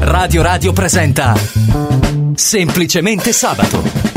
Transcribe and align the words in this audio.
Radio 0.00 0.42
Radio 0.42 0.72
presenta 0.72 1.34
Semplicemente 2.34 3.32
Sabato. 3.32 4.09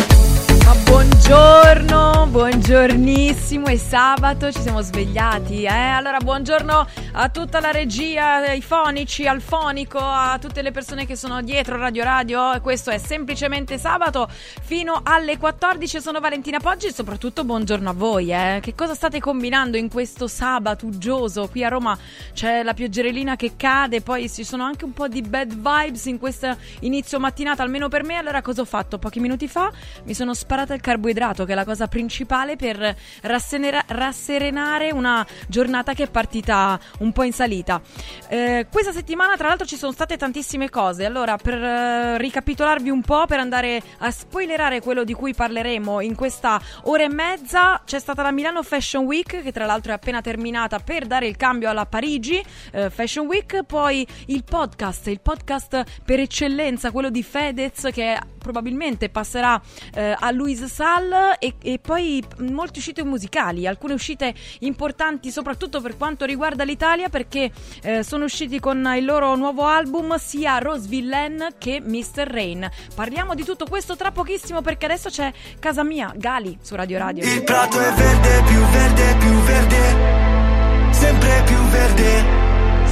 Ma 0.66 0.74
buongiorno, 0.76 2.28
buongiornissimo, 2.30 3.68
è 3.68 3.76
sabato, 3.76 4.50
ci 4.50 4.62
siamo 4.62 4.80
svegliati, 4.80 5.64
eh? 5.64 5.68
Allora 5.68 6.20
buongiorno 6.20 6.88
a 7.12 7.30
tutta 7.30 7.60
la 7.60 7.72
regia, 7.72 8.36
ai 8.36 8.62
fonici, 8.62 9.28
al 9.28 9.42
fonico, 9.42 10.00
a 10.00 10.38
tutte 10.40 10.62
le 10.62 10.72
persone 10.72 11.06
che 11.06 11.18
sono 11.18 11.42
dietro 11.42 11.76
Radio 11.76 12.06
Radio, 12.06 12.62
questo 12.62 12.92
è 12.92 12.98
semplicemente 12.98 13.78
sabato 13.78 14.30
fino 14.62 15.02
alle 15.04 15.38
14, 15.38 16.00
sono 16.00 16.22
Valentina 16.22 16.60
Poggi 16.60 16.88
e 16.88 16.94
soprattutto 16.94 17.44
buongiorno 17.44 17.90
a 17.90 17.94
voi, 17.94 18.32
eh? 18.32 18.60
Che 18.62 18.74
cosa 18.74 18.96
state 18.96 19.20
combinando 19.20 19.76
in 19.76 19.90
questo 19.90 20.28
sabato 20.28 20.86
uggioso? 20.86 21.50
Qui 21.50 21.66
a 21.66 21.68
Roma 21.68 21.98
c'è 22.34 22.64
la 22.64 22.74
pioggerellina 22.74 23.36
che 23.36 23.58
cade, 23.58 24.00
poi 24.00 24.30
ci 24.30 24.46
sono 24.46 24.64
anche 24.64 24.86
un 24.86 24.94
po' 24.94 25.10
di 25.10 25.22
bad 25.22 25.54
vibes 25.54 26.06
in 26.06 26.18
questo 26.18 26.56
inizio 26.80 27.20
mattinata, 27.20 27.64
almeno 27.64 27.90
per 27.90 28.06
me, 28.06 28.16
allora 28.16 28.42
cosa 28.42 28.62
ho 28.62 28.66
fatto? 28.66 28.98
Pochi 28.98 29.20
minuti 29.20 29.50
fa 29.50 29.70
mi 30.06 30.14
sono 30.14 30.34
sparata 30.34 30.52
sparata 30.54 30.76
il 30.76 30.82
carboidrato, 30.82 31.46
che 31.46 31.54
è 31.54 31.56
la 31.56 31.66
cosa 31.66 31.88
principale 31.88 32.56
per 32.56 32.96
rasserenare 33.22 34.92
una 34.92 35.26
giornata 35.48 35.94
che 35.94 36.04
è 36.04 36.10
partita 36.12 36.80
un 37.00 37.12
po' 37.12 37.24
in 37.24 37.34
salita. 37.34 37.82
Eh, 38.28 38.68
questa 38.72 38.92
settimana, 38.92 39.36
tra 39.36 39.48
l'altro, 39.48 39.66
ci 39.66 39.78
sono 39.78 39.92
state 39.92 40.16
tantissime 40.16 40.70
cose. 40.70 41.06
Allora, 41.06 41.38
per 41.38 41.56
eh, 41.56 42.18
ricapitolarvi 42.20 42.92
un 42.92 43.02
po', 43.02 43.26
per 43.26 43.40
andare 43.40 43.82
a 44.00 44.12
spoilerare 44.12 44.80
quello 44.80 45.04
di 45.04 45.14
cui 45.14 45.34
parleremo 45.34 46.02
in 46.02 46.14
questa 46.14 46.62
ora 46.84 47.02
e 47.02 47.10
mezza, 47.10 47.82
c'è 47.84 47.98
stata 47.98 48.22
la 48.22 48.32
Milano 48.32 48.62
Fashion 48.62 49.06
Week, 49.06 49.42
che 49.42 49.52
tra 49.52 49.66
l'altro 49.66 49.92
è 49.92 49.96
appena 49.96 50.22
terminata 50.22 50.78
per 50.78 51.08
dare 51.08 51.26
il 51.26 51.36
cambio 51.36 51.68
alla 51.68 51.88
Parigi 51.88 52.40
eh, 52.74 52.92
Fashion 52.92 53.26
Week. 53.26 53.64
Poi 53.64 54.06
il 54.28 54.44
podcast, 54.44 55.08
il 55.08 55.20
podcast 55.20 55.84
per 56.06 56.20
eccellenza, 56.20 56.92
quello 56.92 57.10
di 57.10 57.24
Fedez, 57.24 57.90
che 57.92 58.20
probabilmente 58.38 59.10
passerà 59.10 59.60
eh, 59.96 60.16
a 60.16 60.30
Luis 60.44 60.66
Sal 60.66 61.38
e, 61.40 61.54
e, 61.62 61.80
poi 61.80 62.22
molte 62.40 62.80
uscite 62.80 63.02
musicali, 63.06 63.66
alcune 63.66 63.94
uscite 63.94 64.34
importanti 64.60 65.32
soprattutto 65.32 65.80
per 65.80 65.96
quanto 65.96 66.26
riguarda 66.26 66.66
l'Italia 66.66 67.08
perché 67.08 67.50
eh, 67.82 68.04
sono 68.04 68.26
usciti 68.26 68.60
con 68.60 68.86
il 68.98 69.06
loro 69.06 69.36
nuovo 69.38 69.64
album 69.64 70.18
sia 70.18 70.58
Rose 70.58 70.90
Villain 70.90 71.56
che 71.58 71.82
Mr. 71.82 72.28
Rain. 72.28 72.70
Parliamo 72.94 73.36
di 73.36 73.46
tutto 73.46 73.66
questo 73.66 73.96
tra 73.96 74.12
pochissimo 74.12 74.62
perché 74.62 74.86
adesso 74.86 75.10
c'è 75.10 75.32
casa 75.60 75.84
mia, 75.84 76.12
Gali 76.14 76.58
su 76.62 76.76
Radio 76.76 76.98
Radio. 76.98 77.24
Il 77.24 77.44
prato 77.44 77.80
è 77.80 77.94
verde, 77.94 78.44
più 78.46 78.60
verde, 78.60 79.16
più 79.20 79.34
verde, 79.44 80.92
sempre 80.92 81.44
più 81.46 81.58
verde, 81.70 82.24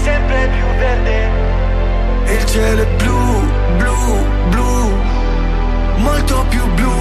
sempre 0.01 0.47
più 0.47 0.65
verde. 0.79 2.33
Il 2.33 2.45
cielo 2.45 2.81
è 2.81 2.87
blu, 2.95 3.41
blu, 3.75 4.25
blu, 4.49 4.95
molto 5.97 6.45
più 6.47 6.65
blu 6.75 7.00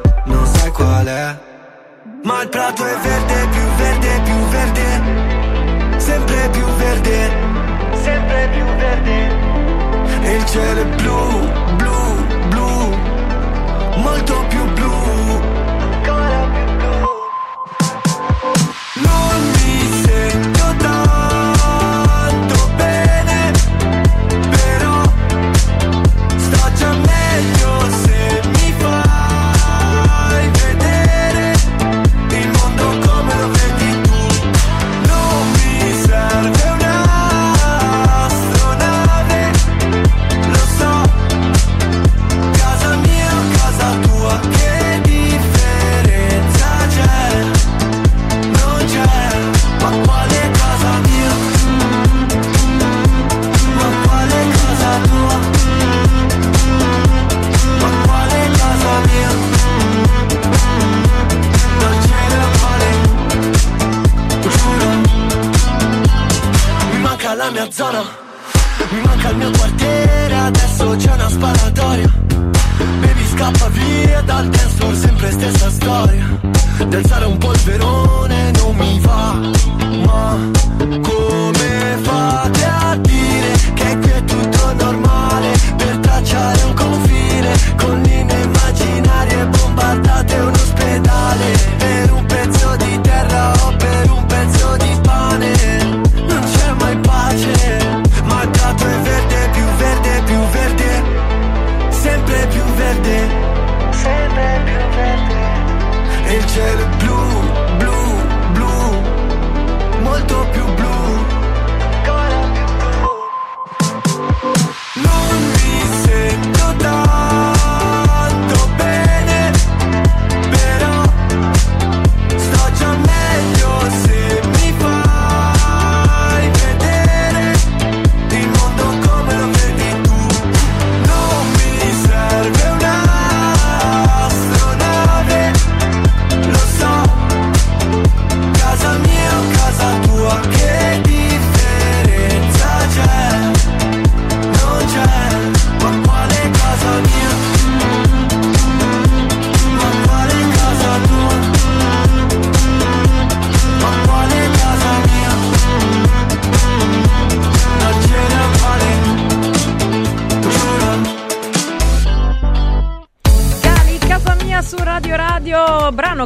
qual 0.71 1.05
è. 1.05 1.37
Ma 2.23 2.41
il 2.41 2.49
prato 2.49 2.85
è 2.85 2.97
verde, 2.97 3.47
più 3.49 3.63
verde, 3.77 4.21
più 4.23 4.35
verde, 4.55 5.99
sempre 5.99 6.49
più 6.49 6.65
verde, 6.65 7.31
sempre 7.93 8.49
più 8.51 8.63
verde. 8.63 9.49
E 10.23 10.35
il 10.35 10.45
cielo 10.45 10.81
è 10.81 10.85
blu, 10.85 11.49
blu, 11.75 12.25
blu, 12.49 12.95
molto 13.97 14.45
più 14.49 14.70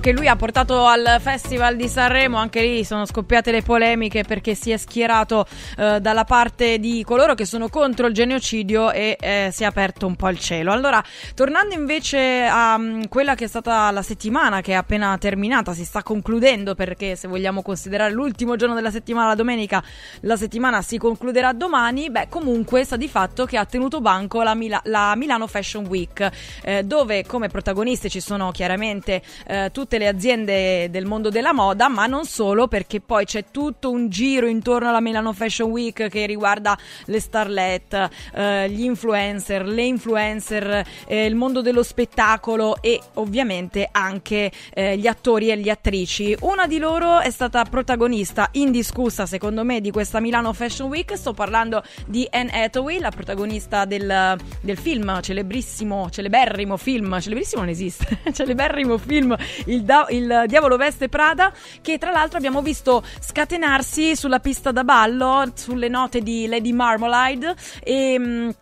che 0.06 0.12
lui 0.12 0.28
ha 0.28 0.36
portato 0.36 0.86
al 0.86 1.18
Festival 1.20 1.76
di 1.76 1.88
Sanremo, 1.88 2.38
anche 2.38 2.62
lì 2.62 2.84
sono 2.84 3.08
scoppiate 3.08 3.50
le 3.50 3.64
polemiche 3.64 4.24
perché 4.24 4.54
si 4.54 4.70
è 4.70 4.78
schierato 4.78 5.48
eh, 5.80 6.00
dalla 6.00 6.26
parte 6.26 6.78
di 6.78 7.04
coloro 7.04 7.34
che 7.34 7.46
sono 7.46 7.70
contro 7.70 8.06
il 8.06 8.14
genocidio 8.14 8.92
e 8.92 9.18
eh, 9.20 9.50
si 9.52 9.64
è 9.64 9.66
aperto 9.66 10.06
un 10.06 10.16
po' 10.16 10.30
il 10.30 10.38
cielo. 10.38 10.72
Allora, 10.72 11.04
tornando 11.34 11.74
invece 11.74 12.44
a 12.44 12.76
um, 12.76 13.08
quella 13.08 13.34
che 13.34 13.46
è 13.46 13.48
stata 13.48 13.90
la 13.90 14.04
settimana 14.04 14.62
che 14.62 14.74
è 14.74 14.76
appena 14.76 15.18
terminata, 15.18 15.74
si 15.74 15.84
sta 15.84 16.04
concludendo 16.04 16.76
perché 16.76 17.16
se 17.16 17.28
vogliamo 17.28 17.64
considerare 17.64 18.14
l'ultimo 18.14 18.56
giorno 18.58 18.76
della 18.76 18.92
settimana, 18.92 19.30
la 19.30 19.36
domenica, 19.36 19.84
la 20.20 20.36
settimana 20.36 20.84
si 20.84 21.00
concluderà 21.00 21.52
domani, 21.52 22.12
beh 22.12 22.28
comunque 22.30 22.84
sta 22.84 22.96
di 22.96 23.08
fatto 23.08 23.46
che 23.46 23.58
ha 23.58 23.66
tenuto 23.66 24.02
banco 24.02 24.44
la, 24.44 24.54
Mila- 24.54 24.82
la 24.84 25.16
Milano 25.16 25.48
Fashion 25.48 25.88
Week, 25.88 26.30
eh, 26.62 26.84
dove 26.84 27.26
come 27.26 27.48
protagoniste 27.48 28.08
ci 28.08 28.20
sono 28.20 28.52
chiaramente 28.52 29.24
eh, 29.48 29.72
tutte 29.96 29.98
le 29.98 30.08
aziende 30.08 30.90
del 30.90 31.06
mondo 31.06 31.30
della 31.30 31.54
moda, 31.54 31.88
ma 31.88 32.06
non 32.06 32.26
solo, 32.26 32.68
perché 32.68 33.00
poi 33.00 33.24
c'è 33.26 33.46
tutto 33.52 33.90
un 33.90 34.10
giro 34.10 34.48
intorno 34.48 34.90
alla 34.90 35.00
Milano 35.00 35.32
Fashion 35.32 35.70
Week 35.70 36.08
che 36.10 36.26
riguarda 36.26 36.78
le 37.06 37.20
starlet, 37.20 38.10
eh, 38.34 38.70
gli 38.70 38.84
influencer, 38.84 39.66
le 39.66 39.84
influencer, 39.84 40.86
eh, 41.08 41.26
il 41.26 41.36
mondo 41.36 41.62
dello 41.62 41.84
spettacolo 41.84 42.82
e 42.82 43.00
ovviamente 43.16 43.88
anche 43.90 44.52
eh, 44.74 44.98
gli 44.98 45.08
attori 45.08 45.50
e 45.50 45.56
le 45.56 45.72
attrici. 45.72 46.36
Una 46.42 46.68
di 46.68 46.78
loro 46.78 47.20
è 47.20 47.30
stata 47.30 47.64
protagonista 47.64 48.50
indiscussa, 48.54 49.26
secondo 49.26 49.64
me, 49.64 49.80
di 49.80 49.92
questa 49.92 50.20
Milano 50.20 50.52
Fashion 50.52 50.90
Week. 50.90 51.16
Sto 51.16 51.34
parlando 51.34 51.84
di 52.06 52.28
Anne 52.30 52.52
Hathaway, 52.52 53.00
la 53.00 53.12
protagonista 53.12 53.86
del, 53.86 54.36
del 54.60 54.78
film 54.78 55.22
celebrissimo, 55.22 56.10
celeberrimo 56.10 56.76
film, 56.76 57.20
celebrissimo 57.22 57.62
non 57.62 57.70
esiste, 57.70 58.20
celeberrimo 58.34 58.98
film 58.98 59.36
il, 59.66 59.85
da- 59.86 60.08
il 60.10 60.44
Diavolo 60.48 60.76
Veste 60.76 61.08
Prada, 61.08 61.54
che 61.82 61.98
tra 61.98 62.12
l'altro 62.12 62.38
abbiamo 62.38 62.62
visto 62.62 63.04
scatenarsi 63.22 64.16
sulla 64.16 64.40
pista 64.40 64.72
da 64.72 64.84
ballo, 64.84 65.52
sulle 65.54 65.88
note 65.88 66.22
di 66.22 66.48
Lady 66.48 66.74
Marmalade 66.74 67.56
e... 67.82 68.54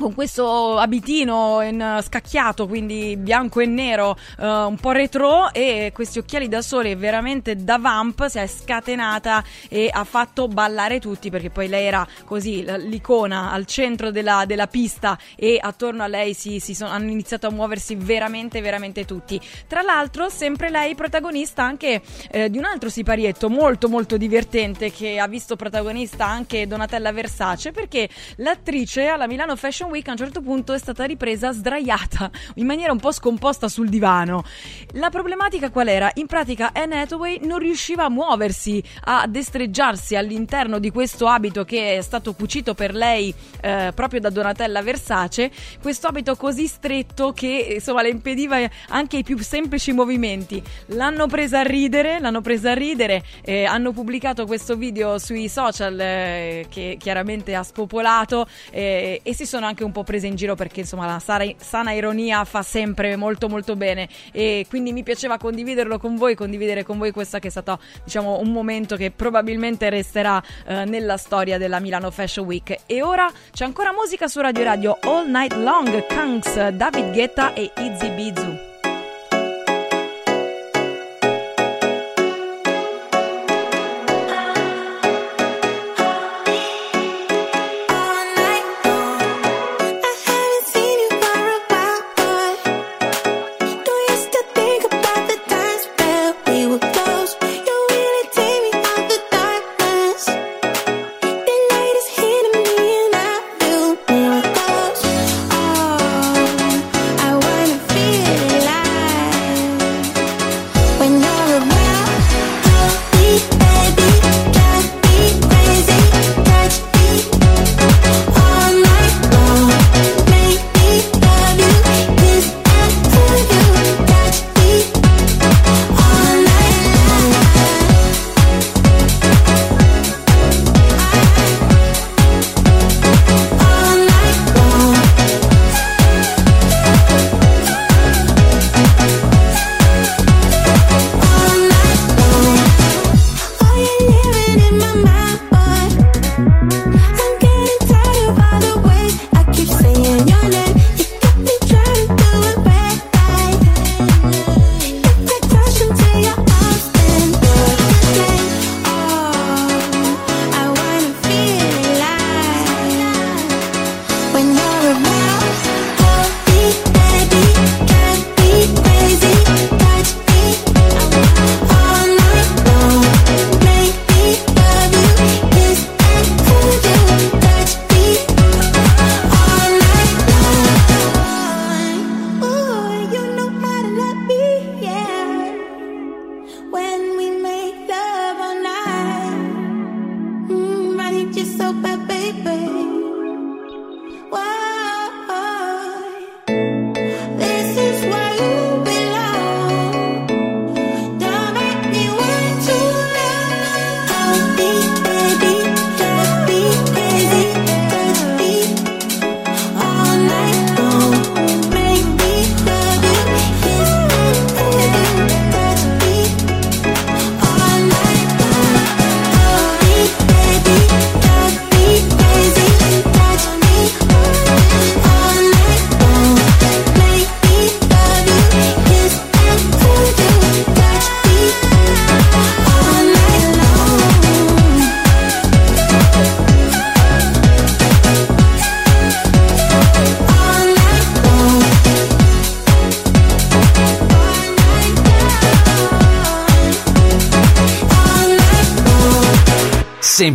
Con 0.00 0.14
questo 0.14 0.78
abitino 0.78 1.60
in 1.60 2.00
scacchiato, 2.02 2.66
quindi 2.66 3.18
bianco 3.18 3.60
e 3.60 3.66
nero, 3.66 4.16
uh, 4.38 4.44
un 4.46 4.78
po' 4.80 4.92
retro 4.92 5.52
e 5.52 5.90
questi 5.92 6.18
occhiali 6.18 6.48
da 6.48 6.62
sole 6.62 6.96
veramente 6.96 7.54
da 7.54 7.76
vamp 7.76 8.26
si 8.26 8.38
è 8.38 8.46
scatenata 8.46 9.44
e 9.68 9.90
ha 9.92 10.04
fatto 10.04 10.48
ballare 10.48 11.00
tutti 11.00 11.28
perché 11.28 11.50
poi 11.50 11.68
lei 11.68 11.84
era 11.84 12.06
così 12.24 12.64
l'icona 12.88 13.52
al 13.52 13.66
centro 13.66 14.10
della, 14.10 14.44
della 14.46 14.68
pista 14.68 15.18
e 15.36 15.58
attorno 15.60 16.02
a 16.02 16.06
lei 16.06 16.32
si, 16.32 16.60
si 16.60 16.72
sono, 16.74 16.88
hanno 16.92 17.10
iniziato 17.10 17.48
a 17.48 17.50
muoversi 17.50 17.94
veramente 17.94 18.62
veramente 18.62 19.04
tutti. 19.04 19.38
Tra 19.66 19.82
l'altro 19.82 20.30
sempre 20.30 20.70
lei 20.70 20.94
protagonista 20.94 21.62
anche 21.62 22.00
eh, 22.30 22.48
di 22.48 22.56
un 22.56 22.64
altro 22.64 22.88
siparietto 22.88 23.50
molto 23.50 23.90
molto 23.90 24.16
divertente 24.16 24.90
che 24.90 25.18
ha 25.18 25.28
visto 25.28 25.56
protagonista 25.56 26.24
anche 26.24 26.66
Donatella 26.66 27.12
Versace 27.12 27.70
perché 27.70 28.08
l'attrice 28.36 29.06
alla 29.06 29.26
Milano 29.26 29.56
Fashion 29.56 29.88
Week 29.90 30.06
a 30.08 30.12
un 30.12 30.16
certo 30.16 30.40
punto 30.40 30.72
è 30.72 30.78
stata 30.78 31.04
ripresa 31.04 31.52
sdraiata 31.52 32.30
in 32.54 32.66
maniera 32.66 32.92
un 32.92 33.00
po' 33.00 33.12
scomposta 33.12 33.68
sul 33.68 33.88
divano. 33.88 34.44
La 34.92 35.10
problematica 35.10 35.70
qual 35.70 35.88
era? 35.88 36.10
In 36.14 36.26
pratica 36.26 36.70
Anne 36.72 37.00
Hathaway 37.00 37.40
non 37.42 37.58
riusciva 37.58 38.04
a 38.04 38.08
muoversi, 38.10 38.82
a 39.04 39.26
destreggiarsi 39.26 40.16
all'interno 40.16 40.78
di 40.78 40.90
questo 40.90 41.26
abito 41.26 41.64
che 41.64 41.96
è 41.96 42.00
stato 42.00 42.32
cucito 42.32 42.74
per 42.74 42.94
lei 42.94 43.34
eh, 43.60 43.92
proprio 43.94 44.20
da 44.20 44.30
Donatella 44.30 44.82
Versace, 44.82 45.50
questo 45.82 46.06
abito 46.06 46.36
così 46.36 46.66
stretto 46.66 47.32
che 47.32 47.74
insomma 47.74 48.02
le 48.02 48.10
impediva 48.10 48.58
anche 48.88 49.18
i 49.18 49.22
più 49.22 49.38
semplici 49.38 49.92
movimenti. 49.92 50.62
L'hanno 50.86 51.26
presa 51.26 51.60
a 51.60 51.62
ridere, 51.62 52.20
l'hanno 52.20 52.40
presa 52.40 52.70
a 52.70 52.74
ridere, 52.74 53.22
eh, 53.42 53.64
hanno 53.64 53.92
pubblicato 53.92 54.46
questo 54.46 54.76
video 54.76 55.18
sui 55.18 55.48
social 55.48 55.98
eh, 55.98 56.66
che 56.68 56.96
chiaramente 56.98 57.54
ha 57.54 57.62
spopolato 57.62 58.46
eh, 58.70 59.20
e 59.22 59.34
si 59.34 59.46
sono 59.46 59.66
anche 59.66 59.79
anche 59.80 59.84
un 59.84 59.92
po' 59.92 60.04
presa 60.04 60.26
in 60.26 60.36
giro 60.36 60.54
perché 60.54 60.80
insomma 60.80 61.06
la 61.06 61.18
sana 61.56 61.92
ironia 61.92 62.44
fa 62.44 62.62
sempre 62.62 63.16
molto 63.16 63.48
molto 63.48 63.76
bene 63.76 64.08
e 64.32 64.66
quindi 64.68 64.92
mi 64.92 65.02
piaceva 65.02 65.38
condividerlo 65.38 65.98
con 65.98 66.16
voi, 66.16 66.34
condividere 66.34 66.82
con 66.82 66.98
voi 66.98 67.12
questo 67.12 67.38
che 67.38 67.48
è 67.48 67.50
stato 67.50 67.80
diciamo 68.04 68.38
un 68.38 68.52
momento 68.52 68.96
che 68.96 69.10
probabilmente 69.10 69.88
resterà 69.88 70.42
eh, 70.66 70.84
nella 70.84 71.16
storia 71.16 71.56
della 71.58 71.80
Milano 71.80 72.10
Fashion 72.10 72.46
Week. 72.46 72.76
E 72.86 73.02
ora 73.02 73.30
c'è 73.52 73.64
ancora 73.64 73.92
musica 73.92 74.28
su 74.28 74.40
Radio 74.40 74.64
Radio 74.64 74.98
All 75.00 75.30
Night 75.30 75.54
Long, 75.54 76.06
Kanks, 76.06 76.68
David 76.68 77.12
Guetta 77.12 77.54
e 77.54 77.70
Izzy 77.76 78.14
Bizu. 78.14 78.79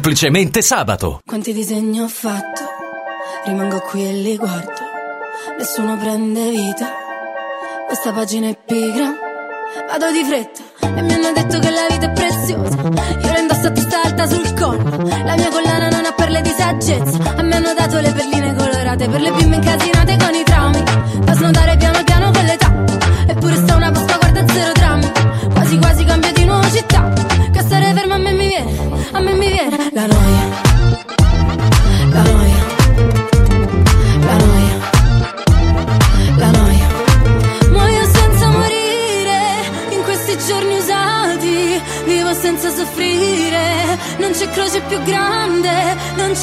Semplicemente 0.06 0.62
sabato. 0.62 1.20
Quanti 1.26 1.52
disegni 1.52 2.00
ho 2.00 2.08
fatto? 2.08 2.62
Rimango 3.46 3.80
qui 3.80 4.08
e 4.08 4.14
li 4.14 4.38
guardo. 4.38 4.72
Nessuno 5.58 5.98
prende 5.98 6.48
vita. 6.52 6.94
Questa 7.88 8.12
pagina 8.12 8.48
è 8.48 8.56
pigra. 8.56 9.12
Vado 9.88 10.12
di 10.12 10.24
fretta 10.24 10.62
e 10.96 11.02
mi 11.02 11.12
hanno 11.12 11.32
detto 11.34 11.58
che 11.58 11.70
la 11.72 11.88
vita 11.90 12.06
è 12.06 12.12
preziosa. 12.12 12.78
Io 12.84 13.32
la 13.32 13.40
indosso 13.40 13.66
a 13.66 13.72
testa 13.72 14.02
alta 14.04 14.28
sul 14.28 14.54
collo. 14.54 15.08
La 15.24 15.36
mia 15.38 15.50
collana 15.50 15.90
non 15.90 16.06
ha 16.06 16.14
perle 16.14 16.42
di 16.44 16.54
saggezza. 16.56 17.18
A 17.38 17.42
me 17.42 17.56
hanno 17.56 17.74
dato 17.74 18.00
le 18.00 18.12
perline 18.12 18.54
colorate 18.54 19.10
per 19.10 19.22
le 19.22 19.32
bimbe 19.32 19.56
incasinate 19.56 19.86
con 19.90 19.95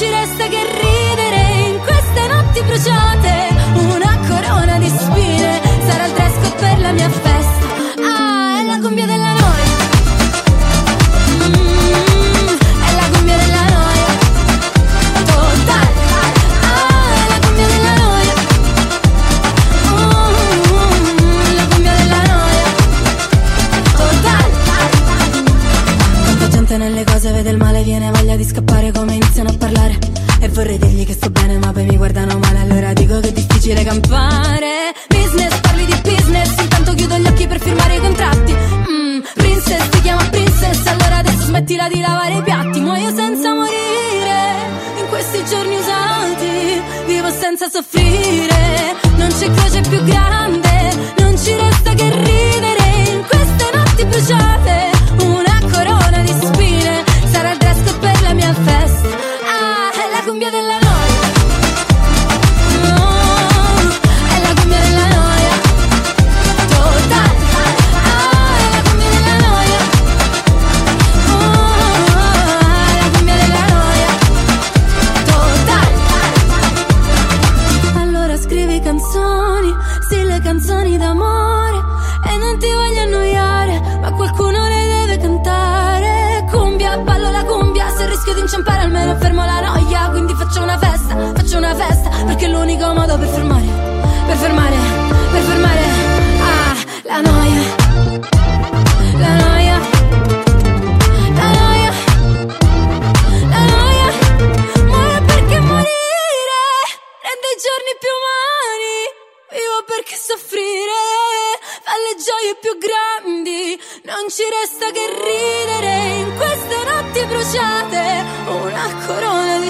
ci 0.02 0.08
resta 0.08 0.48
che 0.48 0.64
ridere 0.64 0.91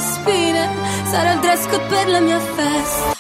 spine 0.03 0.69
sarà 1.05 1.33
il 1.33 1.41
dress 1.41 1.67
code 1.69 1.87
per 1.89 2.09
la 2.09 2.21
mia 2.21 2.39
festa. 2.39 3.12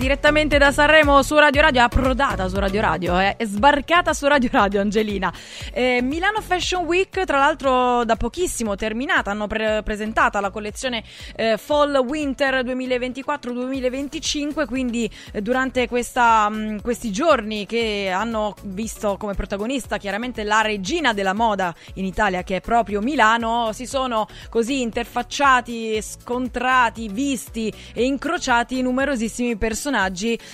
Direttamente 0.00 0.56
da 0.56 0.72
Sanremo 0.72 1.22
su 1.22 1.36
Radio 1.36 1.60
Radio, 1.60 1.82
è 1.82 1.84
approdata 1.84 2.48
su 2.48 2.58
Radio 2.58 2.80
Radio, 2.80 3.20
eh, 3.20 3.36
è 3.36 3.44
sbarcata 3.44 4.14
su 4.14 4.26
Radio 4.26 4.48
Radio 4.50 4.80
Angelina. 4.80 5.30
Eh, 5.74 6.00
Milano 6.00 6.40
Fashion 6.40 6.86
Week, 6.86 7.22
tra 7.24 7.36
l'altro 7.36 8.02
da 8.06 8.16
pochissimo 8.16 8.76
terminata, 8.76 9.30
hanno 9.30 9.46
pre- 9.46 9.82
presentata 9.84 10.40
la 10.40 10.48
collezione 10.48 11.04
eh, 11.36 11.58
Fall 11.58 11.98
Winter 11.98 12.64
2024-2025, 12.64 14.64
quindi 14.64 15.10
eh, 15.32 15.42
durante 15.42 15.86
questa, 15.86 16.48
mh, 16.48 16.80
questi 16.80 17.12
giorni 17.12 17.66
che 17.66 18.10
hanno 18.10 18.54
visto 18.62 19.18
come 19.18 19.34
protagonista 19.34 19.98
chiaramente 19.98 20.44
la 20.44 20.62
regina 20.62 21.12
della 21.12 21.34
moda 21.34 21.74
in 21.96 22.06
Italia 22.06 22.42
che 22.42 22.56
è 22.56 22.62
proprio 22.62 23.02
Milano, 23.02 23.72
si 23.74 23.84
sono 23.84 24.26
così 24.48 24.80
interfacciati, 24.80 26.00
scontrati, 26.00 27.08
visti 27.08 27.70
e 27.92 28.04
incrociati 28.04 28.80
numerosissimi 28.80 29.58
personaggi 29.58 29.88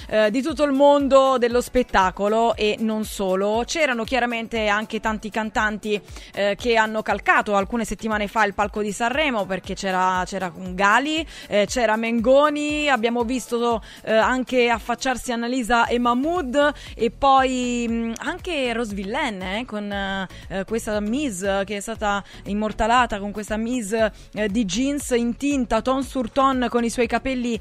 eh, 0.08 0.30
di 0.30 0.42
tutto 0.42 0.64
il 0.64 0.72
mondo 0.72 1.38
dello 1.38 1.60
spettacolo 1.60 2.54
e 2.54 2.76
non 2.80 3.04
solo. 3.04 3.62
C'erano 3.66 4.04
chiaramente 4.04 4.68
anche 4.68 5.00
tanti 5.00 5.30
cantanti 5.30 6.00
eh, 6.34 6.56
che 6.58 6.76
hanno 6.76 7.02
calcato 7.02 7.54
alcune 7.54 7.84
settimane 7.84 8.28
fa 8.28 8.44
il 8.44 8.54
palco 8.54 8.82
di 8.82 8.92
Sanremo 8.92 9.44
perché 9.46 9.74
c'era, 9.74 10.22
c'era 10.26 10.52
Gali, 10.54 11.26
eh, 11.48 11.66
c'era 11.66 11.96
Mengoni, 11.96 12.88
abbiamo 12.88 13.24
visto 13.24 13.82
eh, 14.02 14.12
anche 14.12 14.68
affacciarsi 14.68 15.32
Annalisa 15.32 15.86
e 15.86 15.98
Mahmood 15.98 16.72
e 16.94 17.10
poi 17.10 17.86
mh, 17.88 18.12
anche 18.18 18.72
Rose 18.72 18.94
Villaine 18.94 19.60
eh, 19.60 19.64
con 19.64 19.90
eh, 19.90 20.64
questa 20.66 20.98
Miss 21.00 21.40
che 21.64 21.76
è 21.76 21.80
stata 21.80 22.22
immortalata 22.44 23.18
con 23.18 23.32
questa 23.32 23.56
Miss 23.56 23.94
di 24.48 24.64
jeans 24.64 25.10
in 25.10 25.36
tinta 25.36 25.82
ton 25.82 26.02
sur 26.02 26.30
ton 26.30 26.66
con 26.68 26.84
i 26.84 26.90
suoi 26.90 27.06
capelli 27.06 27.58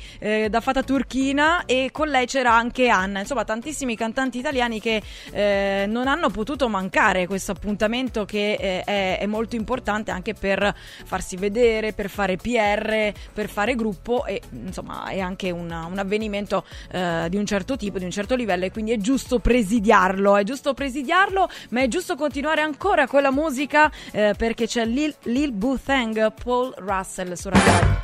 da 0.49 0.59
fata 0.61 0.83
turchina 0.83 1.54
e 1.65 1.89
con 1.91 2.07
lei 2.09 2.25
c'era 2.25 2.53
anche 2.53 2.89
Anna, 2.89 3.19
insomma 3.19 3.43
tantissimi 3.45 3.95
cantanti 3.95 4.39
italiani 4.39 4.79
che 4.81 5.01
eh, 5.31 5.85
non 5.87 6.07
hanno 6.07 6.29
potuto 6.29 6.67
mancare 6.67 7.27
questo 7.27 7.51
appuntamento 7.51 8.25
che 8.25 8.53
eh, 8.59 8.83
è, 8.83 9.19
è 9.19 9.25
molto 9.25 9.55
importante 9.55 10.11
anche 10.11 10.33
per 10.33 10.75
farsi 11.05 11.35
vedere, 11.37 11.93
per 11.93 12.09
fare 12.09 12.35
PR, 12.37 13.13
per 13.33 13.49
fare 13.49 13.75
gruppo 13.75 14.25
e 14.25 14.41
insomma 14.51 15.05
è 15.07 15.19
anche 15.19 15.51
una- 15.51 15.85
un 15.85 15.97
avvenimento 15.97 16.65
eh, 16.91 17.27
di 17.29 17.37
un 17.37 17.45
certo 17.45 17.77
tipo, 17.77 17.97
di 17.97 18.05
un 18.05 18.11
certo 18.11 18.35
livello 18.35 18.65
e 18.65 18.71
quindi 18.71 18.91
è 18.91 18.97
giusto 18.97 19.39
presidiarlo, 19.39 20.35
è 20.35 20.43
giusto 20.43 20.73
presidiarlo, 20.73 21.49
ma 21.69 21.81
è 21.81 21.87
giusto 21.87 22.15
continuare 22.15 22.61
ancora 22.61 23.07
con 23.07 23.21
la 23.21 23.31
musica 23.31 23.91
eh, 24.11 24.33
perché 24.37 24.67
c'è 24.67 24.85
Lil, 24.85 25.13
Lil 25.23 25.51
Boothang, 25.51 26.33
Paul 26.43 26.73
Russell 26.77 27.33
su 27.33 27.49
Radio. 27.49 28.03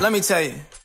Let 0.00 0.10
me 0.10 0.20
tell 0.20 0.42
you. 0.42 0.81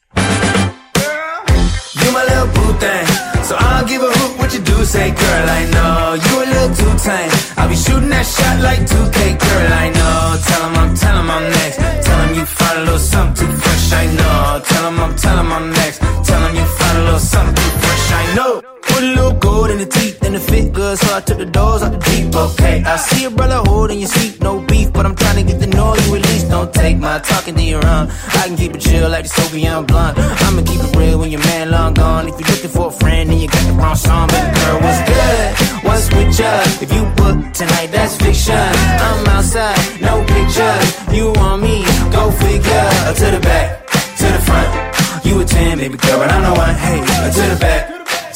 You 2.02 2.12
my 2.12 2.24
little 2.30 2.50
boo 2.56 2.74
thing. 2.82 3.06
So 3.48 3.56
I 3.56 3.80
don't 3.80 3.88
give 3.88 4.02
a 4.02 4.12
hoot 4.18 4.34
what 4.40 4.54
you 4.54 4.60
do, 4.60 4.78
say, 4.84 5.12
girl, 5.12 5.46
I 5.60 5.62
know. 5.76 6.14
You 6.26 6.34
a 6.44 6.46
little 6.54 6.74
too 6.80 6.94
tame. 7.06 7.32
I'll 7.58 7.70
be 7.70 7.76
shooting 7.76 8.10
that 8.10 8.26
shot 8.26 8.60
like 8.68 8.82
2K, 8.92 9.18
girl, 9.40 9.74
I 9.86 9.88
know. 9.98 10.38
Tell 10.48 10.62
'em 10.68 10.76
I'm, 10.82 10.96
tell 10.96 11.18
'em 11.18 11.30
I'm 11.32 11.46
next. 11.58 11.78
Tell 12.06 12.20
'em 12.24 12.34
you 12.36 12.46
find 12.46 12.78
a 12.80 12.84
little 12.88 13.00
something 13.00 13.48
too 13.48 13.52
fresh, 13.64 13.94
I 13.94 14.06
know. 14.20 14.62
Tell 14.70 14.86
'em 14.88 15.00
I'm, 15.00 15.16
tell 15.16 15.38
'em 15.40 15.52
I'm 15.58 15.72
next. 15.80 16.00
Tell 16.28 16.42
'em 16.44 16.56
you 16.56 16.66
find 16.80 16.98
a 16.98 17.04
little 17.08 17.20
something 17.20 17.56
too 17.56 17.72
fresh, 17.82 18.12
I 18.22 18.36
know. 18.36 18.77
Put 18.98 19.04
a 19.04 19.14
little 19.14 19.34
gold 19.34 19.70
in 19.70 19.78
the 19.78 19.86
teeth 19.86 20.24
and 20.24 20.34
to 20.34 20.40
fit 20.40 20.74
good, 20.74 20.98
so 20.98 21.16
I 21.16 21.22
took 21.22 21.38
the 21.38 21.46
doors 21.46 21.84
out 21.84 21.92
the 21.92 22.00
deep. 22.10 22.34
Okay, 22.34 22.82
I 22.84 22.96
see 22.98 23.26
a 23.26 23.30
brother 23.30 23.62
holding 23.70 24.00
your 24.00 24.10
seat, 24.10 24.42
no 24.42 24.60
beef, 24.60 24.92
but 24.92 25.06
I'm 25.06 25.16
trying 25.16 25.38
to 25.38 25.44
get 25.44 25.62
the 25.62 25.68
know 25.68 25.94
you 25.94 26.16
at 26.16 26.24
least. 26.26 26.50
Don't 26.50 26.74
take 26.74 26.98
my 26.98 27.20
talking 27.20 27.54
to 27.54 27.62
your 27.62 27.86
own. 27.86 28.10
I 28.10 28.48
can 28.48 28.58
keep 28.58 28.74
it 28.74 28.82
chill 28.82 29.08
like 29.08 29.26
the 29.26 29.30
Soviet 29.30 29.84
blunt. 29.84 30.18
I'ma 30.18 30.64
keep 30.64 30.82
it 30.82 30.96
real 30.98 31.20
when 31.20 31.30
your 31.30 31.42
man 31.42 31.70
long 31.70 31.94
gone. 31.94 32.28
If 32.28 32.40
you're 32.40 32.50
looking 32.50 32.72
for 32.72 32.88
a 32.88 32.92
friend, 32.92 33.30
then 33.30 33.38
you 33.38 33.48
got 33.48 33.68
the 33.68 33.74
wrong 33.74 33.96
song. 33.96 34.30
Baby 34.30 34.50
girl, 34.66 34.82
what's 34.82 35.02
good? 35.06 35.46
What's 35.86 36.06
with 36.10 36.40
ya? 36.40 36.50
If 36.82 36.90
you 36.92 37.06
book 37.22 37.54
tonight, 37.54 37.94
that's 37.94 38.18
fiction. 38.18 38.58
I'm 38.58 39.28
outside, 39.28 39.78
no 40.02 40.26
pictures. 40.26 40.90
You 41.14 41.34
want 41.38 41.62
me? 41.62 41.86
Go 42.10 42.32
figure. 42.32 42.90
To 43.14 43.26
the 43.30 43.42
back, 43.46 43.86
to 44.18 44.26
the 44.26 44.42
front. 44.42 44.98
You 45.24 45.42
a 45.42 45.46
10, 45.46 45.78
baby 45.78 45.98
girl, 45.98 46.18
but 46.18 46.32
I'm 46.32 46.42
the 46.42 46.54
one. 46.58 46.74
Hey, 46.74 46.98
to 46.98 47.44
the 47.54 47.58
back, 47.60 47.87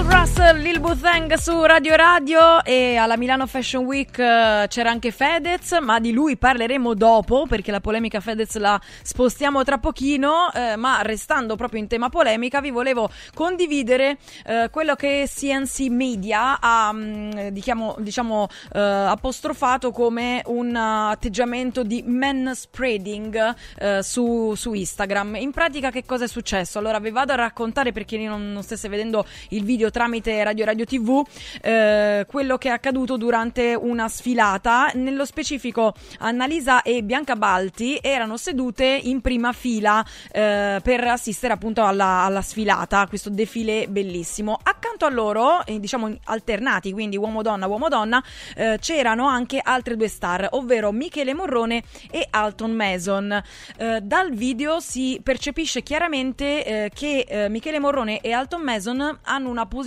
Paul 0.00 0.12
Russell, 0.12 0.62
Lil 0.62 0.80
Buzang 0.80 1.34
su 1.34 1.62
Radio 1.62 1.94
Radio 1.94 2.64
e 2.64 2.96
alla 2.96 3.18
Milano 3.18 3.46
Fashion 3.46 3.84
Week 3.84 4.18
eh, 4.18 4.64
c'era 4.66 4.88
anche 4.88 5.10
Fedez, 5.10 5.76
ma 5.82 6.00
di 6.00 6.12
lui 6.12 6.38
parleremo 6.38 6.94
dopo 6.94 7.44
perché 7.46 7.70
la 7.70 7.80
polemica 7.80 8.18
Fedez 8.20 8.56
la 8.56 8.80
spostiamo 9.02 9.62
tra 9.62 9.76
pochino, 9.76 10.50
eh, 10.54 10.76
ma 10.76 11.02
restando 11.02 11.54
proprio 11.54 11.80
in 11.80 11.86
tema 11.86 12.08
polemica 12.08 12.62
vi 12.62 12.70
volevo 12.70 13.10
condividere 13.34 14.16
eh, 14.46 14.68
quello 14.70 14.94
che 14.94 15.28
CNC 15.28 15.80
Media 15.90 16.60
ha 16.60 16.90
mm, 16.94 17.48
diciamo, 17.48 17.96
diciamo 17.98 18.48
eh, 18.72 18.80
apostrofato 18.80 19.90
come 19.90 20.40
un 20.46 20.74
atteggiamento 20.76 21.82
di 21.82 22.02
man 22.06 22.52
spreading 22.54 23.54
eh, 23.78 24.02
su, 24.02 24.54
su 24.54 24.72
Instagram. 24.72 25.36
In 25.36 25.50
pratica 25.50 25.90
che 25.90 26.06
cosa 26.06 26.24
è 26.24 26.28
successo? 26.28 26.78
Allora 26.78 26.98
vi 27.00 27.10
vado 27.10 27.32
a 27.32 27.36
raccontare 27.36 27.92
per 27.92 28.06
chi 28.06 28.24
non, 28.24 28.50
non 28.50 28.62
stesse 28.62 28.88
vedendo 28.88 29.26
il 29.50 29.62
video 29.62 29.88
tramite 29.90 30.42
Radio 30.42 30.64
Radio 30.64 30.84
TV 30.84 31.22
eh, 31.62 32.24
quello 32.28 32.58
che 32.58 32.68
è 32.68 32.72
accaduto 32.72 33.16
durante 33.16 33.74
una 33.74 34.08
sfilata. 34.08 34.90
Nello 34.94 35.24
specifico 35.24 35.94
Annalisa 36.18 36.82
e 36.82 37.02
Bianca 37.02 37.36
Balti 37.36 37.98
erano 38.00 38.36
sedute 38.36 38.84
in 38.84 39.20
prima 39.20 39.52
fila 39.52 40.04
eh, 40.30 40.80
per 40.82 41.04
assistere 41.06 41.52
appunto 41.52 41.84
alla, 41.84 42.24
alla 42.24 42.42
sfilata, 42.42 43.06
questo 43.06 43.30
defilé 43.30 43.86
bellissimo. 43.88 44.58
Accanto 44.62 45.04
a 45.04 45.10
loro, 45.10 45.64
eh, 45.64 45.80
diciamo 45.80 46.16
alternati, 46.24 46.92
quindi 46.92 47.16
uomo-donna, 47.16 47.66
uomo-donna, 47.66 48.22
eh, 48.56 48.78
c'erano 48.80 49.26
anche 49.26 49.60
altre 49.62 49.96
due 49.96 50.08
star, 50.08 50.48
ovvero 50.52 50.92
Michele 50.92 51.34
Morrone 51.34 51.82
e 52.10 52.26
Alton 52.30 52.72
Mason. 52.72 53.42
Eh, 53.76 54.00
dal 54.02 54.30
video 54.32 54.80
si 54.80 55.20
percepisce 55.22 55.82
chiaramente 55.82 56.64
eh, 56.64 56.90
che 56.92 57.46
Michele 57.48 57.78
Morrone 57.78 58.20
e 58.20 58.32
Alton 58.32 58.62
Mason 58.62 59.18
hanno 59.22 59.48
una 59.48 59.66
posizione, 59.66 59.79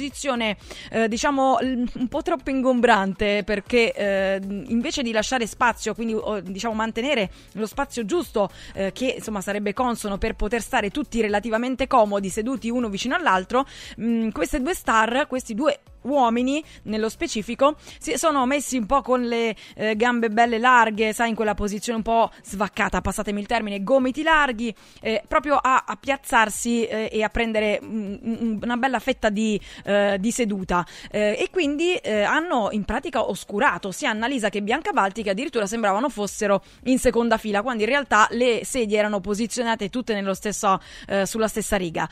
eh, 0.89 1.07
diciamo, 1.07 1.57
un 1.61 2.07
po' 2.09 2.21
troppo 2.21 2.49
ingombrante 2.49 3.43
perché 3.43 3.93
eh, 3.93 4.39
invece 4.43 5.01
di 5.03 5.11
lasciare 5.11 5.47
spazio, 5.47 5.93
quindi 5.93 6.15
diciamo 6.43 6.73
mantenere 6.73 7.29
lo 7.53 7.65
spazio 7.65 8.05
giusto 8.05 8.49
eh, 8.73 8.91
che 8.91 9.15
insomma 9.17 9.41
sarebbe 9.41 9.73
consono 9.73 10.17
per 10.17 10.35
poter 10.35 10.61
stare 10.61 10.89
tutti 10.89 11.21
relativamente 11.21 11.87
comodi 11.87 12.29
seduti 12.29 12.69
uno 12.69 12.89
vicino 12.89 13.15
all'altro, 13.15 13.65
mh, 13.97 14.29
queste 14.29 14.61
due 14.61 14.73
star, 14.73 15.27
questi 15.27 15.53
due 15.53 15.79
uomini 16.03 16.63
nello 16.83 17.09
specifico 17.09 17.75
si 17.99 18.17
sono 18.17 18.45
messi 18.45 18.77
un 18.77 18.85
po' 18.85 19.01
con 19.01 19.23
le 19.23 19.55
eh, 19.75 19.95
gambe 19.95 20.29
belle 20.29 20.57
larghe, 20.57 21.13
sai, 21.13 21.29
in 21.29 21.35
quella 21.35 21.53
posizione 21.53 21.97
un 21.97 22.03
po' 22.03 22.31
svaccata, 22.43 23.01
passatemi 23.01 23.39
il 23.39 23.47
termine, 23.47 23.83
gomiti 23.83 24.23
larghi, 24.23 24.73
eh, 25.01 25.23
proprio 25.27 25.55
a, 25.55 25.83
a 25.85 25.95
piazzarsi 25.95 26.85
eh, 26.85 27.09
e 27.11 27.23
a 27.23 27.29
prendere 27.29 27.79
mm, 27.81 28.13
mm, 28.13 28.57
una 28.61 28.77
bella 28.77 28.99
fetta 28.99 29.29
di, 29.29 29.59
eh, 29.85 30.17
di 30.19 30.31
seduta. 30.31 30.85
Eh, 31.11 31.37
e 31.39 31.49
quindi 31.51 31.95
eh, 31.95 32.21
hanno 32.21 32.69
in 32.71 32.83
pratica 32.85 33.27
oscurato 33.27 33.91
sia 33.91 34.09
Annalisa 34.09 34.49
che 34.49 34.61
Bianca 34.61 34.91
Balti, 34.91 35.23
che 35.23 35.31
addirittura 35.31 35.65
sembravano 35.65 36.09
fossero 36.09 36.63
in 36.85 36.99
seconda 36.99 37.37
fila, 37.37 37.61
quando 37.61 37.83
in 37.83 37.89
realtà 37.89 38.27
le 38.31 38.61
sedie 38.63 38.97
erano 38.97 39.19
posizionate 39.19 39.89
tutte 39.89 40.21
stesso, 40.33 40.79
sulla 41.23 41.47
stessa 41.47 41.75
riga. 41.75 42.09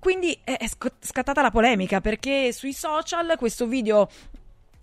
Quindi 0.00 0.36
è 0.42 0.56
è 0.56 0.66
sc- 0.66 0.92
scattata 1.00 1.40
la 1.42 1.50
polemica 1.50 2.00
perché 2.00 2.52
sui 2.52 2.72
social 2.72 3.36
questo 3.38 3.66
video 3.66 4.08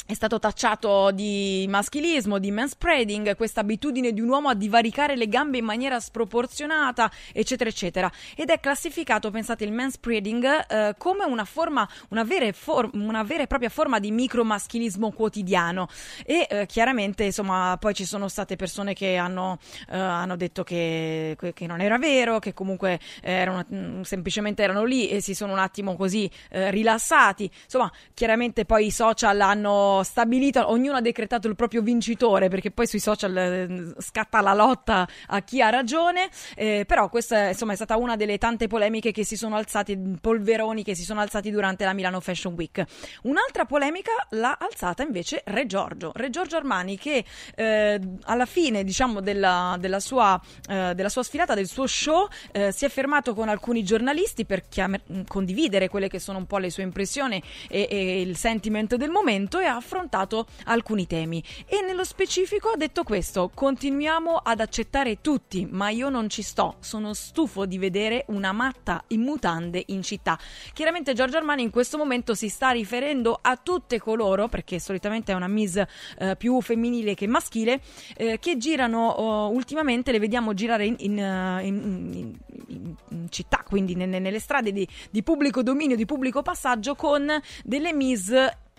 è 0.07 0.13
stato 0.13 0.39
tacciato 0.39 1.11
di 1.11 1.65
maschilismo, 1.67 2.39
di 2.39 2.49
manspreading, 2.49 3.35
questa 3.35 3.59
abitudine 3.59 4.13
di 4.13 4.21
un 4.21 4.29
uomo 4.29 4.47
a 4.47 4.55
divaricare 4.55 5.17
le 5.17 5.27
gambe 5.27 5.57
in 5.57 5.65
maniera 5.65 5.99
sproporzionata, 5.99 7.11
eccetera, 7.33 7.69
eccetera. 7.69 8.09
Ed 8.33 8.49
è 8.49 8.61
classificato, 8.61 9.29
pensate, 9.31 9.65
il 9.65 9.73
manspreading 9.73 10.65
eh, 10.69 10.95
come 10.97 11.25
una 11.25 11.43
forma, 11.43 11.85
una 12.09 12.23
vera, 12.23 12.49
for- 12.53 12.89
una 12.93 13.23
vera 13.23 13.43
e 13.43 13.47
propria 13.47 13.67
forma 13.67 13.99
di 13.99 14.11
micromaschilismo 14.11 15.11
quotidiano. 15.11 15.89
E 16.25 16.47
eh, 16.49 16.65
chiaramente, 16.67 17.25
insomma, 17.25 17.75
poi 17.77 17.93
ci 17.93 18.05
sono 18.05 18.29
state 18.29 18.55
persone 18.55 18.93
che 18.93 19.17
hanno, 19.17 19.59
eh, 19.89 19.97
hanno 19.97 20.37
detto 20.37 20.63
che, 20.63 21.35
che- 21.37 21.51
che 21.51 21.67
non 21.67 21.81
era 21.81 21.97
vero, 21.97 22.39
che 22.39 22.53
comunque 22.53 22.97
erano, 23.21 23.65
mm, 23.73 24.03
semplicemente 24.03 24.63
erano 24.63 24.85
lì 24.85 25.09
e 25.09 25.19
si 25.19 25.35
sono 25.35 25.51
un 25.51 25.59
attimo 25.59 25.97
così 25.97 26.31
eh, 26.49 26.71
rilassati. 26.71 27.51
Insomma, 27.65 27.91
chiaramente 28.13 28.63
poi 28.63 28.85
i 28.85 28.91
social 28.91 29.41
hanno 29.41 29.95
stabilito, 30.03 30.69
ognuno 30.69 30.97
ha 30.97 31.01
decretato 31.01 31.47
il 31.47 31.55
proprio 31.55 31.81
vincitore 31.81 32.49
perché 32.49 32.71
poi 32.71 32.87
sui 32.87 32.99
social 32.99 33.37
eh, 33.37 33.93
scatta 33.99 34.41
la 34.41 34.53
lotta 34.53 35.07
a 35.27 35.41
chi 35.41 35.61
ha 35.61 35.69
ragione, 35.69 36.29
eh, 36.55 36.85
però 36.87 37.09
questa 37.09 37.49
insomma 37.49 37.73
è 37.73 37.75
stata 37.75 37.97
una 37.97 38.15
delle 38.15 38.37
tante 38.37 38.67
polemiche 38.67 39.11
che 39.11 39.23
si 39.23 39.35
sono 39.35 39.55
alzati, 39.55 39.97
polveroni 40.19 40.83
che 40.83 40.95
si 40.95 41.03
sono 41.03 41.21
alzati 41.21 41.51
durante 41.51 41.85
la 41.85 41.93
Milano 41.93 42.19
Fashion 42.19 42.53
Week. 42.53 42.83
Un'altra 43.23 43.65
polemica 43.65 44.11
l'ha 44.31 44.57
alzata 44.59 45.03
invece 45.03 45.41
Re 45.45 45.65
Giorgio, 45.65 46.11
Re 46.15 46.29
Giorgio 46.29 46.57
Armani 46.57 46.97
che 46.97 47.23
eh, 47.55 47.99
alla 48.23 48.45
fine 48.45 48.83
diciamo 48.83 49.21
della, 49.21 49.77
della 49.79 49.99
sua, 49.99 50.39
eh, 50.69 50.93
della 50.95 51.09
sua 51.09 51.23
sfilata, 51.23 51.53
del 51.53 51.67
suo 51.67 51.87
show, 51.87 52.27
eh, 52.51 52.71
si 52.71 52.85
è 52.85 52.89
fermato 52.89 53.33
con 53.33 53.49
alcuni 53.49 53.83
giornalisti 53.83 54.45
per 54.45 54.67
chiam- 54.67 55.25
condividere 55.27 55.89
quelle 55.89 56.07
che 56.07 56.19
sono 56.19 56.37
un 56.37 56.45
po' 56.45 56.57
le 56.57 56.69
sue 56.69 56.83
impressioni 56.83 57.41
e, 57.67 57.87
e 57.89 58.21
il 58.21 58.35
sentiment 58.37 58.95
del 58.95 59.09
momento 59.09 59.59
e 59.59 59.65
ha 59.65 59.79
affrontato 59.87 60.45
alcuni 60.65 61.07
temi. 61.07 61.41
E 61.65 61.81
nello 61.81 62.03
specifico 62.03 62.69
ha 62.69 62.77
detto 62.77 63.03
questo: 63.03 63.49
continuiamo 63.53 64.35
ad 64.35 64.59
accettare 64.59 65.21
tutti, 65.21 65.65
ma 65.69 65.89
io 65.89 66.09
non 66.09 66.29
ci 66.29 66.41
sto. 66.41 66.75
Sono 66.79 67.13
stufo 67.13 67.65
di 67.65 67.77
vedere 67.77 68.25
una 68.27 68.51
matta 68.51 69.03
in 69.07 69.21
mutande 69.21 69.81
in 69.87 70.03
città. 70.03 70.37
Chiaramente 70.73 71.13
Giorgio 71.13 71.37
Armani 71.37 71.63
in 71.63 71.69
questo 71.69 71.97
momento 71.97 72.35
si 72.35 72.49
sta 72.49 72.71
riferendo 72.71 73.39
a 73.41 73.55
tutte 73.55 73.99
coloro, 73.99 74.49
perché 74.49 74.79
solitamente 74.79 75.31
è 75.31 75.35
una 75.35 75.47
Miss 75.47 75.81
eh, 76.19 76.35
più 76.35 76.59
femminile 76.61 77.15
che 77.15 77.27
maschile, 77.27 77.81
eh, 78.17 78.37
che 78.39 78.57
girano 78.57 79.07
oh, 79.07 79.49
ultimamente, 79.49 80.11
le 80.11 80.19
vediamo 80.19 80.53
girare 80.53 80.85
in, 80.85 80.95
in, 80.99 81.17
eh, 81.17 81.65
in- 81.65 82.37
in- 82.67 83.25
città, 83.29 83.63
quindi 83.65 83.95
ne- 83.95 84.05
ne- 84.05 84.19
nelle 84.19 84.39
strade 84.39 84.71
di, 84.71 84.87
di 85.09 85.23
pubblico 85.23 85.63
dominio, 85.63 85.95
di 85.95 86.05
pubblico 86.05 86.41
passaggio, 86.41 86.95
con 86.95 87.31
delle 87.63 87.93
Miss 87.93 88.33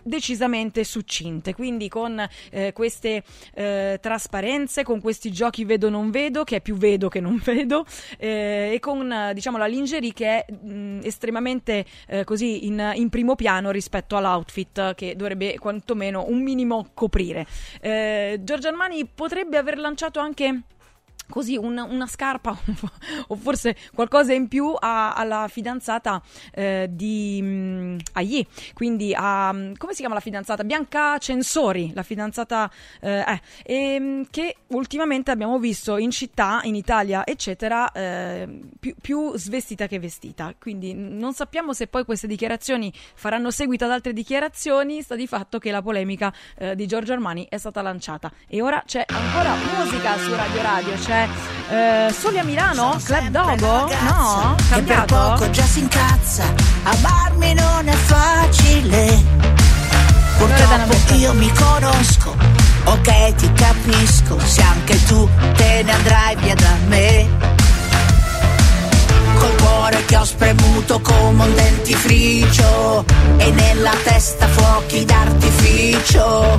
decisamente 0.09 0.85
succinte, 0.85 1.55
quindi 1.55 1.89
con 1.89 2.27
eh, 2.51 2.73
queste 2.73 3.23
eh, 3.55 3.99
trasparenze, 4.01 4.83
con 4.83 5.01
questi 5.01 5.31
giochi 5.31 5.65
vedo 5.65 5.89
non 5.89 6.11
vedo, 6.11 6.45
che 6.45 6.57
è 6.57 6.61
più 6.61 6.77
vedo 6.77 7.09
che 7.09 7.21
non 7.21 7.41
vedo, 7.45 7.85
eh, 8.19 8.71
e 8.75 8.81
con 8.81 9.31
diciamo 9.35 9.59
la 9.59 9.67
lingerie 9.67 10.13
che 10.13 10.45
è 10.45 10.53
mh, 10.53 11.01
estremamente 11.05 11.85
eh, 12.07 12.25
così 12.25 12.67
in, 12.67 12.93
in, 12.95 13.09
primo 13.09 13.35
piano 13.35 13.71
rispetto 13.71 14.17
all'outfit 14.17 14.95
che 14.95 15.15
dovrebbe 15.17 15.59
quantomeno 15.59 16.25
un 16.29 16.43
minimo 16.43 16.91
coprire. 16.95 17.47
Eh, 17.81 18.41
Giorgio 18.43 18.69
Armani 18.69 19.07
potrebbe 19.07 19.57
aver 19.57 19.79
lanciato 19.79 20.21
anche 20.21 20.63
così 21.29 21.57
un, 21.57 21.79
una 21.79 22.07
scarpa 22.07 22.57
o 23.29 23.37
forse 23.37 23.77
qualcosa 23.95 24.33
in 24.33 24.49
più 24.49 24.75
a, 24.79 25.15
alla 25.15 25.47
fidanzata 25.49 26.23
eh, 26.53 26.89
di 26.91 27.39
um, 27.43 27.97
Aie, 28.13 28.47
quindi 28.75 29.15
a 29.15 29.57
come 29.77 29.93
si 29.93 29.99
chiama 30.01 30.15
la 30.15 30.21
fidanzata? 30.21 30.65
Bianca 30.65 31.19
Censori, 31.19 31.93
la 31.95 32.03
fidanzata 32.03 32.71
eh, 33.01 33.19
eh, 33.19 33.41
e, 33.65 33.95
ehm, 33.95 34.27
che 34.31 34.57
ultimamente 34.69 35.31
abbiamo 35.31 35.59
visto 35.59 35.97
in 35.97 36.11
città, 36.11 36.61
in 36.65 36.75
Italia, 36.75 37.27
eccetera, 37.27 37.91
eh, 37.93 38.61
più, 38.79 38.95
più, 39.01 39.37
svestita 39.37 39.87
che 39.87 39.99
vestita. 39.99 40.55
Quindi 40.59 40.95
non 40.95 41.33
sappiamo 41.33 41.73
se 41.73 41.87
poi 41.87 42.05
queste 42.05 42.27
dichiarazioni 42.27 42.93
faranno 43.15 43.51
seguito 43.51 43.85
ad 43.85 43.91
altre 43.91 44.13
dichiarazioni, 44.13 45.03
sta 45.03 45.15
di 45.15 45.27
fatto 45.27 45.59
che 45.59 45.71
la 45.71 45.83
polemica 45.83 46.33
eh, 46.57 46.75
di 46.75 46.87
Giorgio 46.87 47.13
Armani 47.13 47.47
è 47.49 47.59
stata 47.59 47.83
lanciata. 47.83 48.31
E 48.47 48.61
ora 48.63 48.83
c'è 48.85 49.05
ancora 49.07 49.55
musica 49.55 50.17
su 50.19 50.35
Radio 50.35 50.63
Radio, 50.63 50.95
c'è 50.95 51.18
eh, 51.71 52.15
Soli 52.17 52.39
a 52.39 52.45
Milano? 52.45 53.01
Club 53.03 53.29
Dogo? 53.29 53.91
No? 54.03 54.55
Cambiato? 54.69 54.75
Che 54.75 54.83
per 54.83 55.05
poco 55.05 55.51
già 55.51 55.65
si 55.65 55.81
incazza, 55.81 56.45
amarmi 56.83 57.55
non 57.55 57.89
è 57.89 57.95
facile. 57.95 59.25
Purtroppo 60.39 61.15
io 61.15 61.35
mi 61.35 61.53
conosco, 61.53 62.37
ok 62.85 63.35
ti 63.35 63.53
capisco, 63.55 64.39
se 64.39 64.63
anche 64.63 65.05
tu 65.07 65.29
te 65.57 65.83
ne 65.83 65.93
andrai 65.93 66.37
via 66.37 66.55
da 66.55 66.75
me. 66.87 67.27
Col 69.37 69.55
cuore 69.61 70.05
che 70.05 70.17
ho 70.17 70.25
spremuto 70.25 71.01
come 71.01 71.45
un 71.45 71.55
dentifricio 71.55 73.05
e 73.37 73.51
nella 73.51 73.93
testa 74.05 74.47
fuochi 74.47 75.05
d'artificio. 75.05 76.57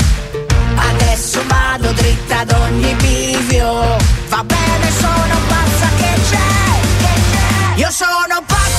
Adesso 0.91 1.41
vado 1.47 1.91
dritta 1.91 2.39
ad 2.39 2.51
ogni 2.51 2.93
bivio 2.95 3.97
Va 4.29 4.43
bene, 4.43 4.91
sono 4.99 5.35
pazza 5.47 5.87
che 5.97 6.13
c'è, 6.29 6.79
che 6.99 7.13
c'è. 7.31 7.79
Io 7.81 7.91
sono 7.91 8.43
pazza 8.45 8.78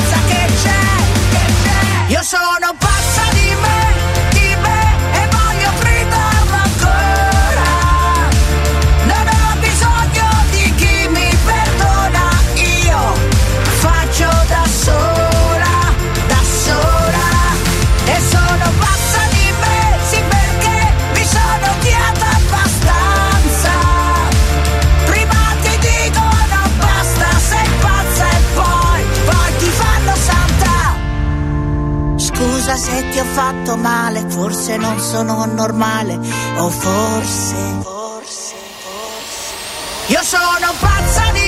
Io 2.11 2.21
sono 2.23 2.75
pazza 2.77 3.21
di 3.31 3.40
ho 33.21 33.25
fatto 33.25 33.77
male, 33.77 34.25
forse 34.29 34.77
non 34.77 34.99
sono 34.99 35.45
normale, 35.45 36.19
o 36.57 36.69
forse, 36.69 37.55
forse, 37.83 38.55
forse. 38.81 39.53
Io 40.07 40.23
sono 40.23 40.73
pazza 40.79 41.31
di 41.31 41.40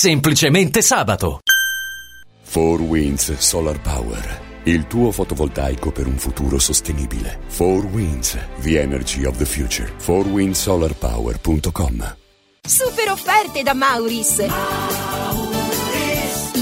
Semplicemente 0.00 0.80
sabato. 0.80 1.40
4 2.50 2.82
Winds 2.84 3.36
Solar 3.36 3.78
Power. 3.82 4.40
Il 4.62 4.86
tuo 4.86 5.12
fotovoltaico 5.12 5.92
per 5.92 6.06
un 6.06 6.16
futuro 6.16 6.58
sostenibile. 6.58 7.40
4 7.54 7.86
Winds, 7.92 8.38
the 8.62 8.80
energy 8.80 9.26
of 9.26 9.36
the 9.36 9.44
future. 9.44 9.92
4windsolarpower.com 9.98 12.16
Super 12.66 13.10
offerte 13.10 13.62
da 13.62 13.74
Mauris! 13.74 14.38
I 14.38 15.49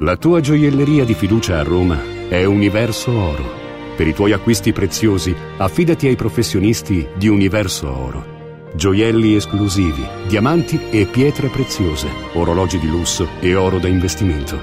La 0.00 0.18
tua 0.18 0.40
gioielleria 0.40 1.06
di 1.06 1.14
fiducia 1.14 1.58
a 1.58 1.62
Roma 1.62 1.98
è 2.28 2.44
Universo 2.44 3.12
Oro. 3.12 3.50
Per 3.96 4.06
i 4.06 4.12
tuoi 4.12 4.32
acquisti 4.32 4.70
preziosi, 4.70 5.34
affidati 5.56 6.06
ai 6.06 6.16
professionisti 6.16 7.08
di 7.16 7.28
Universo 7.28 7.90
Oro. 7.90 8.34
Gioielli 8.74 9.34
esclusivi, 9.34 10.06
diamanti 10.28 10.78
e 10.90 11.06
pietre 11.06 11.48
preziose, 11.48 12.08
orologi 12.34 12.78
di 12.78 12.88
lusso 12.88 13.26
e 13.40 13.54
oro 13.54 13.78
da 13.78 13.88
investimento. 13.88 14.60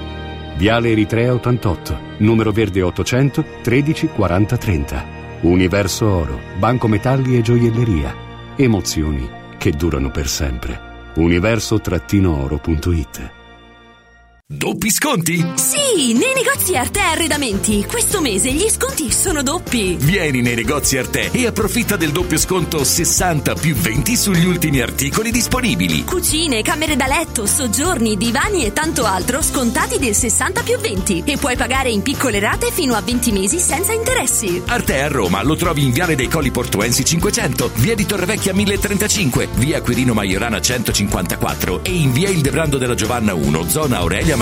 Viale 0.56 0.92
Eritrea 0.92 1.34
88, 1.34 1.98
numero 2.18 2.52
verde 2.52 2.84
800 2.84 3.44
13 3.64 4.10
40 4.10 4.58
30. 4.58 5.06
Universo 5.42 6.08
Oro, 6.08 6.40
Banco 6.60 6.88
Metalli 6.88 7.38
e 7.38 7.42
Gioielleria. 7.42 8.16
Emozioni 8.56 9.28
che 9.58 9.72
durano 9.72 10.12
per 10.12 10.28
sempre. 10.28 10.92
Universo-oro.it 11.16 13.42
Doppi 14.56 14.92
sconti? 14.92 15.44
Sì, 15.56 16.14
nei 16.14 16.32
negozi 16.36 16.76
Arte 16.76 17.00
Arredamenti. 17.00 17.84
Questo 17.90 18.22
mese 18.22 18.52
gli 18.54 18.70
sconti 18.70 19.12
sono 19.12 19.42
doppi. 19.42 19.98
Vieni 20.00 20.42
nei 20.42 20.54
negozi 20.54 20.96
Arte 20.96 21.32
e 21.32 21.48
approfitta 21.48 21.96
del 21.96 22.12
doppio 22.12 22.38
sconto 22.38 22.84
60 22.84 23.56
più 23.56 23.74
20 23.74 24.16
sugli 24.16 24.46
ultimi 24.46 24.80
articoli 24.80 25.32
disponibili. 25.32 26.04
Cucine, 26.04 26.62
camere 26.62 26.96
da 26.96 27.08
letto, 27.08 27.48
soggiorni, 27.48 28.16
divani 28.16 28.64
e 28.64 28.74
tanto 28.74 29.06
altro 29.06 29.42
scontati 29.42 29.98
del 29.98 30.14
60 30.14 30.62
più 30.62 30.78
20. 30.78 31.24
E 31.26 31.38
puoi 31.38 31.58
pagare 31.58 31.90
in 31.90 32.04
piccole 32.04 32.40
rate 32.40 32.70
fino 32.72 32.94
a 32.94 33.02
20 33.02 33.32
mesi 33.32 33.58
senza 33.58 33.92
interessi. 33.92 34.62
Arte 34.68 35.02
a 35.02 35.08
Roma 35.08 35.42
lo 35.42 35.56
trovi 35.56 35.84
in 35.84 35.92
Viale 35.92 36.14
dei 36.14 36.28
Colli 36.28 36.52
Portuensi 36.52 37.04
500, 37.04 37.72
Via 37.78 37.96
di 37.96 38.06
Torrevecchia 38.06 38.54
1035, 38.54 39.48
Via 39.56 39.82
Quirino 39.82 40.14
Maiorana 40.14 40.62
154 40.62 41.84
e 41.84 41.92
in 41.92 42.12
Via 42.12 42.30
Il 42.30 42.42
Debrando 42.42 42.78
della 42.78 42.94
Giovanna 42.94 43.34
1, 43.34 43.68
zona 43.68 43.98
Aurelia 43.98 44.42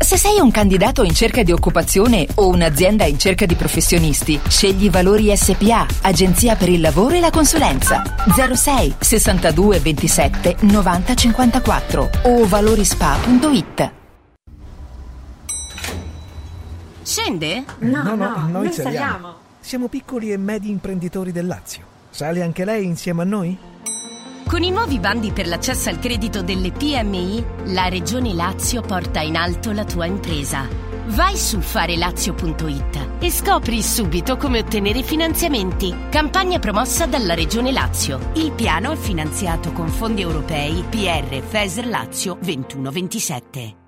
Se 0.00 0.16
sei 0.16 0.38
un 0.38 0.52
candidato 0.52 1.02
in 1.02 1.12
cerca 1.12 1.42
di 1.42 1.50
occupazione 1.50 2.26
o 2.36 2.48
un'azienda 2.48 3.04
in 3.04 3.18
cerca 3.18 3.46
di 3.46 3.56
professionisti, 3.56 4.40
scegli 4.48 4.88
Valori 4.90 5.36
SPA, 5.36 5.86
Agenzia 6.02 6.54
per 6.54 6.68
il 6.68 6.80
lavoro 6.80 7.16
e 7.16 7.20
la 7.20 7.30
consulenza. 7.30 8.02
06 8.54 8.94
62 9.00 9.80
27 9.80 10.56
90 10.60 11.14
54 11.14 12.10
o 12.22 12.46
valorispa.it. 12.46 13.92
Scende? 17.02 17.64
No, 17.80 18.02
no, 18.02 18.14
no 18.14 18.48
noi, 18.48 18.72
saliamo. 18.72 19.34
Siamo 19.58 19.88
piccoli 19.88 20.30
e 20.30 20.36
medi 20.36 20.70
imprenditori 20.70 21.32
del 21.32 21.46
Lazio. 21.46 21.82
Sale 22.10 22.42
anche 22.42 22.64
lei 22.64 22.84
insieme 22.84 23.22
a 23.22 23.24
noi? 23.24 23.58
Con 24.48 24.62
i 24.62 24.70
nuovi 24.70 24.98
bandi 24.98 25.30
per 25.30 25.46
l'accesso 25.46 25.90
al 25.90 25.98
credito 25.98 26.40
delle 26.40 26.72
PMI, 26.72 27.44
la 27.66 27.88
Regione 27.88 28.32
Lazio 28.32 28.80
porta 28.80 29.20
in 29.20 29.36
alto 29.36 29.72
la 29.72 29.84
tua 29.84 30.06
impresa. 30.06 30.66
Vai 31.08 31.36
su 31.36 31.60
farelazio.it 31.60 33.08
e 33.18 33.30
scopri 33.30 33.82
subito 33.82 34.38
come 34.38 34.60
ottenere 34.60 35.02
finanziamenti. 35.02 35.94
Campagna 36.08 36.58
promossa 36.58 37.04
dalla 37.04 37.34
Regione 37.34 37.72
Lazio. 37.72 38.30
Il 38.36 38.52
piano 38.52 38.92
è 38.92 38.96
finanziato 38.96 39.70
con 39.72 39.88
fondi 39.88 40.22
europei 40.22 40.82
PR 40.88 41.42
FESR 41.42 41.86
Lazio 41.86 42.38
2127. 42.40 43.87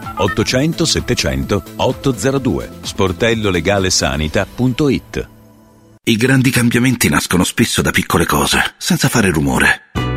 800 0.21 0.85
700 0.85 1.63
802 1.77 2.69
sportellolegalesanita.it 2.81 5.29
I 6.03 6.15
grandi 6.15 6.51
cambiamenti 6.51 7.09
nascono 7.09 7.43
spesso 7.43 7.81
da 7.81 7.89
piccole 7.91 8.25
cose, 8.25 8.75
senza 8.77 9.09
fare 9.09 9.31
rumore. 9.31 9.89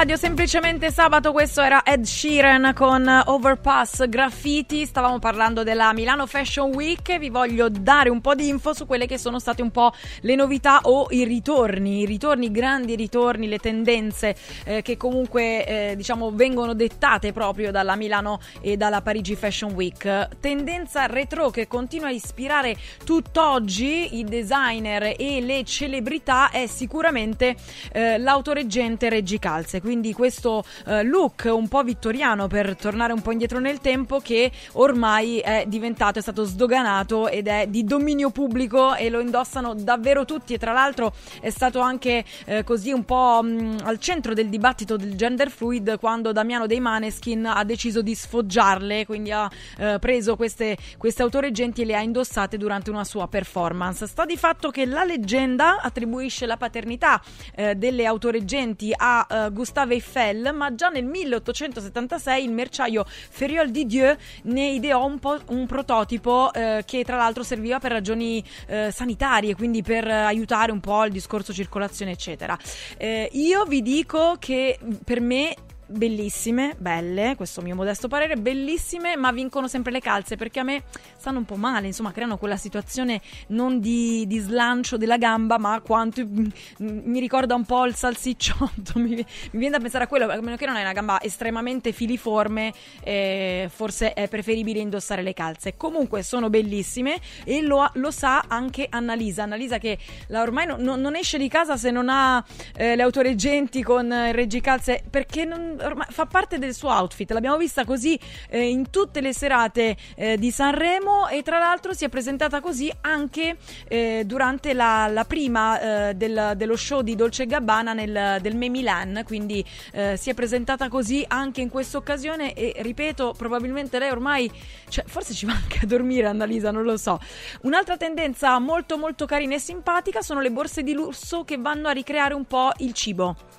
Radio 0.00 0.16
semplicemente 0.16 0.90
sabato, 0.90 1.30
questo 1.30 1.60
era 1.60 1.82
Ed 1.82 2.04
Sheeran 2.04 2.72
con 2.74 3.06
Overpass 3.06 4.08
Graffiti, 4.08 4.86
stavamo 4.86 5.18
parlando 5.18 5.62
della 5.62 5.92
Milano 5.92 6.24
Fashion 6.24 6.72
Week, 6.72 7.18
vi 7.18 7.28
voglio 7.28 7.68
dare 7.68 8.08
un 8.08 8.22
po' 8.22 8.34
di 8.34 8.48
info 8.48 8.72
su 8.72 8.86
quelle 8.86 9.04
che 9.04 9.18
sono 9.18 9.38
state 9.38 9.60
un 9.60 9.70
po' 9.70 9.92
le 10.22 10.34
novità 10.36 10.80
o 10.84 11.08
i 11.10 11.24
ritorni, 11.24 12.00
i 12.00 12.06
ritorni, 12.06 12.50
grandi 12.50 12.96
ritorni, 12.96 13.46
le 13.46 13.58
tendenze 13.58 14.34
eh, 14.64 14.80
che 14.80 14.96
comunque 14.96 15.66
eh, 15.66 15.96
diciamo 15.96 16.30
vengono 16.32 16.72
dettate 16.72 17.34
proprio 17.34 17.70
dalla 17.70 17.94
Milano 17.94 18.40
e 18.62 18.78
dalla 18.78 19.02
Parigi 19.02 19.36
Fashion 19.36 19.72
Week. 19.72 20.28
Tendenza 20.40 21.04
retro 21.04 21.50
che 21.50 21.68
continua 21.68 22.08
a 22.08 22.12
ispirare 22.12 22.74
tutt'oggi 23.04 24.16
i 24.16 24.24
designer 24.24 25.14
e 25.18 25.42
le 25.42 25.62
celebrità 25.64 26.48
è 26.48 26.66
sicuramente 26.66 27.54
eh, 27.92 28.16
l'autoreggente 28.16 29.10
Reggi 29.10 29.38
Calze, 29.38 29.82
quindi 29.90 30.12
questo 30.12 30.62
eh, 30.86 31.02
look 31.02 31.50
un 31.52 31.66
po' 31.66 31.82
vittoriano 31.82 32.46
per 32.46 32.76
tornare 32.76 33.12
un 33.12 33.22
po' 33.22 33.32
indietro 33.32 33.58
nel 33.58 33.80
tempo 33.80 34.20
che 34.20 34.52
ormai 34.74 35.40
è 35.40 35.64
diventato, 35.66 36.20
è 36.20 36.22
stato 36.22 36.44
sdoganato 36.44 37.26
ed 37.26 37.48
è 37.48 37.66
di 37.66 37.82
dominio 37.82 38.30
pubblico 38.30 38.94
e 38.94 39.10
lo 39.10 39.18
indossano 39.18 39.74
davvero 39.74 40.24
tutti 40.24 40.54
e 40.54 40.58
tra 40.58 40.72
l'altro 40.72 41.12
è 41.40 41.50
stato 41.50 41.80
anche 41.80 42.24
eh, 42.44 42.62
così 42.62 42.92
un 42.92 43.04
po' 43.04 43.40
mh, 43.42 43.78
al 43.82 43.98
centro 43.98 44.32
del 44.32 44.48
dibattito 44.48 44.96
del 44.96 45.16
gender 45.16 45.50
fluid 45.50 45.98
quando 45.98 46.30
Damiano 46.30 46.68
dei 46.68 46.78
Maneskin 46.78 47.46
ha 47.46 47.64
deciso 47.64 48.00
di 48.00 48.14
sfoggiarle, 48.14 49.06
quindi 49.06 49.32
ha 49.32 49.50
eh, 49.76 49.98
preso 49.98 50.36
queste, 50.36 50.76
queste 50.98 51.22
autoreggenti 51.22 51.82
e 51.82 51.84
le 51.84 51.96
ha 51.96 52.00
indossate 52.00 52.56
durante 52.56 52.90
una 52.90 53.02
sua 53.02 53.26
performance. 53.26 54.06
Sta 54.06 54.24
di 54.24 54.36
fatto 54.36 54.70
che 54.70 54.86
la 54.86 55.02
leggenda 55.02 55.80
attribuisce 55.80 56.46
la 56.46 56.56
paternità 56.56 57.20
eh, 57.56 57.74
delle 57.74 58.06
autoreggenti 58.06 58.92
a 58.96 59.26
eh, 59.28 59.50
Gustave 59.80 59.94
Eiffel, 59.94 60.52
ma 60.54 60.74
già 60.74 60.88
nel 60.88 61.04
1876 61.04 62.44
il 62.44 62.52
merciaio 62.52 63.04
Feriol 63.06 63.70
Didieu 63.70 64.14
ne 64.44 64.70
ideò 64.70 65.06
un, 65.06 65.18
po', 65.18 65.38
un 65.48 65.66
prototipo 65.66 66.52
eh, 66.52 66.82
che 66.84 67.04
tra 67.04 67.16
l'altro 67.16 67.42
serviva 67.42 67.78
per 67.78 67.92
ragioni 67.92 68.44
eh, 68.66 68.90
sanitarie, 68.92 69.54
quindi 69.54 69.82
per 69.82 70.06
aiutare 70.06 70.72
un 70.72 70.80
po' 70.80 71.04
il 71.04 71.12
discorso 71.12 71.52
circolazione, 71.52 72.12
eccetera. 72.12 72.58
Eh, 72.96 73.28
io 73.32 73.64
vi 73.64 73.82
dico 73.82 74.36
che 74.38 74.78
per 75.04 75.20
me 75.20 75.54
bellissime, 75.90 76.74
belle, 76.78 77.34
questo 77.36 77.60
mio 77.62 77.74
modesto 77.74 78.08
parere, 78.08 78.36
bellissime, 78.36 79.16
ma 79.16 79.32
vincono 79.32 79.68
sempre 79.68 79.92
le 79.92 80.00
calze 80.00 80.36
perché 80.36 80.60
a 80.60 80.62
me 80.62 80.84
stanno 81.16 81.38
un 81.38 81.44
po' 81.44 81.56
male, 81.56 81.86
insomma, 81.86 82.12
creano 82.12 82.38
quella 82.38 82.56
situazione 82.56 83.20
non 83.48 83.80
di, 83.80 84.26
di 84.26 84.38
slancio 84.38 84.96
della 84.96 85.18
gamba, 85.18 85.58
ma 85.58 85.80
quanto 85.80 86.24
mm, 86.24 86.46
mi 86.78 87.20
ricorda 87.20 87.54
un 87.54 87.64
po' 87.64 87.84
il 87.86 87.94
salsicciotto. 87.94 88.98
Mi, 89.00 89.14
mi 89.14 89.26
viene 89.52 89.70
da 89.70 89.78
pensare 89.78 90.04
a 90.04 90.06
quello, 90.06 90.30
a 90.30 90.40
meno 90.40 90.56
che 90.56 90.66
non 90.66 90.76
è 90.76 90.82
una 90.82 90.92
gamba 90.92 91.20
estremamente 91.22 91.92
filiforme, 91.92 92.72
eh, 93.02 93.68
forse 93.72 94.12
è 94.12 94.28
preferibile 94.28 94.78
indossare 94.78 95.22
le 95.22 95.32
calze. 95.32 95.76
Comunque 95.76 96.22
sono 96.22 96.50
bellissime 96.50 97.18
e 97.44 97.62
lo, 97.62 97.88
lo 97.94 98.10
sa 98.10 98.44
anche 98.46 98.86
Annalisa. 98.88 99.44
Annalisa 99.44 99.78
che 99.78 99.98
ormai 100.30 100.66
no- 100.66 100.76
no- 100.78 100.96
non 100.96 101.16
esce 101.16 101.38
di 101.38 101.48
casa 101.48 101.76
se 101.76 101.90
non 101.90 102.08
ha 102.08 102.44
eh, 102.76 102.94
le 102.94 103.02
autoreggenti 103.02 103.82
con 103.82 104.12
eh, 104.12 104.32
reggicalze 104.32 105.02
perché 105.08 105.44
non, 105.44 105.79
fa 106.08 106.26
parte 106.26 106.58
del 106.58 106.74
suo 106.74 106.90
outfit. 106.90 107.30
L'abbiamo 107.32 107.56
vista 107.56 107.84
così 107.84 108.18
eh, 108.48 108.68
in 108.68 108.90
tutte 108.90 109.20
le 109.20 109.32
serate 109.32 109.96
eh, 110.16 110.36
di 110.36 110.50
Sanremo 110.50 111.28
e 111.28 111.42
tra 111.42 111.58
l'altro 111.58 111.92
si 111.92 112.04
è 112.04 112.08
presentata 112.08 112.60
così 112.60 112.92
anche 113.02 113.56
eh, 113.88 114.22
durante 114.26 114.72
la, 114.72 115.06
la 115.08 115.24
prima 115.24 116.08
eh, 116.08 116.14
del- 116.14 116.52
dello 116.56 116.76
show 116.76 117.02
di 117.02 117.14
Dolce 117.14 117.46
Gabbana 117.46 117.92
nel, 117.92 118.38
del 118.40 118.56
Me 118.56 118.68
Milan, 118.68 119.22
quindi 119.24 119.64
eh, 119.92 120.16
si 120.16 120.30
è 120.30 120.34
presentata 120.34 120.88
così 120.88 121.24
anche 121.26 121.60
in 121.60 121.68
questa 121.68 121.96
occasione 121.96 122.52
e 122.54 122.74
ripeto, 122.78 123.34
probabilmente 123.36 123.98
lei 123.98 124.10
ormai, 124.10 124.50
cioè, 124.88 125.04
forse 125.06 125.34
ci 125.34 125.46
va 125.46 125.52
anche 125.52 125.80
a 125.82 125.86
dormire 125.86 126.26
Annalisa, 126.26 126.70
non 126.70 126.82
lo 126.82 126.96
so. 126.96 127.18
Un'altra 127.62 127.96
tendenza 127.96 128.58
molto 128.58 128.98
molto 128.98 129.26
carina 129.26 129.54
e 129.54 129.58
simpatica 129.58 130.22
sono 130.22 130.40
le 130.40 130.50
borse 130.50 130.82
di 130.82 130.92
lusso 130.92 131.44
che 131.44 131.58
vanno 131.58 131.88
a 131.88 131.92
ricreare 131.92 132.34
un 132.34 132.44
po' 132.44 132.70
il 132.78 132.92
cibo. 132.92 133.49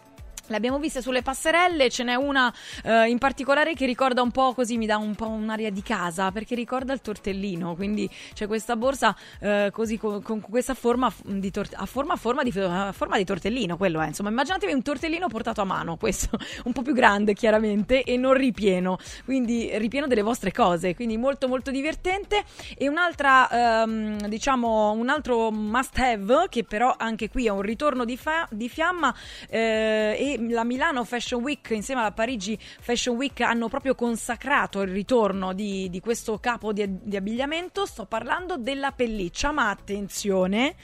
Le 0.47 0.55
abbiamo 0.55 0.79
viste 0.79 1.01
sulle 1.01 1.21
passerelle, 1.21 1.89
ce 1.89 2.03
n'è 2.03 2.15
una 2.15 2.53
eh, 2.83 3.07
in 3.07 3.17
particolare 3.17 3.73
che 3.73 3.85
ricorda 3.85 4.21
un 4.21 4.31
po' 4.31 4.53
così, 4.53 4.77
mi 4.77 4.85
dà 4.85 4.97
un 4.97 5.15
po' 5.15 5.27
un'aria 5.27 5.71
di 5.71 5.81
casa, 5.81 6.31
perché 6.31 6.55
ricorda 6.55 6.93
il 6.93 7.01
tortellino, 7.01 7.75
quindi 7.75 8.09
c'è 8.33 8.47
questa 8.47 8.75
borsa 8.75 9.15
eh, 9.39 9.69
così 9.71 9.97
con, 9.97 10.21
con 10.21 10.41
questa 10.41 10.73
forma 10.73 11.11
di 11.23 11.51
tor- 11.51 11.69
a 11.73 11.85
forma, 11.85 12.15
forma, 12.15 12.43
di, 12.43 12.51
a 12.57 12.91
forma 12.91 13.17
di 13.17 13.23
tortellino, 13.23 13.77
quello 13.77 14.01
è, 14.01 14.07
insomma, 14.07 14.29
immaginatevi 14.29 14.73
un 14.73 14.81
tortellino 14.81 15.27
portato 15.27 15.61
a 15.61 15.65
mano, 15.65 15.95
questo, 15.95 16.37
un 16.65 16.73
po' 16.73 16.81
più 16.81 16.93
grande 16.93 17.33
chiaramente 17.33 18.03
e 18.03 18.17
non 18.17 18.33
ripieno, 18.33 18.97
quindi 19.25 19.69
ripieno 19.77 20.07
delle 20.07 20.21
vostre 20.21 20.51
cose, 20.51 20.95
quindi 20.95 21.17
molto 21.17 21.47
molto 21.47 21.71
divertente. 21.71 22.43
E 22.77 22.87
un'altra, 22.87 23.83
ehm, 23.83 24.27
diciamo, 24.27 24.91
un 24.91 25.09
altro 25.09 25.51
must 25.51 25.97
have 25.97 26.47
che 26.49 26.63
però 26.63 26.95
anche 26.97 27.29
qui 27.29 27.45
è 27.45 27.49
un 27.49 27.61
ritorno 27.61 28.05
di, 28.05 28.17
fa- 28.17 28.47
di 28.51 28.69
fiamma 28.69 29.13
eh, 29.49 30.15
e 30.17 30.37
la 30.49 30.63
Milano 30.63 31.03
Fashion 31.03 31.41
Week 31.41 31.69
insieme 31.71 32.01
alla 32.01 32.11
Parigi 32.11 32.57
Fashion 32.59 33.15
Week 33.15 33.39
hanno 33.41 33.69
proprio 33.69 33.95
consacrato 33.95 34.81
il 34.81 34.91
ritorno 34.91 35.53
di, 35.53 35.89
di 35.89 35.99
questo 35.99 36.39
capo 36.39 36.73
di, 36.73 36.85
di 37.03 37.15
abbigliamento. 37.15 37.85
Sto 37.85 38.05
parlando 38.05 38.57
della 38.57 38.91
pelliccia, 38.91 39.51
ma 39.51 39.69
attenzione. 39.69 40.75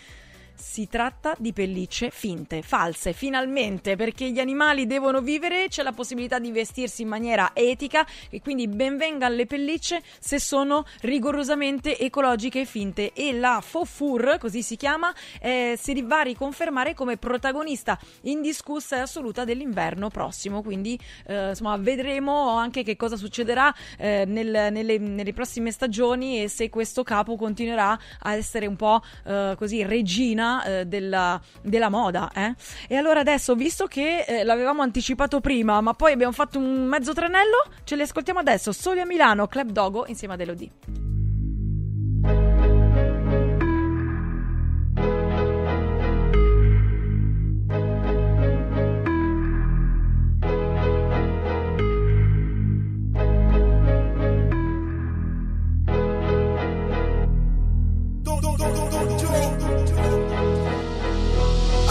Si 0.59 0.87
tratta 0.87 1.35
di 1.37 1.53
pellicce 1.53 2.09
finte, 2.09 2.63
false, 2.63 3.13
finalmente, 3.13 3.95
perché 3.95 4.31
gli 4.31 4.39
animali 4.39 4.87
devono 4.87 5.21
vivere, 5.21 5.67
c'è 5.67 5.83
la 5.83 5.91
possibilità 5.91 6.39
di 6.39 6.51
vestirsi 6.51 7.03
in 7.03 7.09
maniera 7.09 7.51
etica 7.53 8.03
e 8.31 8.41
quindi 8.41 8.67
benvengano 8.67 9.35
le 9.35 9.45
pellicce 9.45 10.01
se 10.19 10.39
sono 10.39 10.83
rigorosamente 11.01 11.99
ecologiche 11.99 12.61
e 12.61 12.65
finte. 12.65 13.13
E 13.13 13.33
la 13.33 13.61
Fofur, 13.61 14.37
così 14.39 14.63
si 14.63 14.77
chiama, 14.77 15.13
eh, 15.39 15.77
si 15.79 16.01
va 16.01 16.21
a 16.21 16.23
riconfermare 16.23 16.95
come 16.95 17.17
protagonista 17.17 17.99
indiscussa 18.21 18.97
e 18.97 19.01
assoluta 19.01 19.43
dell'inverno 19.45 20.09
prossimo. 20.09 20.63
Quindi 20.63 20.99
eh, 21.27 21.49
insomma 21.49 21.77
vedremo 21.77 22.57
anche 22.57 22.81
che 22.81 22.95
cosa 22.95 23.15
succederà 23.15 23.71
eh, 23.99 24.23
nel- 24.25 24.69
nelle, 24.71 24.97
nelle 24.97 25.33
prossime 25.33 25.69
stagioni 25.69 26.41
e 26.41 26.47
se 26.47 26.71
questo 26.71 27.03
capo 27.03 27.35
continuerà 27.35 27.97
a 28.21 28.33
essere 28.33 28.65
un 28.65 28.75
po' 28.75 29.03
eh, 29.23 29.53
così 29.55 29.83
regina 29.83 30.45
eh, 30.63 30.85
della, 30.85 31.39
della 31.61 31.89
moda. 31.89 32.31
eh. 32.33 32.55
E 32.87 32.95
allora 32.95 33.19
adesso, 33.21 33.55
visto 33.55 33.85
che 33.85 34.25
eh, 34.27 34.43
l'avevamo 34.43 34.81
anticipato 34.81 35.39
prima, 35.39 35.81
ma 35.81 35.93
poi 35.93 36.13
abbiamo 36.13 36.33
fatto 36.33 36.57
un 36.59 36.85
mezzo 36.85 37.13
tranello, 37.13 37.65
ce 37.83 37.95
li 37.95 38.01
ascoltiamo 38.01 38.39
adesso. 38.39 38.71
Soli 38.71 38.99
a 38.99 39.05
Milano, 39.05 39.47
Club 39.47 39.69
Dogo 39.71 40.05
insieme 40.07 40.33
ad 40.35 40.41
Elodie. 40.41 41.16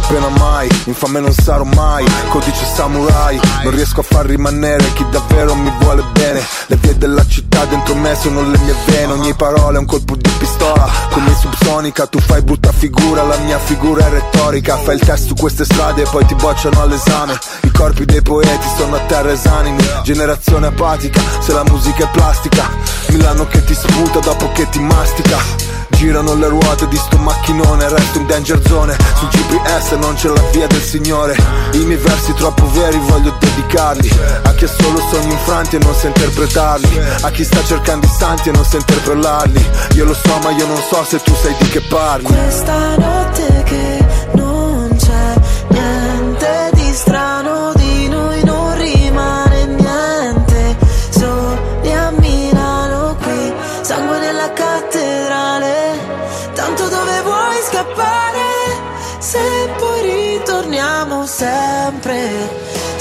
fine 0.00 0.20
pena 0.20 0.28
mai 0.38 0.68
Infame 0.84 1.20
non 1.20 1.32
sarò 1.32 1.64
mai, 1.64 2.04
codice 2.28 2.64
samurai. 2.64 3.40
Non 3.62 3.72
riesco 3.72 4.00
a 4.00 4.02
far 4.02 4.26
rimanere 4.26 4.92
chi 4.92 5.04
davvero 5.10 5.54
mi 5.54 5.72
vuole 5.80 6.04
bene. 6.12 6.44
Le 6.66 6.76
vie 6.76 6.96
della 6.96 7.26
città 7.26 7.64
dentro 7.64 7.94
me 7.94 8.14
sono 8.14 8.42
le 8.42 8.58
mie 8.58 8.74
vene. 8.86 9.12
Ogni 9.12 9.34
parola 9.34 9.76
è 9.76 9.80
un 9.80 9.86
colpo 9.86 10.16
di 10.16 10.30
pistola 10.38 10.88
Come 11.10 11.34
subsonica. 11.34 12.06
Tu 12.06 12.20
fai 12.20 12.42
brutta 12.42 12.72
figura 12.72 13.22
La 13.22 13.36
mia 13.38 13.58
figura 13.58 14.06
è 14.06 14.10
retorica. 14.10 14.76
Fai 14.76 14.96
il 14.96 15.00
test 15.00 15.26
su 15.26 15.34
queste 15.34 15.64
strade 15.64 16.02
e 16.02 16.08
poi 16.08 16.24
ti 16.26 16.34
bocciano 16.34 16.80
all'esame. 16.80 17.38
I 17.62 17.70
corpi 17.70 18.04
dei 18.04 18.22
poeti 18.22 18.66
sono 18.76 18.96
a 18.96 19.00
terra 19.00 19.32
esanimi. 19.32 19.84
Generazione 20.02 20.66
apatica, 20.68 21.20
se 21.40 21.52
la 21.52 21.64
musica 21.64 22.04
è 22.04 22.08
plastica. 22.10 22.68
Milano 23.08 23.46
che 23.46 23.64
ti 23.64 23.74
sputa 23.74 24.20
dopo 24.20 24.50
che 24.52 24.68
ti 24.68 24.78
mastica. 24.78 25.74
Girano 25.96 26.34
le 26.34 26.48
ruote 26.48 26.86
di 26.88 26.96
sto 26.98 27.16
macchinone 27.16 27.88
Resto 27.88 28.18
in 28.18 28.26
danger 28.26 28.60
zone. 28.66 28.96
Sul 29.14 29.28
GPS 29.28 29.85
non 29.94 30.14
c'è 30.14 30.28
la 30.28 30.42
via 30.50 30.66
del 30.66 30.82
Signore. 30.82 31.36
I 31.72 31.84
miei 31.84 31.98
versi 31.98 32.32
troppo 32.34 32.68
veri 32.72 32.98
voglio 32.98 33.36
dedicarli. 33.38 34.10
A 34.42 34.52
chi 34.54 34.64
ha 34.64 34.68
solo 34.68 34.98
sogni 35.10 35.32
infranti 35.32 35.76
e 35.76 35.78
non 35.78 35.94
sa 35.94 36.08
interpretarli. 36.08 37.00
A 37.22 37.30
chi 37.30 37.44
sta 37.44 37.62
cercando 37.62 38.06
istanti 38.06 38.48
e 38.48 38.52
non 38.52 38.64
sa 38.64 38.76
interpellarli. 38.78 39.70
Io 39.94 40.04
lo 40.04 40.14
so 40.14 40.38
ma 40.42 40.50
io 40.50 40.66
non 40.66 40.82
so 40.90 41.04
se 41.04 41.20
tu 41.22 41.32
sai 41.34 41.54
di 41.58 41.68
che 41.68 41.80
parli. 41.82 42.24
Questa 42.24 42.96
notte 42.96 43.62
che 43.64 44.04
non 44.32 44.96
c'è 44.98 45.34
niente 45.68 46.70
di 46.72 46.92
strano 46.92 47.55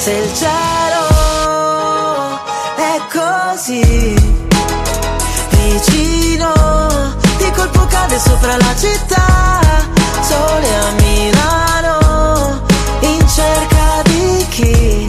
se 0.06 0.12
il 0.12 0.34
cielo 0.36 1.04
è 2.76 3.02
così 3.12 4.14
vicino 5.50 6.54
di 7.40 7.52
colpo 7.56 7.88
cade 7.88 8.20
sopra 8.20 8.56
la 8.56 8.76
città 8.78 9.60
sole 10.22 10.76
a 10.76 10.92
Milano 11.02 12.62
in 13.00 13.28
cerca 13.28 14.04
di 14.04 14.46
chi? 14.50 15.08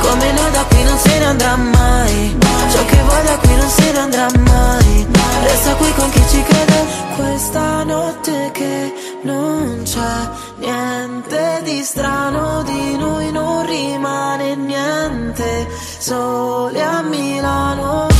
Come 0.00 0.32
noi 0.32 0.50
da 0.50 0.64
qui 0.64 0.82
non 0.82 0.96
se 0.96 1.18
ne 1.18 1.24
andrà 1.26 1.56
mai 1.56 2.36
ciò 2.72 2.84
che 2.86 3.02
vuoi 3.02 3.24
da 3.24 3.36
qui 3.36 3.54
non 3.54 3.68
se 3.68 3.92
ne 3.92 3.98
andrà 3.98 4.28
mai. 4.38 5.06
Resta 5.42 5.74
qui 5.74 5.92
con 5.94 6.08
chi 6.10 6.22
ci 6.30 6.42
crede 6.42 6.84
questa 7.16 7.84
notte 7.84 8.50
che 8.52 8.92
non 9.24 9.82
c'è 9.84 10.51
di 11.62 11.82
strano 11.82 12.62
di 12.64 12.96
noi 12.96 13.30
non 13.30 13.64
rimane 13.64 14.56
niente 14.56 15.68
sole 15.98 16.82
a 16.82 17.02
Milano 17.02 18.10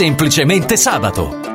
Semplicemente 0.00 0.78
sabato. 0.78 1.49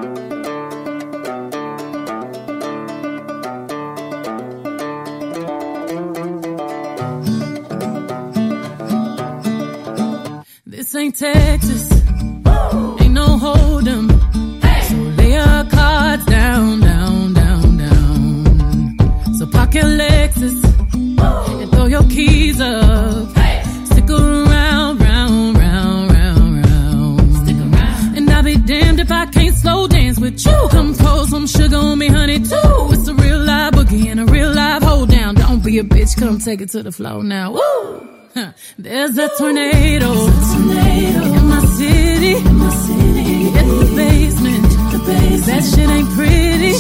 Take 36.56 36.68
it 36.68 36.72
to 36.72 36.84
the 36.84 36.92
floor 36.92 37.22
now. 37.22 37.52
Woo! 37.52 38.08
There's 38.78 39.18
a 39.18 39.28
tornado, 39.38 40.12
in 40.14 41.48
my 41.50 41.66
city. 41.78 42.36
In 42.36 42.56
my 42.56 42.70
city. 42.70 43.34
Hit 43.56 43.68
the 43.82 43.94
basement. 43.96 44.64
The 44.94 45.00
basement. 45.06 45.46
That 45.48 45.64
shit 45.72 45.90
ain't 45.90 46.10
pretty. 46.16 46.74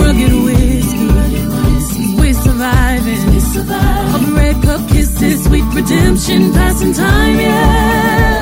Rugged 0.00 0.34
whiskey. 0.44 2.20
We 2.20 2.32
surviving. 2.32 3.22
We 3.32 3.40
surviving. 3.40 4.24
The 4.24 4.32
red 4.32 4.62
cup 4.62 4.88
kisses, 4.88 5.44
sweet 5.44 5.64
redemption, 5.74 6.52
passing 6.54 6.94
time, 6.94 7.38
yeah. 7.38 8.33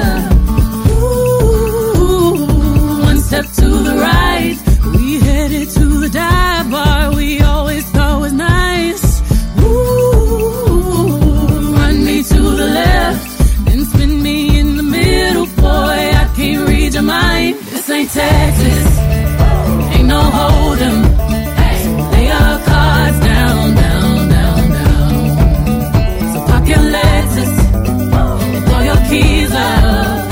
Texas, 18.13 18.99
ain't 19.97 20.07
no 20.07 20.21
hold'em. 20.21 20.99
Lay 22.13 22.27
your 22.29 22.53
cards 22.69 23.19
down, 23.21 23.75
down, 23.75 24.29
down, 24.29 24.71
down. 24.77 26.35
So 26.35 26.39
park 26.45 26.69
your 26.69 26.79
and 26.79 28.65
throw 28.67 28.81
your 28.81 29.01
keys 29.09 29.53
up. 29.55 30.31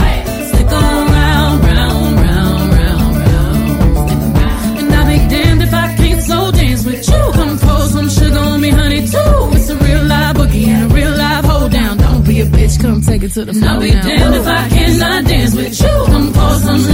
Stick 0.48 0.66
around, 0.66 1.60
round, 1.62 2.14
round, 2.20 2.70
round, 2.76 3.16
round. 3.16 4.78
And 4.78 4.94
I'll 4.94 5.06
be 5.06 5.18
damned 5.34 5.62
if 5.62 5.72
I 5.72 5.96
can't 5.96 6.22
slow 6.22 6.50
dance 6.50 6.84
with 6.84 7.08
you. 7.08 7.32
Come 7.32 7.58
pour 7.58 7.86
some 7.86 8.10
sugar 8.10 8.40
on 8.40 8.60
me, 8.60 8.68
honey, 8.68 9.06
too. 9.06 9.56
It's 9.56 9.70
a 9.70 9.76
real 9.76 10.04
live 10.04 10.36
boogie 10.36 10.66
and 10.66 10.92
a 10.92 10.94
real 10.94 11.12
live 11.16 11.44
hold 11.46 11.72
down. 11.72 11.96
Don't 11.96 12.26
be 12.26 12.42
a 12.42 12.44
bitch, 12.44 12.78
come 12.78 13.00
take 13.00 13.22
it 13.22 13.32
to 13.32 13.46
the 13.46 13.54
floor. 13.54 13.64
And 13.64 13.70
I'll 13.72 13.80
be 13.80 13.94
now. 13.94 14.02
damned 14.02 14.34
if 14.34 14.46
I 14.46 14.68
cannot 14.68 15.24
dance 15.24 15.54
with 15.54 15.80
you. 15.80 16.04
Come 16.12 16.30
pour 16.34 16.54
some 16.56 16.89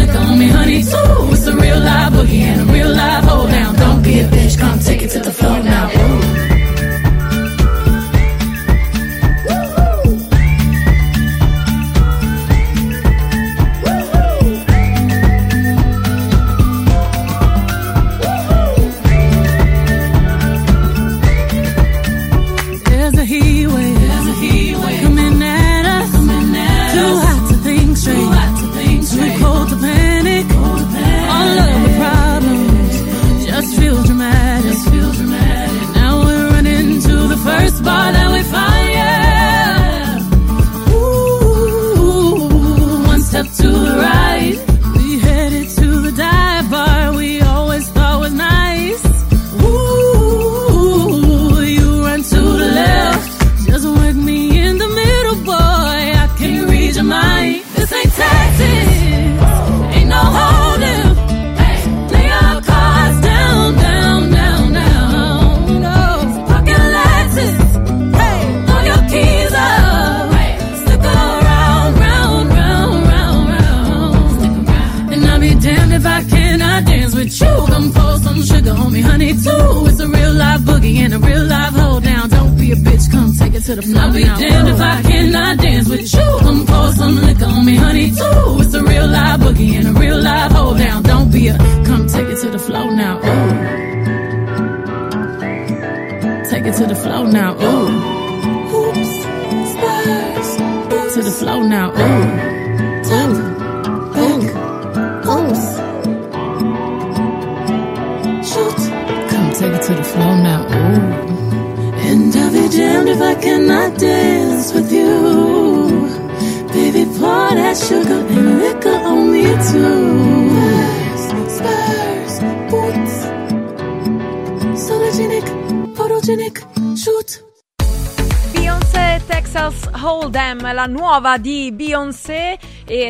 la 131.27 131.33
nuova 131.33 131.39
di 131.39 131.56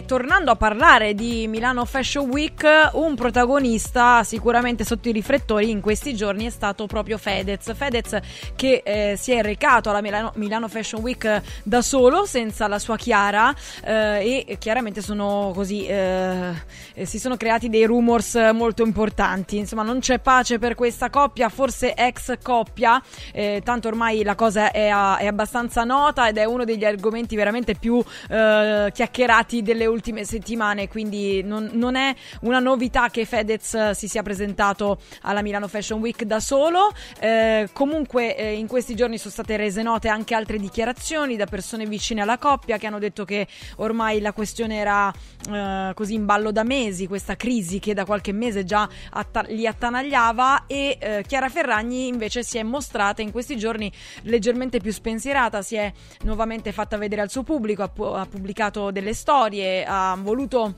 tornando 0.05 0.51
a 0.51 0.57
parlare 0.57 1.15
di 1.15 1.47
Milano 1.49 1.85
Fashion 1.85 2.29
Week, 2.29 2.65
un 2.93 3.15
protagonista 3.15 4.23
sicuramente 4.25 4.85
sotto 4.85 5.09
i 5.09 5.13
riflettori 5.13 5.71
in 5.71 5.81
questi 5.81 6.15
giorni 6.15 6.47
è 6.47 6.51
stato 6.51 6.87
proprio 6.87 7.19
Fedez. 7.19 7.75
Fedez 7.75 8.19
che 8.55 8.83
eh, 8.85 9.17
si 9.17 9.33
è 9.33 9.43
recato 9.43 9.91
alla 9.91 10.03
Milano, 10.03 10.33
Milano 10.37 10.69
Fashion 10.69 11.01
Week 11.01 11.43
da 11.63 11.83
solo, 11.83 12.27
senza 12.27 12.67
la 12.69 12.79
sua 12.79 12.97
Chiara 12.97 13.55
eh, 13.85 14.45
e 14.47 14.59
chiaramente 14.59 15.01
sono 15.01 15.53
così 15.55 15.87
eh, 15.87 16.53
eh, 16.95 17.05
si 17.07 17.19
sono 17.19 17.37
creati 17.37 17.69
dei 17.69 17.85
rumors 17.85 18.35
molto 18.53 18.83
importanti. 18.83 19.57
Insomma, 19.59 19.83
non 19.83 20.01
c'è 20.01 20.19
pace 20.19 20.59
per 20.59 20.75
questa 20.75 21.11
coppia, 21.11 21.49
forse 21.49 21.95
ex 21.95 22.35
coppia, 22.43 23.03
eh, 23.33 23.61
tanto 23.65 23.89
ormai 23.89 24.23
la 24.23 24.35
cosa 24.35 24.71
è, 24.71 24.89
a- 24.89 25.17
è 25.17 25.27
abbastanza 25.27 25.85
nota 25.85 26.29
ed 26.29 26.39
è 26.39 26.45
uno 26.45 26.65
degli 26.65 26.85
argomenti 26.85 27.37
veramente 27.37 27.75
più 27.75 28.03
eh, 28.29 28.91
chiacchierati 28.93 29.63
delle 29.63 29.86
ultime 29.87 30.25
settimane, 30.25 30.89
quindi 30.89 31.43
non, 31.43 31.71
non 31.73 31.97
è 31.97 32.15
una 32.43 32.59
novità 32.59 33.09
che 33.09 33.25
Fedez 33.25 33.75
eh, 33.75 33.95
si 33.95 34.09
sia 34.09 34.23
presentato 34.23 34.99
alla 35.23 35.43
Milano 35.43 35.69
Fashion 35.69 36.01
Week 36.01 36.25
da 36.25 36.41
solo. 36.41 36.93
Eh, 37.21 37.69
comunque 37.73 38.37
eh, 38.37 38.53
in 38.55 38.67
questi 38.67 38.95
giorni 38.95 39.19
sono 39.19 39.33
state 39.33 39.57
rese 39.57 39.83
note 39.83 40.09
anche 40.09 40.35
altre 40.35 40.59
dichiarazioni 40.59 41.37
da 41.37 41.47
persone 41.47 41.87
vicine 41.87 42.23
alla 42.23 42.39
coppia 42.39 42.79
che 42.79 42.87
hanno 42.87 42.99
detto 42.99 43.25
che 43.25 43.47
ormai 43.77 44.21
la 44.21 44.33
questione 44.33 44.77
era 44.77 45.13
eh, 45.51 45.93
così 45.95 46.15
in 46.15 46.25
ballo 46.25 46.53
da 46.53 46.63
mesi, 46.63 47.07
questa 47.07 47.37
crisi 47.37 47.79
che 47.79 47.95
da 47.95 48.05
qualche 48.05 48.33
mese 48.33 48.65
già 48.65 48.89
atta- 49.11 49.45
li 49.49 49.67
attanagliava 49.67 50.65
e 50.67 50.97
eh, 50.99 51.25
Chiara 51.27 51.49
Ferragni 51.49 52.07
invece 52.07 52.43
si 52.43 52.59
è 52.59 52.63
mostrata 52.63 53.23
in 53.23 53.31
questi 53.31 53.57
giorni 53.57 53.91
leggermente 54.23 54.79
più 54.79 54.93
spensierata, 54.93 55.63
si 55.63 55.77
è 55.77 55.93
nuovamente 56.23 56.73
fatta 56.73 56.97
vedere 56.97 57.23
al 57.23 57.31
suo 57.31 57.43
pubblico, 57.43 57.83
ha, 57.83 57.89
pu- 57.89 58.05
ha 58.05 58.27
pubblicato 58.27 58.91
delle 58.91 59.15
storie, 59.15 59.76
ha 59.85 60.17
voluto 60.21 60.75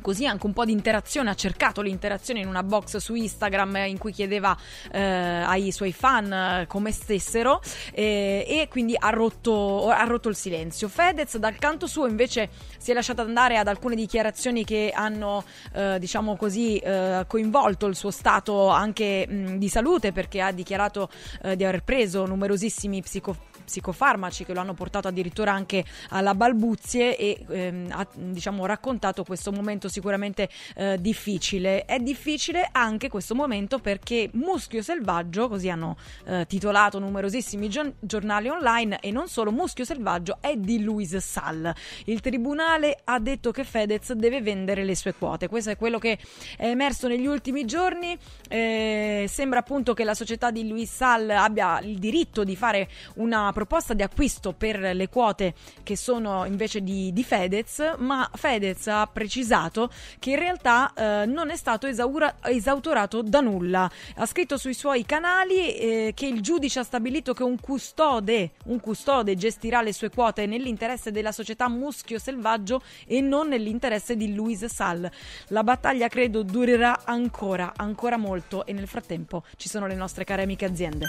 Così 0.00 0.26
anche 0.26 0.46
un 0.46 0.52
po' 0.52 0.64
di 0.64 0.72
interazione, 0.72 1.30
ha 1.30 1.34
cercato 1.34 1.80
l'interazione 1.80 2.40
in 2.40 2.48
una 2.48 2.62
box 2.62 2.96
su 2.96 3.14
Instagram 3.14 3.76
in 3.86 3.98
cui 3.98 4.12
chiedeva 4.12 4.56
eh, 4.90 5.00
ai 5.00 5.70
suoi 5.70 5.92
fan 5.92 6.32
eh, 6.32 6.66
come 6.66 6.90
stessero 6.90 7.60
eh, 7.92 8.44
e 8.46 8.68
quindi 8.68 8.96
ha 8.98 9.10
rotto, 9.10 9.88
ha 9.90 10.04
rotto 10.04 10.28
il 10.28 10.34
silenzio. 10.34 10.88
Fedez 10.88 11.36
dal 11.36 11.56
canto 11.58 11.86
suo 11.86 12.06
invece 12.06 12.50
si 12.78 12.90
è 12.90 12.94
lasciato 12.94 13.22
andare 13.22 13.56
ad 13.56 13.68
alcune 13.68 13.94
dichiarazioni 13.94 14.64
che 14.64 14.90
hanno 14.92 15.44
eh, 15.72 15.98
diciamo 16.00 16.36
così 16.36 16.78
eh, 16.78 17.24
coinvolto 17.28 17.86
il 17.86 17.94
suo 17.94 18.10
stato 18.10 18.68
anche 18.68 19.26
mh, 19.28 19.58
di 19.58 19.68
salute 19.68 20.12
perché 20.12 20.40
ha 20.40 20.50
dichiarato 20.50 21.08
eh, 21.42 21.54
di 21.56 21.64
aver 21.64 21.84
preso 21.84 22.26
numerosissimi 22.26 23.00
psico- 23.00 23.52
psicofarmaci 23.64 24.44
che 24.44 24.52
lo 24.52 24.60
hanno 24.60 24.74
portato 24.74 25.08
addirittura 25.08 25.52
anche 25.52 25.84
alla 26.10 26.34
balbuzie 26.34 27.16
e 27.16 27.44
ehm, 27.48 27.88
ha 27.90 28.06
diciamo, 28.14 28.66
raccontato 28.66 29.24
questo 29.24 29.52
momento 29.52 29.88
sicuramente 29.88 30.48
eh, 30.76 30.98
difficile. 31.00 31.84
È 31.84 31.98
difficile 31.98 32.68
anche 32.70 33.08
questo 33.08 33.34
momento 33.34 33.78
perché 33.78 34.30
Muschio 34.32 34.82
Selvaggio, 34.82 35.48
così 35.48 35.68
hanno 35.68 35.96
eh, 36.26 36.46
titolato 36.46 36.98
numerosissimi 36.98 37.68
gio- 37.68 37.94
giornali 38.00 38.48
online 38.48 38.98
e 39.00 39.10
non 39.10 39.28
solo, 39.28 39.50
Muschio 39.50 39.84
Selvaggio 39.84 40.38
è 40.40 40.56
di 40.56 40.82
Luis 40.82 41.16
Sall. 41.16 41.72
Il 42.04 42.20
tribunale 42.20 43.00
ha 43.04 43.18
detto 43.18 43.50
che 43.50 43.64
Fedez 43.64 44.12
deve 44.12 44.40
vendere 44.40 44.84
le 44.84 44.96
sue 44.96 45.14
quote. 45.14 45.48
Questo 45.48 45.70
è 45.70 45.76
quello 45.76 45.98
che 45.98 46.18
è 46.56 46.66
emerso 46.66 47.08
negli 47.08 47.26
ultimi 47.26 47.64
giorni. 47.64 48.16
Eh, 48.48 49.26
sembra 49.28 49.60
appunto 49.60 49.94
che 49.94 50.04
la 50.04 50.14
società 50.14 50.50
di 50.50 50.68
Luis 50.68 50.92
Sall 50.94 51.30
abbia 51.30 51.80
il 51.80 51.98
diritto 51.98 52.44
di 52.44 52.56
fare 52.56 52.88
una 53.14 53.52
proposta 53.54 53.94
di 53.94 54.02
acquisto 54.02 54.52
per 54.52 54.78
le 54.78 55.08
quote 55.08 55.54
che 55.82 55.96
sono 55.96 56.44
invece 56.44 56.82
di, 56.82 57.10
di 57.14 57.24
Fedez, 57.24 57.94
ma 57.98 58.28
Fedez 58.34 58.86
ha 58.88 59.06
precisato 59.06 59.88
che 60.18 60.30
in 60.30 60.38
realtà 60.38 60.92
eh, 60.92 61.24
non 61.24 61.48
è 61.48 61.56
stato 61.56 61.86
esaura- 61.86 62.36
esautorato 62.42 63.22
da 63.22 63.40
nulla. 63.40 63.90
Ha 64.16 64.26
scritto 64.26 64.58
sui 64.58 64.74
suoi 64.74 65.06
canali 65.06 65.74
eh, 65.76 66.12
che 66.14 66.26
il 66.26 66.42
giudice 66.42 66.80
ha 66.80 66.82
stabilito 66.82 67.32
che 67.32 67.42
un 67.42 67.58
custode, 67.58 68.50
un 68.66 68.80
custode 68.80 69.36
gestirà 69.36 69.80
le 69.80 69.94
sue 69.94 70.10
quote 70.10 70.44
nell'interesse 70.44 71.10
della 71.10 71.32
società 71.32 71.68
Muschio 71.68 72.18
Selvaggio 72.18 72.82
e 73.06 73.22
non 73.22 73.48
nell'interesse 73.48 74.16
di 74.16 74.34
Luis 74.34 74.66
Sall. 74.66 75.08
La 75.48 75.62
battaglia 75.62 76.08
credo 76.08 76.42
durerà 76.42 77.02
ancora, 77.04 77.72
ancora 77.76 78.16
molto 78.16 78.66
e 78.66 78.72
nel 78.72 78.88
frattempo 78.88 79.44
ci 79.56 79.68
sono 79.68 79.86
le 79.86 79.94
nostre 79.94 80.24
care 80.24 80.42
amiche 80.42 80.64
aziende. 80.64 81.06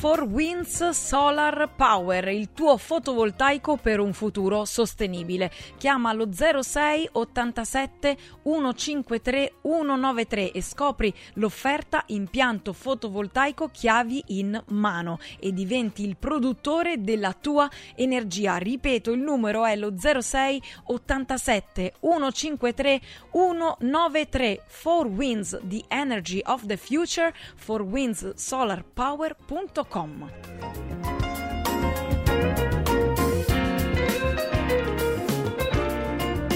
For 0.00 0.22
Winds 0.22 0.88
Solar 0.88 1.74
Power, 1.76 2.28
il 2.28 2.54
tuo 2.54 2.78
fotovoltaico 2.78 3.76
per 3.76 4.00
un 4.00 4.14
futuro 4.14 4.64
sostenibile. 4.64 5.50
Chiama 5.76 6.08
allo 6.08 6.30
06 6.32 7.10
87 7.12 8.16
153 8.42 9.52
193 9.60 10.52
e 10.52 10.62
scopri 10.62 11.12
l'offerta 11.34 12.04
impianto 12.06 12.72
fotovoltaico 12.72 13.68
chiavi 13.68 14.24
in 14.28 14.58
mano 14.68 15.18
e 15.38 15.52
diventi 15.52 16.02
il 16.02 16.16
produttore 16.16 17.02
della 17.02 17.34
tua 17.34 17.68
energia. 17.94 18.56
Ripeto, 18.56 19.10
il 19.10 19.20
numero 19.20 19.66
è 19.66 19.76
lo 19.76 19.92
06 19.98 20.62
87 20.84 21.92
153 22.00 23.00
193. 23.32 24.62
For 24.66 25.06
Winds, 25.06 25.60
the 25.62 25.84
energy 25.88 26.40
of 26.46 26.64
the 26.64 26.78
future, 26.78 27.34
forwindsolarpower.com. 29.90 30.30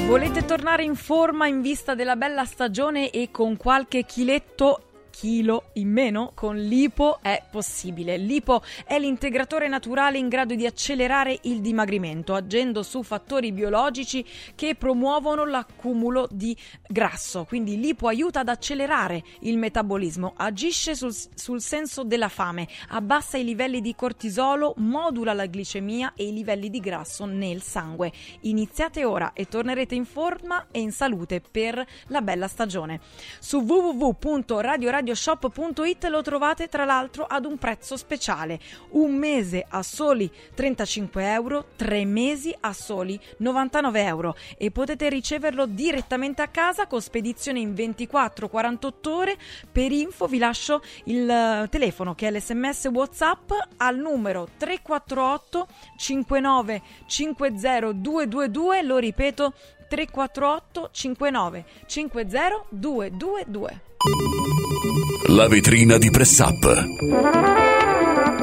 Volete 0.06 0.44
tornare 0.44 0.84
in 0.84 0.94
forma 0.94 1.48
in 1.48 1.60
vista 1.60 1.94
della 1.94 2.14
bella 2.14 2.44
stagione 2.44 3.10
e 3.10 3.30
con 3.32 3.56
qualche 3.56 4.04
chiletto 4.04 4.82
chilo 5.14 5.70
in 5.74 5.92
meno 5.92 6.32
con 6.34 6.56
l'IPO 6.56 7.20
è 7.22 7.40
possibile. 7.48 8.16
L'IPO 8.16 8.64
è 8.84 8.98
l'integratore 8.98 9.68
naturale 9.68 10.18
in 10.18 10.26
grado 10.28 10.56
di 10.56 10.66
accelerare 10.66 11.38
il 11.42 11.60
dimagrimento, 11.60 12.34
agendo 12.34 12.82
su 12.82 13.04
fattori 13.04 13.52
biologici 13.52 14.26
che 14.56 14.74
promuovono 14.74 15.44
l'accumulo 15.44 16.26
di 16.32 16.56
grasso. 16.88 17.44
Quindi 17.44 17.78
l'IPO 17.78 18.08
aiuta 18.08 18.40
ad 18.40 18.48
accelerare 18.48 19.22
il 19.40 19.56
metabolismo, 19.56 20.32
agisce 20.36 20.96
sul, 20.96 21.14
sul 21.34 21.60
senso 21.60 22.02
della 22.02 22.28
fame, 22.28 22.66
abbassa 22.88 23.38
i 23.38 23.44
livelli 23.44 23.80
di 23.80 23.94
cortisolo, 23.94 24.74
modula 24.78 25.32
la 25.32 25.46
glicemia 25.46 26.14
e 26.16 26.26
i 26.26 26.32
livelli 26.32 26.70
di 26.70 26.80
grasso 26.80 27.24
nel 27.24 27.62
sangue. 27.62 28.10
Iniziate 28.40 29.04
ora 29.04 29.32
e 29.32 29.46
tornerete 29.46 29.94
in 29.94 30.06
forma 30.06 30.66
e 30.72 30.80
in 30.80 30.90
salute 30.90 31.40
per 31.40 31.86
la 32.08 32.20
bella 32.20 32.48
stagione. 32.48 33.00
Su 33.38 33.58
www.radioradio 33.58 35.03
radioshop.it 35.04 36.04
lo 36.06 36.22
trovate 36.22 36.68
tra 36.68 36.86
l'altro 36.86 37.24
ad 37.24 37.44
un 37.44 37.58
prezzo 37.58 37.96
speciale. 37.96 38.58
Un 38.90 39.14
mese 39.14 39.64
a 39.68 39.82
soli 39.82 40.30
35 40.54 41.30
euro, 41.30 41.66
tre 41.76 42.06
mesi 42.06 42.54
a 42.60 42.72
soli 42.72 43.20
99 43.38 44.02
euro 44.02 44.34
e 44.56 44.70
potete 44.70 45.10
riceverlo 45.10 45.66
direttamente 45.66 46.40
a 46.40 46.48
casa 46.48 46.86
con 46.86 47.02
spedizione 47.02 47.60
in 47.60 47.72
24-48 47.74 49.08
ore. 49.08 49.36
Per 49.70 49.92
info 49.92 50.26
vi 50.26 50.38
lascio 50.38 50.82
il 51.04 51.28
eh, 51.28 51.68
telefono 51.68 52.14
che 52.14 52.28
è 52.28 52.30
l'sms 52.30 52.86
WhatsApp 52.86 53.50
al 53.76 53.98
numero 53.98 54.48
348 54.56 55.66
59 55.98 56.82
50 57.06 57.92
222, 57.92 58.82
lo 58.82 58.96
ripeto 58.96 59.52
348 59.88 60.88
59 60.92 61.64
50 61.86 62.66
222. 62.68 63.80
La 65.28 65.48
vetrina 65.48 65.96
di 65.96 66.10
Press 66.10 66.38
Up. 66.40 68.33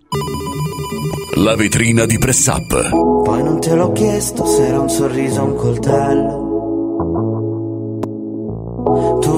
La 1.35 1.55
vetrina 1.57 2.07
di 2.07 2.17
Press 2.17 2.47
Up. 2.47 2.89
Poi 3.25 3.43
non 3.43 3.61
te 3.61 3.75
l'ho 3.75 3.93
chiesto 3.93 4.47
se 4.47 4.67
era 4.67 4.81
un 4.81 4.89
sorriso 4.89 5.43
o 5.43 5.45
un 5.45 5.57
coltello. 5.57 6.47
Tu 9.21 9.38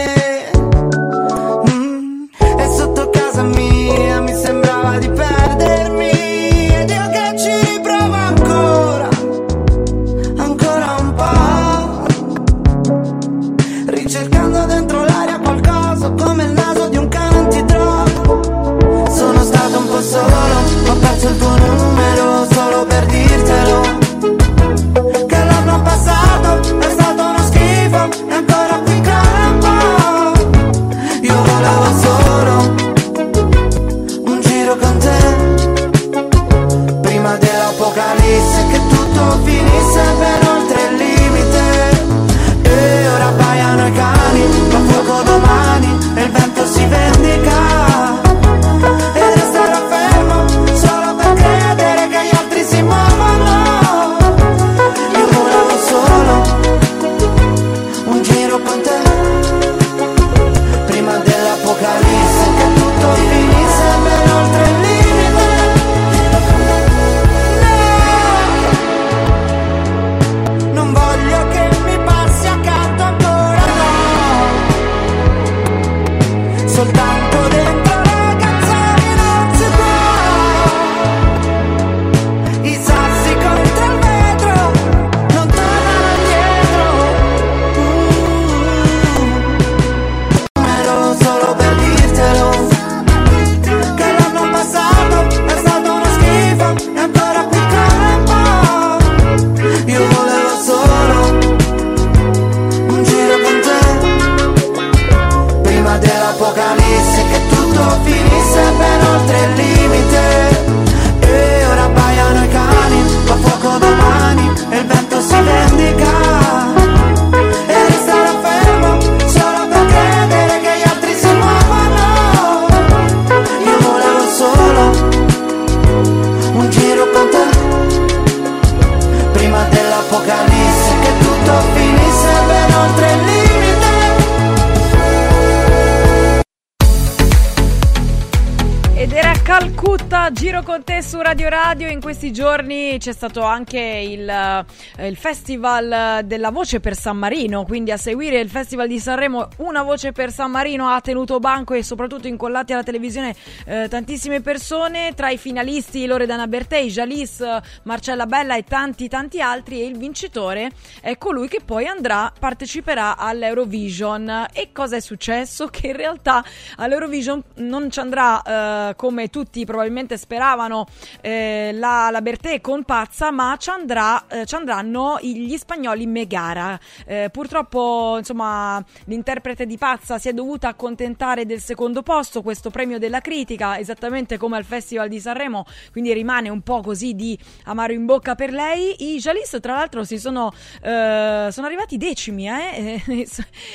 Giro 140.29 140.61
con 140.61 140.83
te 140.83 141.01
su 141.01 141.19
Radio 141.19 141.49
Radio. 141.49 141.89
In 141.89 141.99
questi 141.99 142.31
giorni 142.31 142.97
c'è 142.99 143.11
stato 143.11 143.41
anche 143.41 143.79
il, 143.79 144.29
eh, 144.29 145.07
il 145.07 145.17
Festival 145.17 146.23
della 146.25 146.51
Voce 146.51 146.79
per 146.79 146.95
San 146.95 147.17
Marino. 147.17 147.65
Quindi 147.65 147.91
a 147.91 147.97
seguire 147.97 148.39
il 148.39 148.49
Festival 148.49 148.87
di 148.87 148.99
Sanremo, 148.99 149.49
una 149.57 149.81
voce 149.81 150.11
per 150.11 150.31
San 150.31 150.51
Marino 150.51 150.87
ha 150.87 151.01
tenuto 151.01 151.39
banco 151.39 151.73
e 151.73 151.83
soprattutto 151.83 152.27
incollati 152.27 152.71
alla 152.71 152.83
televisione 152.83 153.35
eh, 153.65 153.87
tantissime 153.89 154.41
persone. 154.41 155.13
Tra 155.15 155.31
i 155.31 155.37
finalisti 155.37 156.05
Loredana 156.05 156.47
Bertei, 156.47 156.89
Jalis, 156.89 157.43
Marcella 157.83 158.25
Bella 158.25 158.55
e 158.55 158.63
tanti 158.63 159.09
tanti 159.09 159.41
altri. 159.41 159.81
E 159.81 159.85
il 159.85 159.97
vincitore 159.97 160.71
è 161.01 161.17
colui 161.17 161.47
che 161.47 161.59
poi 161.65 161.87
andrà, 161.87 162.31
parteciperà 162.39 163.17
all'Eurovision. 163.17 164.45
E 164.53 164.69
cosa 164.71 164.95
è 164.95 165.01
successo? 165.01 165.67
Che 165.81 165.87
in 165.87 165.95
realtà 165.95 166.43
all'Eurovision 166.77 167.41
non 167.55 167.89
ci 167.89 167.99
andrà 167.99 168.89
eh, 168.89 168.95
come 168.95 169.29
tutti 169.29 169.65
probabilmente 169.65 170.10
speravano 170.17 170.85
eh, 171.21 171.71
la, 171.73 172.09
la 172.11 172.21
Bertè 172.21 172.61
con 172.61 172.83
Pazza, 172.83 173.31
ma 173.31 173.55
ci, 173.57 173.69
andrà, 173.69 174.25
eh, 174.27 174.45
ci 174.45 174.55
andranno 174.55 175.17
gli 175.21 175.55
spagnoli 175.57 176.05
Megara. 176.05 176.79
Eh, 177.05 177.29
purtroppo, 177.31 178.15
insomma, 178.17 178.83
l'interprete 179.05 179.65
di 179.65 179.77
Pazza 179.77 180.17
si 180.17 180.29
è 180.29 180.33
dovuta 180.33 180.67
accontentare 180.67 181.45
del 181.45 181.59
secondo 181.59 182.01
posto, 182.03 182.41
questo 182.41 182.69
premio 182.69 182.99
della 182.99 183.21
critica, 183.21 183.77
esattamente 183.77 184.37
come 184.37 184.57
al 184.57 184.63
Festival 184.63 185.07
di 185.07 185.19
Sanremo, 185.19 185.65
quindi 185.91 186.13
rimane 186.13 186.49
un 186.49 186.61
po' 186.61 186.81
così 186.81 187.13
di 187.13 187.37
amaro 187.65 187.93
in 187.93 188.05
bocca 188.05 188.35
per 188.35 188.51
lei. 188.51 188.95
I 189.13 189.17
Jalis, 189.17 189.57
tra 189.61 189.75
l'altro, 189.75 190.03
si 190.03 190.17
sono, 190.17 190.51
eh, 190.81 191.47
sono 191.51 191.67
arrivati 191.67 191.97
decimi 191.97 192.47
eh, 192.47 193.01
e, 193.07 193.27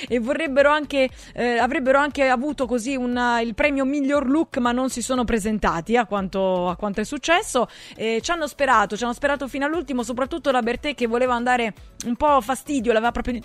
e 0.08 0.18
vorrebbero 0.18 0.70
anche, 0.70 1.08
eh, 1.34 1.58
avrebbero 1.58 1.98
anche 1.98 2.28
avuto 2.28 2.66
così 2.66 2.96
una- 2.96 3.40
il 3.40 3.54
premio 3.54 3.84
miglior 3.84 4.28
look, 4.28 4.58
ma 4.58 4.72
non 4.72 4.90
si 4.90 5.02
sono 5.02 5.24
presentati 5.24 5.96
a 5.96 6.06
quanto, 6.06 6.25
a 6.34 6.76
quanto 6.76 7.00
è 7.00 7.04
successo. 7.04 7.68
E 7.96 8.20
ci 8.22 8.30
hanno 8.30 8.46
sperato, 8.46 8.96
ci 8.96 9.04
hanno 9.04 9.12
sperato 9.12 9.48
fino 9.48 9.64
all'ultimo, 9.64 10.02
soprattutto 10.02 10.50
la 10.50 10.62
Bertè 10.62 10.94
che 10.94 11.06
voleva 11.06 11.34
andare 11.34 11.74
un 12.06 12.16
po' 12.16 12.40
fastidio, 12.40 12.92
l'aveva 12.92 13.12
proprio 13.12 13.40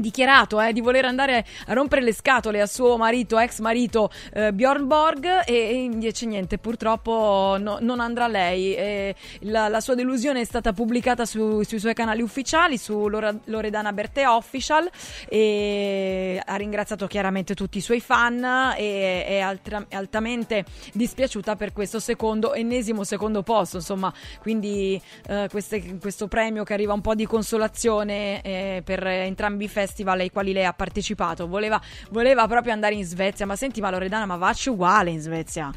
dichiarato 0.00 0.60
eh, 0.60 0.72
di 0.72 0.80
voler 0.80 1.04
andare 1.04 1.44
a 1.66 1.72
rompere 1.72 2.02
le 2.02 2.12
scatole 2.12 2.60
a 2.60 2.66
suo 2.66 2.96
marito, 2.96 3.38
ex 3.38 3.60
marito 3.60 4.10
eh, 4.32 4.52
Bjorn 4.52 4.86
Borg 4.86 5.42
e, 5.46 5.74
invece 5.74 6.26
niente, 6.26 6.58
purtroppo 6.58 7.56
no- 7.58 7.78
non 7.80 8.00
andrà 8.00 8.26
lei. 8.26 8.74
E 8.74 9.14
la, 9.40 9.68
la 9.68 9.80
sua 9.80 9.94
delusione 9.94 10.40
è 10.40 10.44
stata 10.44 10.72
pubblicata 10.72 11.24
su- 11.24 11.62
sui 11.62 11.78
suoi 11.78 11.94
canali 11.94 12.22
ufficiali, 12.22 12.78
su 12.78 13.08
Loredana 13.08 13.92
Bertè 13.92 14.26
Official 14.26 14.88
e 15.28 16.40
ha 16.44 16.56
ringraziato 16.56 17.06
chiaramente 17.06 17.54
tutti 17.54 17.78
i 17.78 17.80
suoi 17.80 18.00
fan 18.00 18.74
e 18.76 19.24
è 19.24 19.38
altra- 19.40 19.86
altamente 19.90 20.64
dispiaciuta 20.92 21.56
per 21.56 21.72
questo 21.72 22.00
secondo, 22.00 22.52
ennesimo 22.54 23.04
secondo 23.04 23.42
posto, 23.42 23.76
insomma, 23.76 24.12
quindi 24.40 25.00
eh, 25.28 25.48
queste- 25.50 25.98
questo 25.98 26.28
premio 26.28 26.64
che 26.64 26.72
arriva 26.72 26.92
un 26.92 27.00
po' 27.00 27.14
di 27.14 27.26
consolazione 27.26 28.42
eh, 28.42 28.82
per 28.84 29.06
entrambi 29.06 29.64
i 29.64 29.68
festival 29.68 29.86
ai 30.22 30.30
quali 30.30 30.52
lei 30.52 30.64
ha 30.64 30.72
partecipato. 30.72 31.46
Voleva, 31.46 31.80
voleva 32.10 32.46
proprio 32.46 32.72
andare 32.72 32.94
in 32.94 33.04
Svezia, 33.04 33.46
ma 33.46 33.56
senti, 33.56 33.80
ma 33.80 33.90
Loredana, 33.90 34.26
ma 34.26 34.36
vacci 34.36 34.68
uguale 34.68 35.10
in 35.10 35.20
Svezia. 35.20 35.70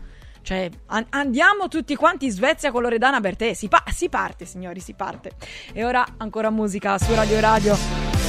Cioè, 0.43 0.70
an- 0.88 1.05
andiamo 1.09 1.68
tutti 1.68 1.95
quanti 1.95 2.26
in 2.26 2.32
Svezia 2.32 2.72
con 2.72 2.82
Loredana 2.82 3.20
Bertè. 3.20 3.53
Si, 3.53 3.68
pa- 3.68 3.84
si 3.91 4.09
parte, 4.09 4.45
signori, 4.45 4.80
si 4.80 4.93
parte. 4.93 5.32
E 5.72 5.84
ora 5.84 6.03
ancora 6.18 6.49
musica 6.49 6.97
su 6.97 7.14
Radio 7.14 7.39
Radio. 7.39 8.20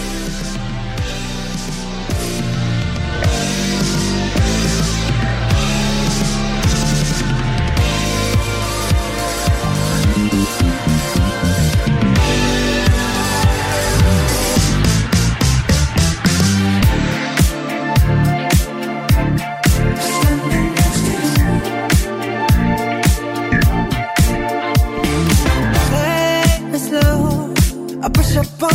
I 28.35 28.43
push 28.45 28.63
up 28.63 28.72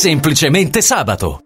semplicemente 0.00 0.80
sabato. 0.80 1.42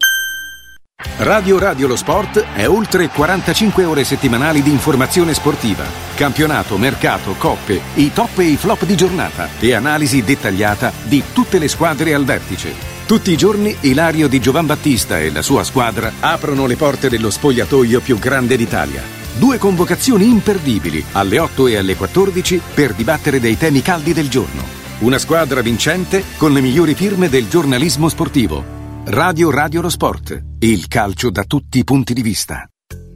Radio 1.18 1.58
Radio 1.58 1.88
Lo 1.88 1.96
Sport 1.96 2.44
è 2.54 2.68
oltre 2.68 3.08
45 3.08 3.84
ore 3.84 4.04
settimanali 4.04 4.62
di 4.62 4.70
informazione 4.70 5.34
sportiva, 5.34 5.84
campionato, 6.14 6.78
mercato, 6.78 7.34
coppe, 7.36 7.80
i 7.94 8.12
top 8.12 8.38
e 8.38 8.44
i 8.44 8.56
flop 8.56 8.84
di 8.84 8.94
giornata 8.94 9.48
e 9.58 9.74
analisi 9.74 10.22
dettagliata 10.22 10.92
di 11.02 11.20
tutte 11.32 11.58
le 11.58 11.66
squadre 11.66 12.14
al 12.14 12.24
vertice 12.24 12.93
tutti 13.06 13.32
i 13.32 13.36
giorni 13.36 13.76
Ilario 13.80 14.28
di 14.28 14.40
Giovan 14.40 14.64
Battista 14.64 15.20
e 15.20 15.30
la 15.30 15.42
sua 15.42 15.62
squadra 15.62 16.10
aprono 16.20 16.64
le 16.64 16.74
porte 16.76 17.10
dello 17.10 17.28
spogliatoio 17.28 18.00
più 18.00 18.18
grande 18.18 18.56
d'Italia. 18.56 19.02
Due 19.36 19.58
convocazioni 19.58 20.26
imperdibili 20.26 21.04
alle 21.12 21.38
8 21.38 21.66
e 21.66 21.76
alle 21.76 21.96
14 21.96 22.62
per 22.72 22.94
dibattere 22.94 23.40
dei 23.40 23.58
temi 23.58 23.82
caldi 23.82 24.14
del 24.14 24.30
giorno. 24.30 24.62
Una 25.00 25.18
squadra 25.18 25.60
vincente 25.60 26.24
con 26.38 26.54
le 26.54 26.62
migliori 26.62 26.94
firme 26.94 27.28
del 27.28 27.46
giornalismo 27.46 28.08
sportivo. 28.08 28.64
Radio 29.04 29.50
Radio 29.50 29.82
Lo 29.82 29.90
Sport, 29.90 30.42
il 30.60 30.88
calcio 30.88 31.28
da 31.28 31.44
tutti 31.44 31.80
i 31.80 31.84
punti 31.84 32.14
di 32.14 32.22
vista. 32.22 32.66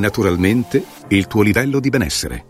naturalmente 0.00 0.82
il 1.08 1.28
tuo 1.28 1.42
livello 1.42 1.78
di 1.78 1.88
benessere. 1.88 2.44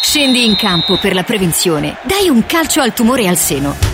Scendi 0.00 0.44
in 0.44 0.54
campo 0.54 0.96
per 0.96 1.14
la 1.14 1.24
prevenzione. 1.24 1.96
Dai 2.04 2.28
un 2.28 2.46
calcio 2.46 2.80
al 2.80 2.94
tumore 2.94 3.26
al 3.26 3.36
seno. 3.36 3.93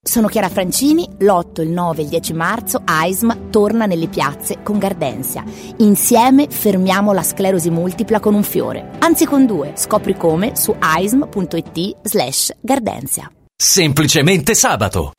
Sono 0.00 0.28
Chiara 0.28 0.48
Francini, 0.48 1.08
l'8, 1.18 1.62
il 1.62 1.70
9 1.70 2.00
e 2.00 2.02
il 2.04 2.08
10 2.08 2.32
marzo 2.32 2.82
AISM 2.84 3.50
torna 3.50 3.86
nelle 3.86 4.06
piazze 4.06 4.62
con 4.62 4.78
Gardensia. 4.78 5.42
Insieme 5.78 6.46
fermiamo 6.48 7.12
la 7.12 7.22
sclerosi 7.22 7.70
multipla 7.70 8.20
con 8.20 8.34
un 8.34 8.44
fiore, 8.44 8.90
anzi 9.00 9.24
con 9.26 9.46
due. 9.46 9.72
Scopri 9.74 10.16
come 10.16 10.54
su 10.54 10.74
aism.it 10.78 11.96
slash 12.02 12.52
Gardensia. 12.60 13.30
Semplicemente 13.56 14.54
sabato. 14.54 15.12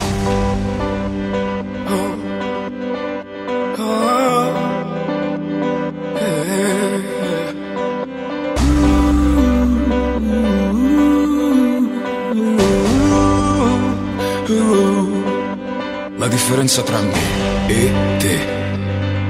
La 16.19 16.27
differenza 16.27 16.81
tra 16.81 16.99
me 16.99 17.13
e 17.67 17.91
te. 18.17 18.39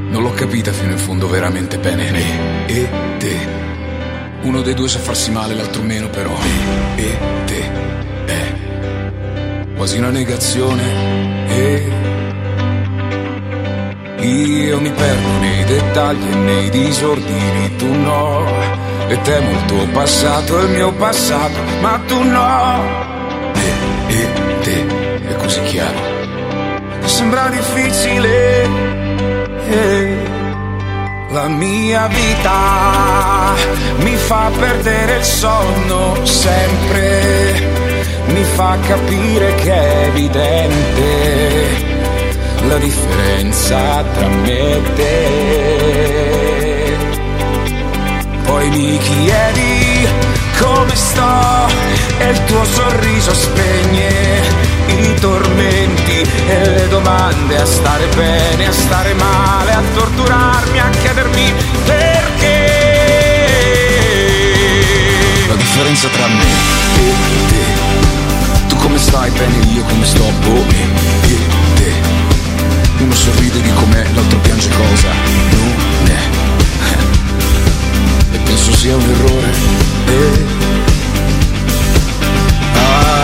Non 0.09 0.23
l'ho 0.23 0.31
capita 0.31 0.71
fino 0.71 0.93
in 0.93 0.97
fondo 0.97 1.27
veramente 1.27 1.77
bene. 1.77 2.09
Me 2.09 2.65
e 2.65 2.89
te. 3.19 3.37
Uno 4.41 4.61
dei 4.61 4.73
due 4.73 4.89
sa 4.89 4.97
farsi 4.97 5.29
male, 5.29 5.53
l'altro 5.53 5.83
meno, 5.83 6.09
però. 6.09 6.35
Me 6.35 6.95
e 6.95 7.17
te. 7.45 7.71
È 8.25 8.53
quasi 9.75 9.99
una 9.99 10.09
negazione. 10.09 11.47
E 11.47 11.91
io 14.21 14.81
mi 14.81 14.89
perdo 14.89 15.27
nei 15.41 15.63
dettagli 15.65 16.27
e 16.27 16.35
nei 16.35 16.69
disordini, 16.71 17.75
tu 17.75 17.93
no. 17.93 18.47
E 19.09 19.21
temo 19.21 19.51
il 19.51 19.65
tuo 19.65 19.85
passato 19.89 20.59
e 20.59 20.63
il 20.63 20.69
mio 20.71 20.91
passato, 20.93 21.59
ma 21.81 22.01
tu 22.07 22.23
no. 22.23 22.83
Me 23.53 24.07
e 24.07 24.59
te, 24.61 25.27
è 25.27 25.35
così 25.35 25.61
chiaro. 25.61 26.08
Sembra 27.19 27.49
difficile. 27.49 28.63
eh. 29.67 30.15
La 31.31 31.49
mia 31.49 32.07
vita 32.07 33.55
mi 33.97 34.15
fa 34.15 34.49
perdere 34.57 35.17
il 35.17 35.23
sonno 35.25 36.25
sempre, 36.25 37.61
mi 38.27 38.43
fa 38.55 38.77
capire 38.87 39.53
che 39.55 39.73
è 39.73 40.05
evidente 40.07 41.07
la 42.69 42.77
differenza 42.77 44.01
tra 44.13 44.27
me 44.27 44.77
e 44.77 44.81
te. 44.95 45.27
Poi 48.45 48.69
mi 48.69 48.97
chiedi 48.97 50.07
come 50.57 50.95
sto 50.95 51.67
e 52.19 52.29
il 52.29 52.45
tuo 52.45 52.63
sorriso 52.63 53.33
spegne 53.33 54.68
i 54.89 55.13
tormenti 55.19 56.21
e 56.47 56.69
le 56.69 56.87
domande 56.87 57.57
a 57.57 57.65
stare 57.65 58.07
bene, 58.15 58.67
a 58.67 58.71
stare 58.71 59.13
male, 59.13 59.71
a 59.71 59.81
torturarmi, 59.93 60.79
a 60.79 60.89
chiedermi 60.89 61.53
perché. 61.85 62.67
La 65.47 65.55
differenza 65.55 66.07
tra 66.09 66.27
me 66.27 66.43
e 66.43 67.13
te. 67.47 68.67
Tu 68.67 68.75
come 68.75 68.97
stai 68.97 69.29
bene, 69.31 69.57
io 69.71 69.83
come 69.83 70.05
sto, 70.05 70.31
boh, 70.41 70.65
e 70.69 71.37
te. 71.75 71.93
Uno 72.97 73.13
sorride 73.13 73.61
di 73.61 73.71
com'è, 73.73 74.05
l'altro 74.13 74.39
piange 74.39 74.69
cosa 74.69 75.09
non 75.51 76.07
è. 76.07 76.17
E 78.35 78.37
penso 78.39 78.73
sia 78.73 78.95
un 78.95 79.09
errore. 79.09 79.51
E 80.05 80.68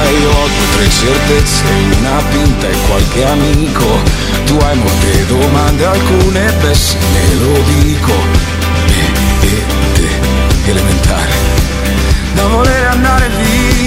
Ah, 0.05 0.09
io 0.11 0.29
ho 0.29 0.47
due 0.47 0.65
o 0.65 0.69
tre 0.75 0.87
certezze, 0.87 1.63
una 1.97 2.21
pinta 2.29 2.67
e 2.67 2.75
qualche 2.87 3.25
amico. 3.25 4.03
Tu 4.45 4.55
hai 4.57 4.75
molte 4.77 5.25
domande, 5.25 5.83
alcune 5.85 6.53
beh 6.61 6.75
sì, 6.75 6.95
me 7.11 7.33
lo 7.39 7.59
dico. 7.81 8.13
Me 8.85 9.03
e 9.41 9.63
te, 9.93 10.09
elementare, 10.69 11.33
da 12.35 12.47
voler 12.47 12.85
andare 12.85 13.29
via. 13.29 13.83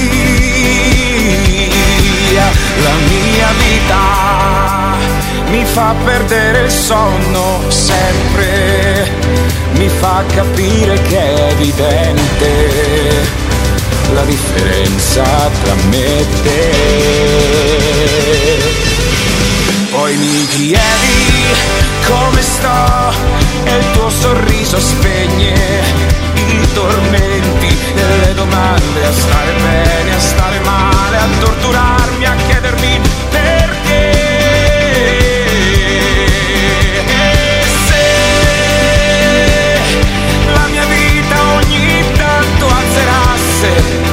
La 2.83 2.95
mia 3.09 3.49
vita 3.63 4.03
mi 5.51 5.65
fa 5.65 5.95
perdere 6.05 6.65
il 6.65 6.71
sonno 6.71 7.63
sempre, 7.69 9.09
mi 9.73 9.89
fa 9.89 10.25
capire 10.35 11.01
che 11.03 11.35
è 11.35 11.51
evidente 11.53 13.38
la 14.13 14.25
differenza 14.25 15.23
tra 15.63 15.75
me 15.91 16.19
e 16.19 16.27
te. 16.43 16.71
Poi 19.91 20.17
mi 20.17 20.47
chiedi 20.49 21.27
come 22.07 22.43
sto 22.43 23.13
e 23.65 23.77
il 23.77 23.91
tuo 23.93 24.11
sorriso 24.11 24.79
spegne 24.79 26.09
i 26.35 26.73
tormenti 26.73 27.77
e 27.95 28.27
le 28.27 28.35
domande 28.35 29.05
a 29.05 29.13
stare 29.13 29.53
bene, 29.53 30.15
a 30.15 30.21
stare 30.21 30.59
male, 30.61 31.17
a 31.17 31.27
torturarmi, 31.41 32.25
a 32.25 32.35
chiedermi 32.47 33.01
perché. 33.31 33.58
said. 43.61 44.08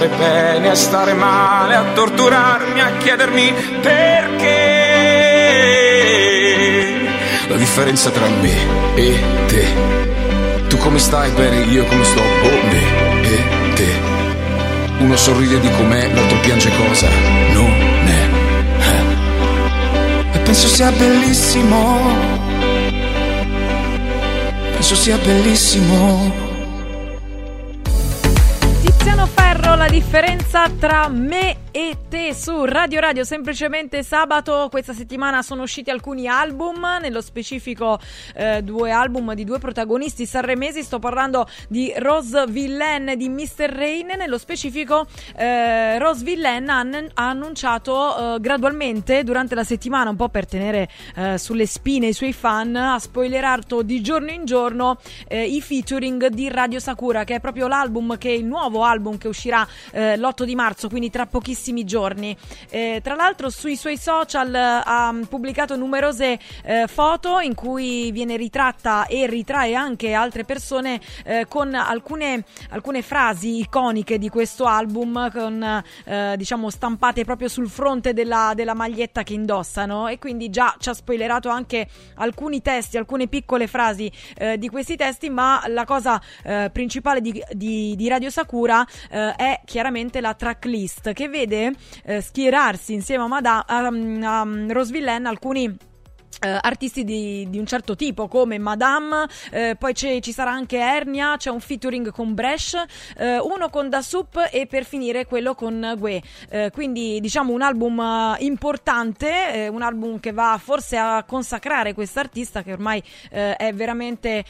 Stare 0.00 0.16
bene, 0.16 0.70
a 0.70 0.74
stare 0.74 1.12
male, 1.12 1.74
a 1.74 1.84
torturarmi, 1.92 2.80
a 2.80 2.90
chiedermi 2.96 3.52
perché. 3.82 4.48
La 7.48 7.56
differenza 7.56 8.08
tra 8.10 8.26
me 8.26 8.54
e 8.94 9.22
te. 9.46 9.66
Tu 10.68 10.78
come 10.78 10.98
stai 10.98 11.30
bene, 11.32 11.64
io 11.64 11.84
come 11.84 12.04
sto, 12.04 12.20
oh 12.20 12.62
me 12.70 12.82
e 13.22 13.44
te. 13.74 13.88
Uno 15.00 15.16
sorride 15.16 15.60
di 15.60 15.70
com'è, 15.70 16.10
l'altro 16.14 16.38
piange 16.38 16.70
cosa 16.76 17.08
non 17.52 17.70
è. 18.06 18.28
E 20.32 20.38
penso 20.38 20.66
sia 20.66 20.90
bellissimo. 20.92 22.00
Penso 24.72 24.94
sia 24.94 25.18
bellissimo. 25.18 26.49
Differenza 29.90 30.70
tra 30.78 31.08
me 31.08 31.56
e 31.72 31.96
su 32.34 32.64
Radio 32.64 33.00
Radio 33.00 33.24
semplicemente 33.24 34.02
sabato 34.02 34.68
questa 34.70 34.92
settimana 34.92 35.42
sono 35.42 35.62
usciti 35.62 35.90
alcuni 35.90 36.28
album 36.28 36.98
nello 37.00 37.20
specifico 37.20 37.98
eh, 38.34 38.62
due 38.62 38.90
album 38.90 39.34
di 39.34 39.44
due 39.44 39.58
protagonisti 39.58 40.26
sanremesi 40.26 40.82
sto 40.82 40.98
parlando 40.98 41.48
di 41.68 41.92
Rose 41.96 42.44
Villain 42.48 43.08
e 43.08 43.16
di 43.16 43.28
Mr. 43.28 43.70
Rain 43.70 44.12
nello 44.16 44.38
specifico 44.38 45.06
eh, 45.36 45.98
Rose 45.98 46.22
Villain 46.22 46.68
ha, 46.68 46.80
ha 46.80 47.28
annunciato 47.28 48.36
eh, 48.36 48.40
gradualmente 48.40 49.24
durante 49.24 49.54
la 49.54 49.64
settimana 49.64 50.10
un 50.10 50.16
po' 50.16 50.28
per 50.28 50.46
tenere 50.46 50.88
eh, 51.16 51.36
sulle 51.36 51.66
spine 51.66 52.08
i 52.08 52.12
suoi 52.12 52.32
fan 52.32 52.76
ha 52.76 52.98
spoilerato 52.98 53.82
di 53.82 54.00
giorno 54.02 54.30
in 54.30 54.44
giorno 54.44 54.98
eh, 55.26 55.44
i 55.46 55.60
featuring 55.60 56.28
di 56.28 56.48
Radio 56.48 56.78
Sakura 56.78 57.24
che 57.24 57.36
è 57.36 57.40
proprio 57.40 57.66
l'album 57.66 58.18
che 58.18 58.28
è 58.28 58.34
il 58.34 58.44
nuovo 58.44 58.84
album 58.84 59.18
che 59.18 59.26
uscirà 59.26 59.66
eh, 59.90 60.16
l'8 60.16 60.44
di 60.44 60.54
marzo 60.54 60.88
quindi 60.88 61.10
tra 61.10 61.26
pochissimi 61.26 61.84
giorni. 61.84 62.18
Eh, 62.68 63.00
tra 63.02 63.14
l'altro 63.14 63.50
sui 63.50 63.76
suoi 63.76 63.96
social 63.96 64.54
eh, 64.54 64.58
ha 64.58 65.14
pubblicato 65.28 65.76
numerose 65.76 66.38
eh, 66.64 66.86
foto 66.86 67.38
in 67.38 67.54
cui 67.54 68.12
viene 68.12 68.36
ritratta 68.36 69.06
e 69.06 69.26
ritrae 69.26 69.74
anche 69.74 70.12
altre 70.12 70.44
persone 70.44 71.00
eh, 71.24 71.46
con 71.48 71.74
alcune, 71.74 72.44
alcune 72.70 73.02
frasi 73.02 73.58
iconiche 73.60 74.18
di 74.18 74.28
questo 74.28 74.66
album 74.66 75.30
con, 75.32 75.82
eh, 76.04 76.34
diciamo 76.36 76.70
stampate 76.70 77.24
proprio 77.24 77.48
sul 77.48 77.68
fronte 77.68 78.12
della, 78.12 78.52
della 78.54 78.74
maglietta 78.74 79.22
che 79.22 79.34
indossano 79.34 80.08
e 80.08 80.18
quindi 80.18 80.50
già 80.50 80.74
ci 80.78 80.88
ha 80.88 80.94
spoilerato 80.94 81.48
anche 81.48 81.88
alcuni 82.16 82.60
testi, 82.60 82.98
alcune 82.98 83.28
piccole 83.28 83.66
frasi 83.66 84.10
eh, 84.36 84.58
di 84.58 84.68
questi 84.68 84.96
testi 84.96 85.30
ma 85.30 85.62
la 85.68 85.84
cosa 85.84 86.20
principale 86.72 87.20
di, 87.20 87.42
di- 87.52 87.94
di 87.96 88.08
Radio 88.08 88.30
Sakura 88.30 88.86
è 89.08 89.60
chiaramente 89.64 90.20
la 90.20 90.34
tracklist 90.34 91.12
che 91.12 91.28
vede 91.28 91.74
eh, 92.10 92.20
schierarsi 92.20 92.92
insieme 92.92 93.24
a, 93.24 93.28
Mada- 93.28 93.64
a, 93.66 93.86
a, 93.86 94.40
a 94.40 94.44
Rose 94.72 94.92
Villain 94.92 95.26
alcuni 95.26 95.76
eh, 96.40 96.58
artisti 96.60 97.04
di, 97.04 97.46
di 97.50 97.58
un 97.58 97.66
certo 97.66 97.94
tipo 97.94 98.26
come 98.26 98.58
Madame, 98.58 99.26
eh, 99.50 99.76
poi 99.78 99.94
ci 99.94 100.32
sarà 100.32 100.50
anche 100.50 100.78
Ernia, 100.78 101.36
c'è 101.36 101.50
un 101.50 101.60
featuring 101.60 102.10
con 102.10 102.32
Bresh, 102.34 102.82
eh, 103.16 103.38
uno 103.38 103.68
con 103.68 103.90
Da 103.90 104.00
Soup 104.00 104.48
e 104.50 104.66
per 104.66 104.84
finire 104.84 105.26
quello 105.26 105.54
con 105.54 105.94
Gue. 105.98 106.22
Quindi 106.72 107.20
diciamo 107.20 107.52
un 107.52 107.62
album 107.62 108.36
importante, 108.38 109.68
un 109.70 109.82
album 109.82 110.20
che 110.20 110.32
va 110.32 110.58
forse 110.62 110.96
a 110.96 111.24
consacrare 111.24 111.94
quest'artista 111.94 112.62
che 112.62 112.72
ormai 112.72 113.02
è 113.30 113.72
veramente 113.74 114.44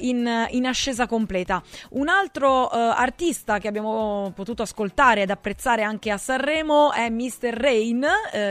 in, 0.00 0.46
in 0.50 0.66
ascesa 0.66 1.06
completa. 1.06 1.62
Un 1.90 2.08
altro 2.08 2.68
artista 2.68 3.58
che 3.58 3.68
abbiamo 3.68 4.32
potuto 4.34 4.62
ascoltare 4.62 5.22
ed 5.22 5.30
apprezzare 5.30 5.82
anche 5.82 6.10
a 6.10 6.18
Sanremo 6.18 6.92
è 6.92 7.08
Mr. 7.08 7.52
Rain 7.52 8.06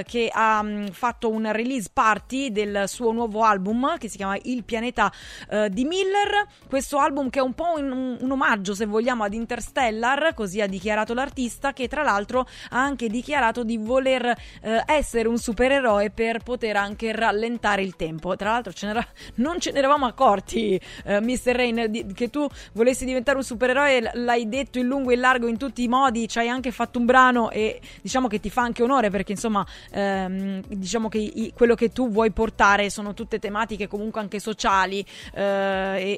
che 0.06 0.30
ha 0.32 0.62
mh, 0.62 0.92
fatto 0.92 1.30
un 1.30 1.52
release 1.52 1.90
party 1.92 2.52
del 2.52 2.85
suo 2.88 3.12
nuovo 3.12 3.44
album 3.44 3.98
che 3.98 4.08
si 4.10 4.18
chiama 4.18 4.38
Il 4.44 4.64
pianeta 4.64 5.12
eh, 5.50 5.70
di 5.70 5.86
Miller. 5.86 6.48
Questo 6.68 6.98
album 6.98 7.30
che 7.30 7.40
è 7.40 7.42
un 7.42 7.54
po' 7.54 7.74
un, 7.78 8.18
un 8.20 8.32
omaggio, 8.32 8.74
se 8.74 8.86
vogliamo, 8.86 9.24
ad 9.24 9.34
Interstellar, 9.34 10.34
così 10.34 10.62
ha 10.62 10.68
dichiarato 10.68 11.14
l'artista, 11.14 11.74
che 11.74 11.88
tra 11.88 12.04
l'altro 12.04 12.42
ha 12.70 12.82
anche 12.82 13.08
dichiarato 13.08 13.64
di 13.64 13.78
voler 13.78 14.26
eh, 14.26 14.84
essere 14.86 15.28
un 15.28 15.38
supereroe 15.38 16.10
per 16.12 16.44
poter 16.44 16.78
anche 16.78 17.12
rallentare 17.12 17.82
il 17.82 17.96
tempo. 17.96 18.36
Tra 18.36 18.52
l'altro 18.52 18.72
ce 18.74 18.94
non 19.36 19.60
ce 19.60 19.72
ne 19.72 19.80
eravamo 19.80 20.06
accorti, 20.06 20.80
eh, 21.06 21.20
Mr. 21.22 21.56
Rain, 21.56 21.86
di- 21.90 22.06
che 22.14 22.30
tu 22.30 22.48
volessi 22.74 23.06
diventare 23.06 23.38
un 23.38 23.44
supereroe, 23.44 24.12
l'hai 24.14 24.48
detto 24.48 24.80
in 24.80 24.88
lungo 24.88 25.12
e 25.12 25.16
in 25.16 25.20
largo 25.20 25.48
in 25.48 25.58
tutti 25.58 25.84
i 25.84 25.88
modi, 25.88 26.28
ci 26.28 26.40
hai 26.40 26.50
anche 26.50 26.72
fatto 26.72 27.00
un 27.00 27.06
brano 27.06 27.50
e 27.50 27.80
diciamo 28.02 28.28
che 28.28 28.40
ti 28.40 28.50
fa 28.50 28.62
anche 28.62 28.84
onore 28.84 29.10
perché 29.10 29.32
insomma 29.32 29.66
ehm, 29.92 30.62
diciamo 30.68 31.10
che 31.10 31.18
i- 31.18 31.54
quello 31.56 31.76
che 31.76 31.90
tu 31.90 32.10
vuoi 32.10 32.32
portare 32.32 32.75
sono 32.90 33.14
tutte 33.14 33.40
tematiche 33.40 33.88
comunque 33.88 34.22
anche 34.22 34.40
sociali 34.40 35.06
eh, 35.34 35.42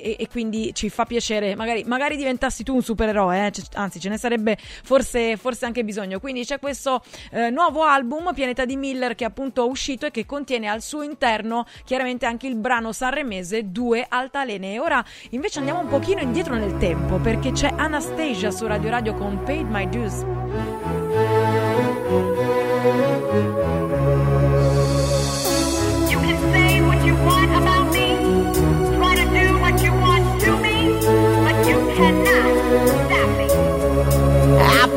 e, 0.03 0.15
e- 0.19 0.27
quindi 0.27 0.73
ci 0.73 0.90
fa 0.90 1.06
piacere, 1.06 1.56
magari, 1.56 1.84
magari 1.86 2.18
diventassi 2.18 2.64
tu 2.64 2.76
un 2.76 2.81
supereroe, 2.81 3.48
eh, 3.48 3.52
c- 3.52 3.61
anzi 3.73 3.99
ce 3.99 4.10
ne 4.10 4.18
sarebbe 4.18 4.57
forse, 4.84 5.38
forse 5.38 5.65
anche 5.65 5.84
bisogno. 5.84 6.19
Quindi 6.19 6.44
c'è 6.44 6.60
questo 6.60 7.02
eh, 7.31 7.49
nuovo 7.49 7.84
album, 7.84 8.34
Pianeta 8.34 8.65
di 8.65 8.76
Miller, 8.76 9.15
che 9.15 9.23
è 9.23 9.27
appunto 9.27 9.68
uscito 9.68 10.06
e 10.06 10.11
che 10.11 10.26
contiene 10.26 10.68
al 10.68 10.81
suo 10.81 11.02
interno 11.02 11.65
chiaramente 11.86 12.26
anche 12.26 12.48
il 12.48 12.56
brano 12.56 12.91
sanremese 12.91 13.72
2 13.72 14.06
Altalene. 14.10 14.73
E 14.73 14.80
ora 14.80 15.03
invece 15.31 15.60
andiamo 15.60 15.80
un 15.80 15.88
pochino 15.88 16.22
indietro 16.22 16.56
nel 16.56 16.77
tempo 16.77 17.18
perché 17.18 17.52
c'è 17.52 17.72
Anastasia 17.76 18.52
su 18.52 18.65
Radio 18.68 18.90
Radio 18.90 19.14
con 19.14 19.44
Paid 19.44 19.68
My 19.69 19.88
Dues. 19.90 20.97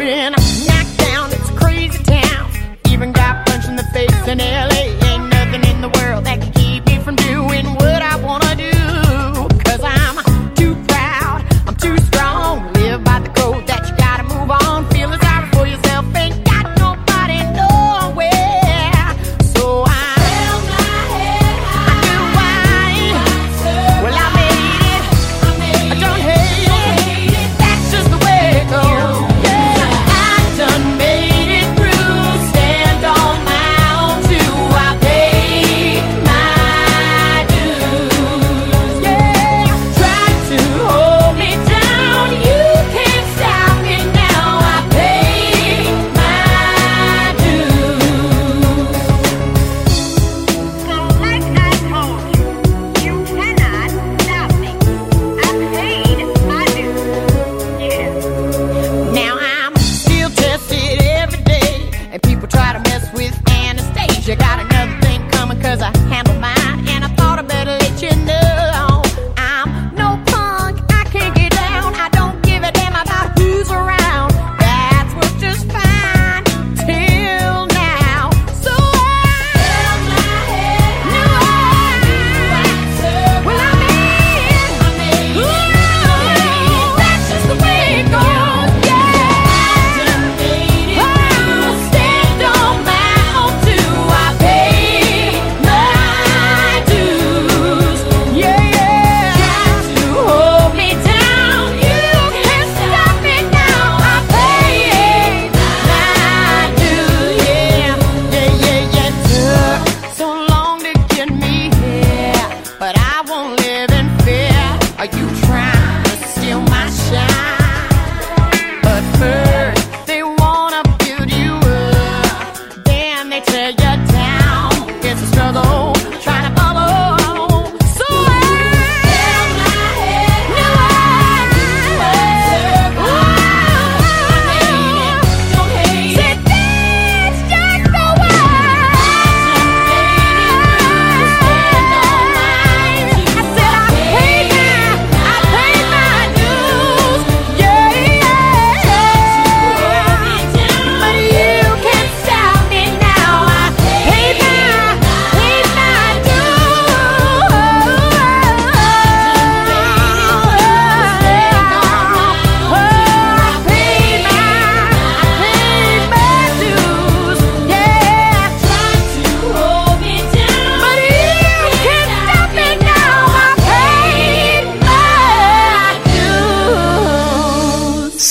Been 0.00 0.32
knocked 0.32 0.96
down, 0.96 1.30
it's 1.30 1.50
a 1.50 1.56
crazy 1.56 2.02
town. 2.02 2.50
Even 2.88 3.12
got 3.12 3.44
punched 3.46 3.68
in 3.68 3.76
the 3.76 3.84
face 3.92 4.26
in 4.26 4.38
LA. 4.38 4.99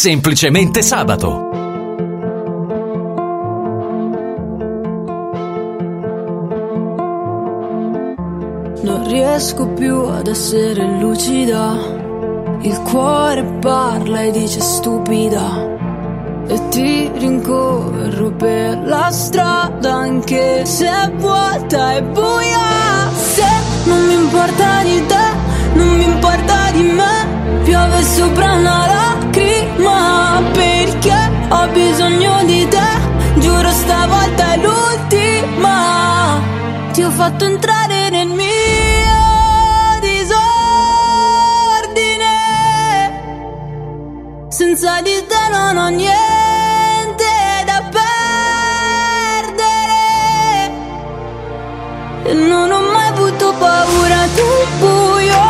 Semplicemente 0.10 0.82
sabato. 0.82 1.50
Non 8.82 9.04
riesco 9.06 9.68
più 9.68 10.06
ad 10.06 10.26
essere 10.26 10.98
lucida. 11.00 11.78
Il 12.62 12.82
cuore 12.90 13.44
parla 13.62 14.24
e 14.24 14.32
dice 14.32 14.60
stupida. 14.62 15.78
E 16.48 16.68
ti 16.70 17.12
rincorro 17.14 18.32
per 18.32 18.82
la 18.86 19.12
strada 19.12 19.94
anche 19.94 20.66
se 20.66 20.88
è 20.88 21.12
vuota 21.18 21.94
e 21.94 22.02
buia. 22.02 23.12
Se 23.14 23.60
importa 24.40 24.82
di 24.84 25.06
fatto 37.20 37.44
entrare 37.44 38.10
nel 38.12 38.30
mio 38.30 40.00
disordine. 40.00 40.48
Senza 44.48 45.02
di 45.02 45.26
te 45.28 45.50
non 45.52 45.76
ho 45.76 45.90
niente 45.90 47.26
da 47.66 47.84
perdere. 47.98 49.52
E 52.24 52.34
non 52.34 52.72
ho 52.72 52.82
mai 52.94 53.08
avuto 53.10 53.54
paura 53.60 54.26
del 54.36 54.68
buio, 54.80 55.44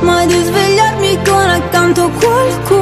ma 0.00 0.24
di 0.24 0.42
svegliarmi 0.42 1.22
con 1.24 1.48
accanto 1.48 2.10
qualcuno. 2.18 2.81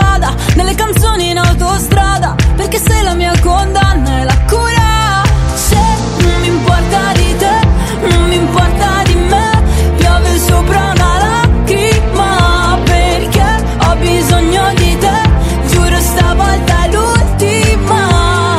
vada, 0.21 0.35
nelle 0.55 0.75
canzoni 0.75 1.31
in 1.31 1.39
autostrada. 1.39 2.35
Perché 2.55 2.77
sei 2.77 3.01
la 3.03 3.15
mia 3.15 3.33
condanna 3.41 4.21
e 4.21 4.23
la 4.23 4.37
cura. 4.47 5.23
Se 5.53 5.75
non 6.21 6.39
mi 6.41 6.47
importa 6.47 7.11
di 7.13 7.35
te, 7.37 7.59
non 8.07 8.27
mi 8.27 8.35
importa 8.35 9.01
di 9.05 9.15
me. 9.15 9.63
Piove 9.97 10.37
sopra 10.37 10.93
una 10.93 11.17
lacrima. 11.25 12.77
Perché 12.83 13.65
ho 13.85 13.95
bisogno 13.95 14.73
di 14.75 14.97
te. 14.97 15.21
Giuro 15.69 15.99
stavolta 15.99 16.83
è 16.83 16.91
l'ultima. 16.91 18.55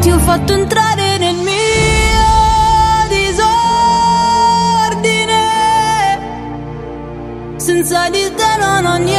Ti 0.00 0.10
ho 0.10 0.18
fatto 0.18 0.52
entrare 0.52 1.18
nel 1.18 1.36
mio 1.36 2.26
disordine. 3.08 3.56
Senza 7.56 8.10
di 8.10 8.32
te 8.34 8.56
non 8.58 8.84
ho 8.84 8.96
niente 8.96 9.17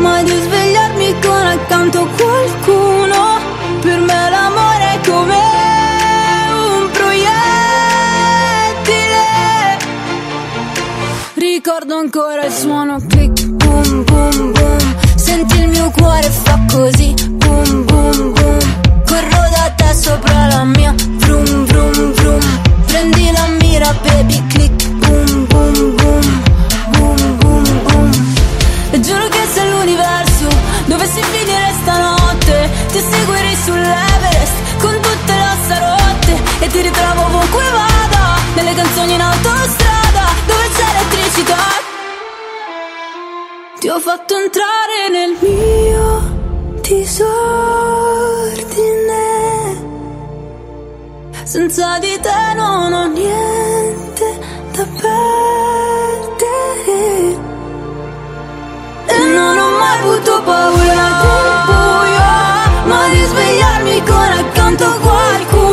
buio, 0.00 0.08
ma 0.08 0.22
di 0.22 0.30
svegliarmi 0.30 1.14
con 1.20 1.46
accanto 1.46 2.08
qualcuno. 2.16 3.38
Per 3.80 3.98
me 4.00 4.30
l'amore 4.30 4.92
è 4.94 5.00
come 5.08 5.38
un 6.50 6.90
proiettile. 6.90 7.28
Ricordo 11.34 11.96
ancora 11.96 12.44
il 12.44 12.52
suono 12.52 12.98
click, 13.06 13.46
boom, 13.46 14.04
boom, 14.04 14.52
boom. 14.52 14.78
Senti 15.14 15.58
il 15.60 15.68
mio 15.68 15.90
cuore 15.90 16.30
fa 16.30 16.58
così, 16.70 17.14
boom, 17.28 17.84
boom, 17.84 18.32
boom. 18.32 18.58
Corro 19.06 19.48
da 19.50 19.72
te 19.76 19.94
sopra 19.94 20.46
la 20.46 20.64
mia, 20.64 20.94
fatto 44.10 44.34
entrare 44.36 45.08
nel 45.12 45.36
mio 45.38 46.04
disordine. 46.80 47.28
Senza 51.44 51.98
di 52.00 52.18
te 52.20 52.54
non 52.56 52.92
ho 52.92 53.06
niente 53.06 54.38
da 54.72 54.84
perdere. 55.00 56.18
E 59.06 59.18
non 59.32 59.56
ho 59.56 59.70
mai 59.78 59.98
avuto 60.00 60.42
paura 60.42 61.06
del 61.22 61.50
buio, 61.68 62.32
ma 62.86 63.08
di 63.12 63.22
svegliarmi 63.22 64.02
con 64.02 64.32
accanto 64.42 64.86
qualcuno. 65.02 65.69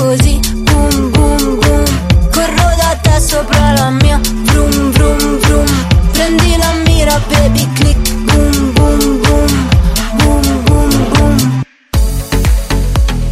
Così, 0.00 0.40
boom, 0.54 1.10
boom, 1.10 1.58
boom. 1.58 1.84
Corro 2.32 2.74
da 2.76 2.98
te 3.02 3.20
sopra 3.20 3.72
la 3.72 3.90
mia, 3.90 4.18
vroom, 4.22 4.90
vroom, 4.92 5.38
vroom. 5.38 5.66
Prendi 6.12 6.56
la 6.56 6.72
mira, 6.86 7.20
baby, 7.28 7.68
click, 7.74 8.12
boom, 8.24 8.72
boom, 8.72 9.20
boom. 9.20 9.68
Boom, 10.16 10.64
boom, 10.64 11.08
boom. 11.12 11.62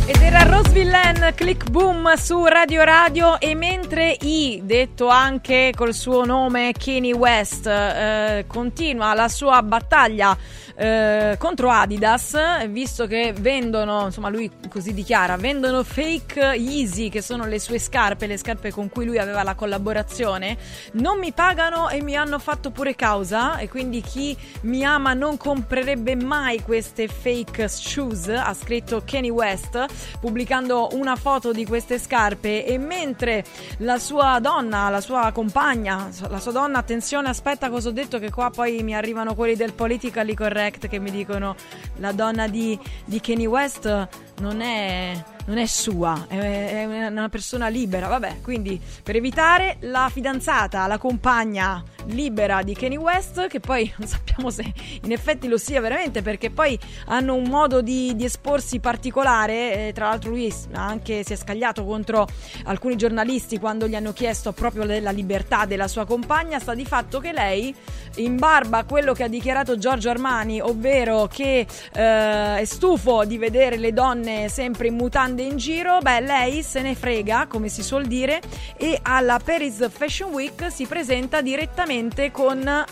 Ed 0.07 0.21
era 0.23 0.43
Rose 0.43 0.71
Villain, 0.71 1.33
Click 1.35 1.71
Boom 1.71 2.15
su 2.17 2.45
Radio 2.45 2.85
Radio 2.85 3.41
e 3.41 3.55
mentre 3.55 4.17
I, 4.21 4.61
detto 4.63 5.09
anche 5.09 5.73
col 5.75 5.95
suo 5.95 6.25
nome 6.25 6.73
Kanye 6.73 7.15
West, 7.15 7.67
eh, 7.67 8.45
continua 8.47 9.15
la 9.15 9.29
sua 9.29 9.63
battaglia 9.63 10.37
eh, 10.79 11.35
contro 11.39 11.71
Adidas, 11.71 12.69
visto 12.69 13.09
che 13.09 13.35
vendono, 13.37 14.05
insomma 14.05 14.29
lui 14.29 14.49
così 14.69 14.95
dichiara, 14.95 15.37
vendono 15.37 15.83
fake 15.83 16.41
Yeezy 16.41 17.09
che 17.09 17.21
sono 17.21 17.47
le 17.47 17.59
sue 17.59 17.81
scarpe, 17.81 18.29
le 18.29 18.37
scarpe 18.37 18.71
con 18.71 18.89
cui 18.89 19.05
lui 19.05 19.19
aveva 19.19 19.43
la 19.43 19.57
collaborazione, 19.57 20.57
non 20.93 21.19
mi 21.19 21.33
pagano 21.33 21.89
e 21.89 22.01
mi 22.01 22.15
hanno 22.15 22.39
fatto 22.39 22.71
pure 22.71 22.95
causa 22.95 23.59
e 23.59 23.69
quindi 23.69 24.03
chi 24.03 24.37
mi 24.63 24.85
ama 24.85 25.15
non 25.15 25.37
comprerebbe 25.37 26.15
mai 26.15 26.63
queste 26.63 27.09
fake 27.09 27.67
shoes, 27.67 28.29
ha 28.29 28.55
scritto 28.55 29.03
Kanye 29.05 29.31
West 29.31 29.85
pubblicando 30.21 30.91
una 30.93 31.17
foto 31.17 31.51
di 31.51 31.67
queste 31.67 31.99
scarpe. 31.99 32.65
E 32.65 32.79
mentre 32.79 33.45
la 33.79 33.99
sua 33.99 34.39
donna, 34.41 34.89
la 34.91 35.01
sua 35.01 35.33
compagna, 35.33 36.09
la 36.29 36.39
sua 36.39 36.53
donna, 36.53 36.79
attenzione, 36.79 37.29
aspetta 37.29 37.69
cosa 37.69 37.89
ho 37.89 37.93
detto 37.93 38.21
che 38.21 38.31
qua 38.31 38.51
poi 38.51 38.83
mi 38.85 38.95
arrivano 38.95 39.35
quelli 39.35 39.57
del 39.57 39.73
politically 39.73 40.35
correct 40.35 40.68
che 40.71 40.99
mi 40.99 41.11
dicono 41.11 41.57
la 41.97 42.13
donna 42.13 42.47
di, 42.49 42.79
di 43.05 43.21
Kanye 43.21 43.47
West 43.47 44.09
non 44.39 44.61
è, 44.61 45.13
non 45.47 45.59
è 45.59 45.67
sua, 45.67 46.27
è, 46.29 46.85
una 47.09 47.29
persona 47.29 47.69
libera, 47.69 48.07
vabbè, 48.07 48.41
quindi 48.43 48.81
per 49.03 49.17
evitare 49.17 49.77
la 49.81 50.09
fidanzata, 50.13 50.87
la 50.87 50.99
compagna 50.99 51.83
libera 52.07 52.63
di 52.63 52.75
Kanye 52.75 52.97
West, 52.97 53.49
che 53.49 53.61
poi 53.61 53.93
non 53.99 54.07
sappiamo 54.07 54.51
se 54.51 54.73
in 55.03 55.13
effetti 55.13 55.49
lo 55.49 55.59
sia 55.59 55.81
veramente, 55.81 56.23
perché 56.23 56.51
poi 56.51 56.79
hanno 57.07 57.35
un 57.35 57.49
modo 57.49 57.83
di, 57.83 58.15
di 58.15 58.25
esporsi 58.25 58.79
particolare, 58.79 59.91
tra 59.95 60.09
l'altro 60.09 60.31
lui 60.31 60.53
anche 60.73 61.25
si 61.25 61.33
è 61.33 61.37
scagliato 61.37 61.85
contro 61.85 62.27
alcuni 62.65 62.97
giornalisti 62.97 63.59
quando 63.59 63.89
gli 63.89 63.95
hanno 63.95 64.13
chiesto 64.13 64.53
proprio 64.53 64.87
della 64.87 65.11
libertà 65.11 65.65
della 65.65 65.89
sua 65.89 66.07
compagna, 66.07 66.59
sta 66.59 66.75
di 66.75 66.85
fatto 66.85 67.19
che 67.19 67.33
lei, 67.33 67.75
in 68.17 68.37
barba 68.37 68.79
a 68.79 68.85
quello 68.85 69.13
che 69.13 69.25
ha 69.25 69.29
dichiarato 69.29 69.79
Giorgio 69.79 70.11
Armani, 70.11 70.61
ovvero 70.61 71.27
che 71.27 71.67
eh, 71.93 72.57
è 72.57 72.65
stufo 72.65 73.25
di 73.25 73.39
vedere 73.39 73.77
le 73.77 73.93
donne 73.93 74.28
sempre 74.49 74.89
in 74.89 74.95
mutande 74.95 75.43
in 75.43 75.57
giro, 75.57 75.99
beh, 76.01 76.21
lei 76.21 76.63
se 76.63 76.81
ne 76.81 76.95
frega, 76.95 77.47
come 77.47 77.69
si 77.69 77.83
suol 77.83 78.07
dire, 78.07 78.41
e 78.77 78.99
alla 79.03 79.41
Paris 79.43 79.89
Fashion 79.91 80.33
Week 80.33 80.71
si 80.71 80.87
presenta 80.87 81.41
direttamente 81.41 82.31
con 82.31 82.87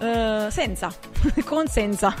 eh, 0.00 0.46
senza, 0.50 0.92
con 1.44 1.66
senza. 1.66 2.14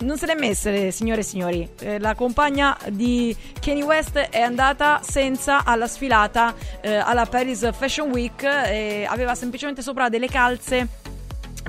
Non 0.00 0.18
se 0.18 0.26
l'è 0.26 0.34
messe, 0.34 0.90
signore 0.90 1.20
e 1.20 1.24
signori. 1.24 1.68
Eh, 1.80 1.98
la 1.98 2.14
compagna 2.14 2.76
di 2.88 3.36
Kanye 3.60 3.84
West 3.84 4.16
è 4.16 4.40
andata 4.40 5.00
senza 5.02 5.64
alla 5.64 5.86
sfilata 5.86 6.54
eh, 6.80 6.96
alla 6.96 7.26
Paris 7.26 7.70
Fashion 7.72 8.10
Week 8.10 8.42
e 8.42 9.06
aveva 9.08 9.34
semplicemente 9.34 9.82
sopra 9.82 10.08
delle 10.08 10.28
calze 10.28 10.99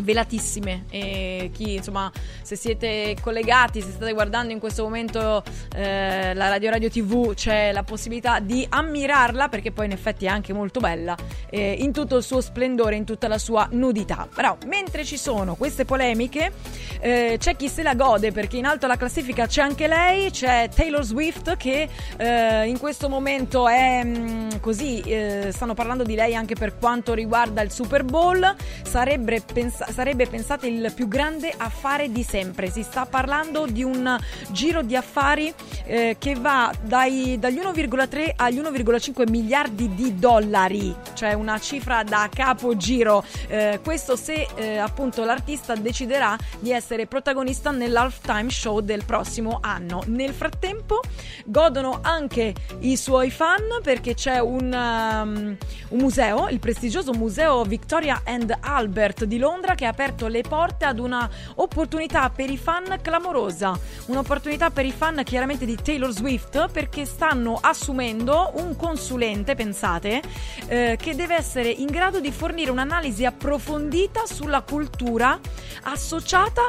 velatissime. 0.01 0.85
E 0.89 1.49
chi 1.53 1.75
insomma 1.75 2.11
se 2.41 2.55
siete 2.55 3.15
collegati 3.21 3.81
se 3.81 3.91
state 3.91 4.13
guardando 4.13 4.51
in 4.51 4.59
questo 4.59 4.83
momento 4.83 5.43
eh, 5.75 6.33
la 6.33 6.47
radio 6.49 6.69
radio 6.69 6.89
tv 6.89 7.33
c'è 7.33 7.71
la 7.71 7.83
possibilità 7.83 8.39
di 8.39 8.65
ammirarla 8.67 9.49
perché 9.49 9.71
poi 9.71 9.85
in 9.85 9.91
effetti 9.91 10.25
è 10.25 10.29
anche 10.29 10.53
molto 10.53 10.79
bella 10.79 11.15
eh, 11.49 11.75
in 11.79 11.91
tutto 11.91 12.17
il 12.17 12.23
suo 12.23 12.41
splendore 12.41 12.95
in 12.95 13.05
tutta 13.05 13.27
la 13.27 13.37
sua 13.37 13.67
nudità. 13.71 14.27
Però 14.33 14.57
mentre 14.65 15.03
ci 15.03 15.17
sono 15.17 15.55
queste 15.55 15.85
polemiche 15.85 16.51
eh, 16.99 17.35
c'è 17.37 17.55
chi 17.55 17.67
se 17.67 17.83
la 17.83 17.95
gode 17.95 18.31
perché 18.31 18.57
in 18.57 18.65
alto 18.65 18.85
alla 18.85 18.97
classifica 18.97 19.47
c'è 19.47 19.61
anche 19.61 19.87
lei 19.87 20.31
c'è 20.31 20.69
Taylor 20.73 21.03
Swift 21.03 21.57
che 21.57 21.89
eh, 22.17 22.67
in 22.67 22.79
questo 22.79 23.09
momento 23.09 23.67
è 23.67 24.03
mm, 24.03 24.49
così 24.59 25.01
eh, 25.01 25.49
stanno 25.51 25.73
parlando 25.73 26.03
di 26.03 26.15
lei 26.15 26.35
anche 26.35 26.55
per 26.55 26.77
quanto 26.77 27.13
riguarda 27.13 27.61
il 27.61 27.71
Super 27.71 28.03
Bowl. 28.03 28.55
Sarebbe, 28.83 29.41
pens- 29.41 29.80
sarebbe 29.91 30.27
pensate 30.27 30.67
il 30.67 30.91
più 30.93 31.07
grande 31.07 31.53
affare 31.55 32.11
di 32.11 32.23
sempre. 32.23 32.69
Si 32.69 32.83
sta 32.83 33.05
parlando 33.05 33.65
di 33.65 33.83
un 33.83 34.17
giro 34.51 34.81
di 34.81 34.95
affari 34.95 35.53
eh, 35.85 36.15
che 36.19 36.35
va 36.35 36.73
dai- 36.81 37.37
dagli 37.39 37.59
1,3 37.59 38.31
agli 38.35 38.59
1,5 38.59 39.29
miliardi 39.29 39.93
di 39.93 40.17
dollari 40.17 40.95
cioè 41.13 41.33
una 41.33 41.59
cifra 41.59 42.03
da 42.03 42.29
capogiro. 42.33 43.23
Eh, 43.47 43.79
questo 43.83 44.15
se 44.15 44.47
eh, 44.55 44.77
appunto 44.77 45.23
l'artista 45.23 45.75
deciderà 45.75 46.35
di 46.59 46.71
essere 46.71 47.05
protagonista 47.05 47.71
nell'halftime 47.71 48.49
show 48.49 48.79
del 48.79 49.05
prossimo 49.05 49.59
anno. 49.61 50.03
Nel 50.07 50.33
frattempo 50.33 51.01
godono 51.45 51.99
anche 52.01 52.53
i 52.79 52.97
suoi 52.97 53.29
fan 53.29 53.81
perché 53.83 54.13
c'è 54.13 54.39
un, 54.39 54.73
um, 54.73 55.57
un 55.89 55.99
museo, 55.99 56.47
il 56.49 56.59
prestigioso 56.59 57.13
museo 57.13 57.63
Victoria 57.63 58.21
and 58.25 58.55
Albert 58.59 59.25
di 59.25 59.37
Londra 59.37 59.70
che 59.75 59.85
ha 59.85 59.89
aperto 59.89 60.27
le 60.27 60.41
porte 60.41 60.85
ad 60.85 60.99
una 60.99 61.29
opportunità 61.55 62.29
per 62.29 62.49
i 62.49 62.57
fan 62.57 62.99
clamorosa, 63.01 63.77
un'opportunità 64.07 64.69
per 64.69 64.85
i 64.85 64.91
fan 64.91 65.21
chiaramente 65.23 65.65
di 65.65 65.75
Taylor 65.75 66.11
Swift 66.11 66.69
perché 66.71 67.05
stanno 67.05 67.57
assumendo 67.59 68.51
un 68.55 68.75
consulente, 68.75 69.55
pensate, 69.55 70.21
eh, 70.67 70.97
che 70.99 71.15
deve 71.15 71.35
essere 71.35 71.69
in 71.69 71.87
grado 71.87 72.19
di 72.19 72.31
fornire 72.31 72.71
un'analisi 72.71 73.25
approfondita 73.25 74.25
sulla 74.25 74.61
cultura 74.61 75.39
associata 75.83 76.61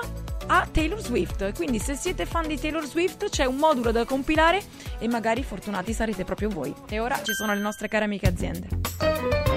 a 0.47 0.69
Taylor 0.71 1.01
Swift. 1.01 1.53
Quindi 1.55 1.79
se 1.79 1.95
siete 1.95 2.27
fan 2.27 2.47
di 2.47 2.59
Taylor 2.59 2.85
Swift 2.85 3.29
c'è 3.29 3.45
un 3.45 3.57
modulo 3.57 3.91
da 3.93 4.05
compilare 4.05 4.63
e 4.99 5.09
magari 5.09 5.43
fortunati 5.43 5.93
sarete 5.93 6.25
proprio 6.25 6.49
voi. 6.49 6.75
E 6.89 7.01
ora 7.01 7.23
ci 7.23 7.33
sono 7.33 7.55
le 7.55 7.61
nostre 7.61 7.89
care 7.89 8.05
amiche 8.05 8.27
aziende. 8.27 9.52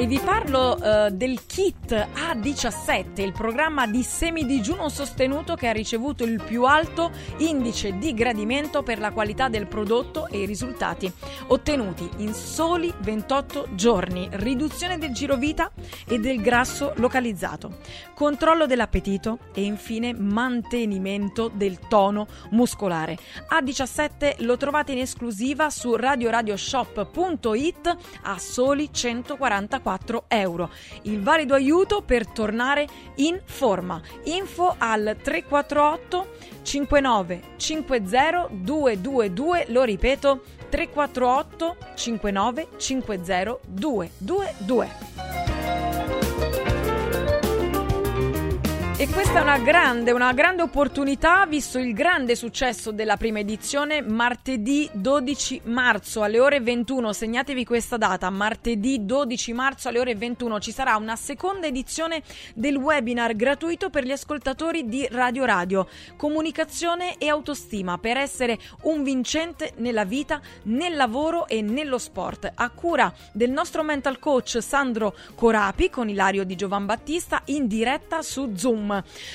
E 0.00 0.06
vi 0.06 0.20
parlo 0.20 0.80
eh, 0.80 1.10
del 1.10 1.44
kit 1.44 1.90
A17, 1.90 3.20
il 3.20 3.32
programma 3.32 3.88
di 3.88 4.04
semidigiuno 4.04 4.88
sostenuto 4.88 5.56
che 5.56 5.66
ha 5.66 5.72
ricevuto 5.72 6.22
il 6.22 6.40
più 6.40 6.62
alto 6.62 7.10
indice 7.38 7.98
di 7.98 8.14
gradimento 8.14 8.84
per 8.84 9.00
la 9.00 9.10
qualità 9.10 9.48
del 9.48 9.66
prodotto 9.66 10.28
e 10.28 10.42
i 10.42 10.46
risultati 10.46 11.12
ottenuti 11.48 12.08
in 12.18 12.32
soli 12.32 12.94
28 13.00 13.70
giorni. 13.74 14.28
Riduzione 14.30 14.98
del 14.98 15.10
girovita 15.10 15.72
e 16.06 16.20
del 16.20 16.40
grasso 16.40 16.92
localizzato, 16.98 17.78
controllo 18.14 18.66
dell'appetito 18.66 19.40
e 19.52 19.64
infine 19.64 20.14
mantenimento 20.14 21.50
del 21.52 21.80
tono 21.88 22.28
muscolare. 22.50 23.18
A17 23.50 24.44
lo 24.44 24.56
trovate 24.56 24.92
in 24.92 24.98
esclusiva 24.98 25.70
su 25.70 25.96
radioradioshop.it 25.96 27.96
a 28.22 28.38
soli 28.38 28.90
144 28.92 29.86
euro. 30.28 30.70
Il 31.02 31.22
valido 31.22 31.54
aiuto 31.54 32.02
per 32.02 32.26
tornare 32.26 32.86
in 33.16 33.40
forma. 33.44 34.00
Info 34.24 34.74
al 34.76 35.16
348 35.20 36.26
59 36.62 37.42
50 37.56 38.48
222, 38.50 39.66
lo 39.68 39.82
ripeto 39.84 40.42
348 40.68 41.76
59 41.94 42.68
50 42.76 43.58
222. 43.66 46.17
E 49.00 49.06
questa 49.10 49.38
è 49.38 49.42
una 49.42 49.58
grande, 49.58 50.10
una 50.10 50.32
grande 50.32 50.62
opportunità, 50.62 51.46
visto 51.46 51.78
il 51.78 51.94
grande 51.94 52.34
successo 52.34 52.90
della 52.90 53.16
prima 53.16 53.38
edizione, 53.38 54.02
martedì 54.02 54.90
12 54.92 55.60
marzo 55.66 56.24
alle 56.24 56.40
ore 56.40 56.58
21. 56.58 57.12
Segnatevi 57.12 57.64
questa 57.64 57.96
data, 57.96 58.28
martedì 58.28 59.04
12 59.04 59.52
marzo 59.52 59.86
alle 59.86 60.00
ore 60.00 60.16
21 60.16 60.58
ci 60.58 60.72
sarà 60.72 60.96
una 60.96 61.14
seconda 61.14 61.68
edizione 61.68 62.24
del 62.56 62.74
webinar 62.74 63.36
gratuito 63.36 63.88
per 63.88 64.02
gli 64.02 64.10
ascoltatori 64.10 64.88
di 64.88 65.06
Radio 65.12 65.44
Radio, 65.44 65.86
comunicazione 66.16 67.18
e 67.18 67.28
autostima 67.28 67.98
per 67.98 68.16
essere 68.16 68.58
un 68.82 69.04
vincente 69.04 69.74
nella 69.76 70.04
vita, 70.04 70.40
nel 70.64 70.96
lavoro 70.96 71.46
e 71.46 71.62
nello 71.62 71.98
sport. 71.98 72.50
A 72.52 72.68
cura 72.70 73.14
del 73.30 73.52
nostro 73.52 73.84
mental 73.84 74.18
coach 74.18 74.58
Sandro 74.60 75.14
Corapi 75.36 75.88
con 75.88 76.08
Ilario 76.08 76.42
di 76.42 76.56
Giovan 76.56 76.84
Battista 76.84 77.42
in 77.44 77.68
diretta 77.68 78.22
su 78.22 78.54
Zoom. 78.56 78.86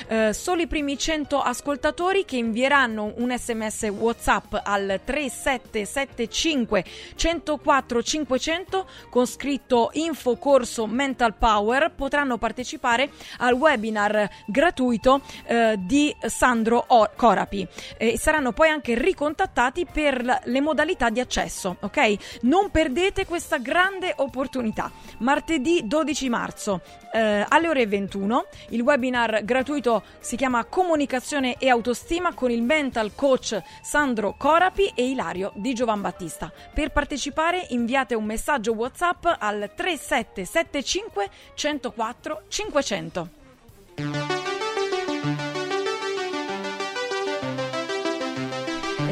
Eh, 0.08 0.34
solo 0.34 0.62
i 0.62 0.68
primi 0.68 0.98
100 0.98 1.40
ascoltatori 1.42 2.26
che 2.26 2.38
invieranno 2.38 3.14
un 3.18 3.36
sms 3.38 3.84
WhatsApp 3.98 4.56
al 4.64 5.00
3775 5.04 6.84
104 7.16 8.02
500 8.04 8.88
con 9.10 9.26
scritto 9.26 9.90
info 9.94 10.38
corso 10.38 10.88
Mental 10.88 11.36
Power 11.36 11.92
potranno 11.96 12.38
partecipare 12.38 13.10
al 13.40 13.54
webinar 13.54 14.30
gratuito 14.48 15.22
eh, 15.46 15.76
di 15.78 16.16
Sandro 16.26 16.84
O- 16.88 17.10
Corapi 17.16 17.68
e 17.98 18.18
saranno 18.18 18.52
poi 18.54 18.70
anche 18.70 18.96
ricontattati 18.96 19.86
per 19.92 20.24
la- 20.24 20.42
le 20.46 20.62
modalità 20.62 21.10
di 21.10 21.20
accesso, 21.20 21.78
ok? 21.82 22.40
Non 22.42 22.70
perdete 22.72 23.26
questa 23.26 23.58
grande 23.58 24.14
opportunità. 24.18 24.92
Martedì 25.20 25.82
12 25.86 26.30
marzo 26.30 26.82
eh, 27.14 27.46
alle 27.48 27.68
ore 27.68 27.86
21 27.86 28.46
il 28.70 28.82
webinar 28.82 29.43
gratuito 29.44 30.04
si 30.20 30.36
chiama 30.36 30.66
Comunicazione 30.66 31.58
e 31.58 31.70
autostima 31.70 32.34
con 32.34 32.52
il 32.52 32.62
mental 32.62 33.14
coach 33.16 33.62
Sandro 33.82 34.36
Corapi 34.38 34.92
e 34.96 35.10
Ilario 35.10 35.52
di 35.56 35.74
Giovan 35.74 36.02
Battista. 36.02 36.52
Per 36.74 36.92
partecipare 36.92 37.66
inviate 37.70 38.16
un 38.16 38.26
messaggio 38.26 38.74
WhatsApp 38.74 39.26
al 39.38 39.72
3775 39.76 41.30
104 41.54 42.42
500. 42.48 44.23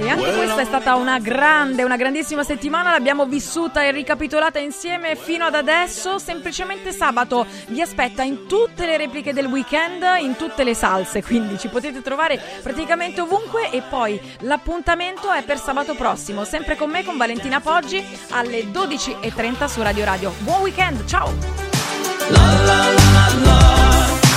E 0.02 0.10
anche 0.10 0.34
questa 0.34 0.62
è 0.62 0.66
stata 0.66 0.96
una 0.96 1.20
grande, 1.20 1.84
una 1.84 1.96
grandissima 1.96 2.44
settimana, 2.44 2.90
l'abbiamo 2.90 3.28
vissuta 3.28 3.84
e 3.84 3.92
ricapitolata 3.92 4.58
insieme 4.58 5.16
fino 5.16 5.46
ad 5.46 5.54
adesso. 5.54 6.18
Semplicemente 6.18 6.92
sabato 6.92 7.46
vi 7.68 7.82
aspetta 7.82 8.24
in 8.24 8.48
tutte 8.48 8.88
le 8.88 8.98
repliche 8.98 9.32
del 9.32 9.46
weekend, 9.46 10.04
in 10.20 10.36
tutte 10.36 10.64
le 10.64 10.74
salse, 10.74 11.22
quindi 11.22 11.60
ci 11.60 11.68
potete 11.68 12.02
trovare 12.02 12.42
praticamente 12.64 13.22
ovunque 13.22 13.70
e 13.70 13.82
poi 13.82 14.20
l'appuntamento 14.40 15.32
è 15.32 15.44
per 15.44 15.60
sabato 15.60 15.94
prossimo, 15.94 16.46
sempre 16.46 16.76
con 16.76 16.90
me, 16.90 17.04
con 17.04 17.16
Valentina 17.18 17.60
Poggi, 17.60 18.04
alle 18.32 18.64
12.30 18.64 19.66
su 19.68 19.82
Radio 19.84 20.04
Radio. 20.04 20.34
Buon 20.40 20.62
weekend, 20.62 21.06
ciao! 21.06 21.32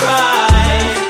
Your 0.05 1.04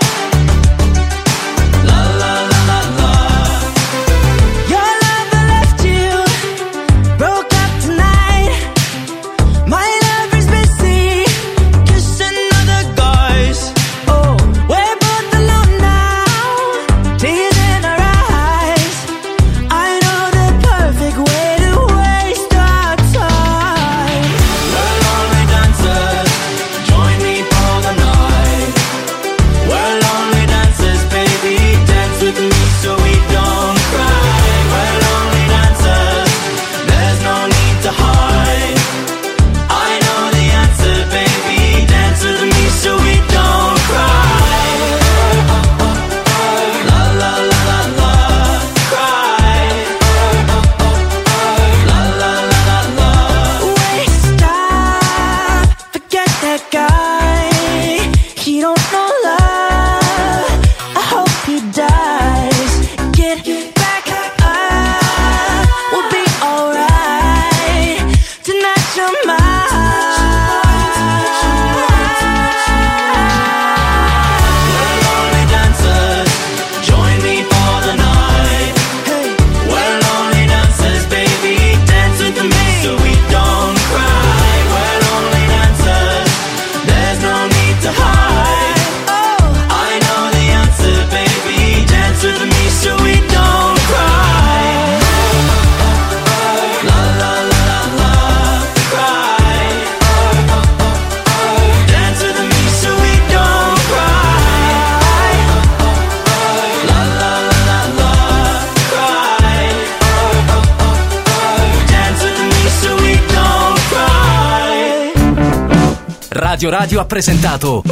ha 117.05 117.07
presentato 117.07 117.83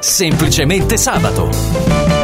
Semplicemente 0.00 0.96
Sabato. 0.96 2.19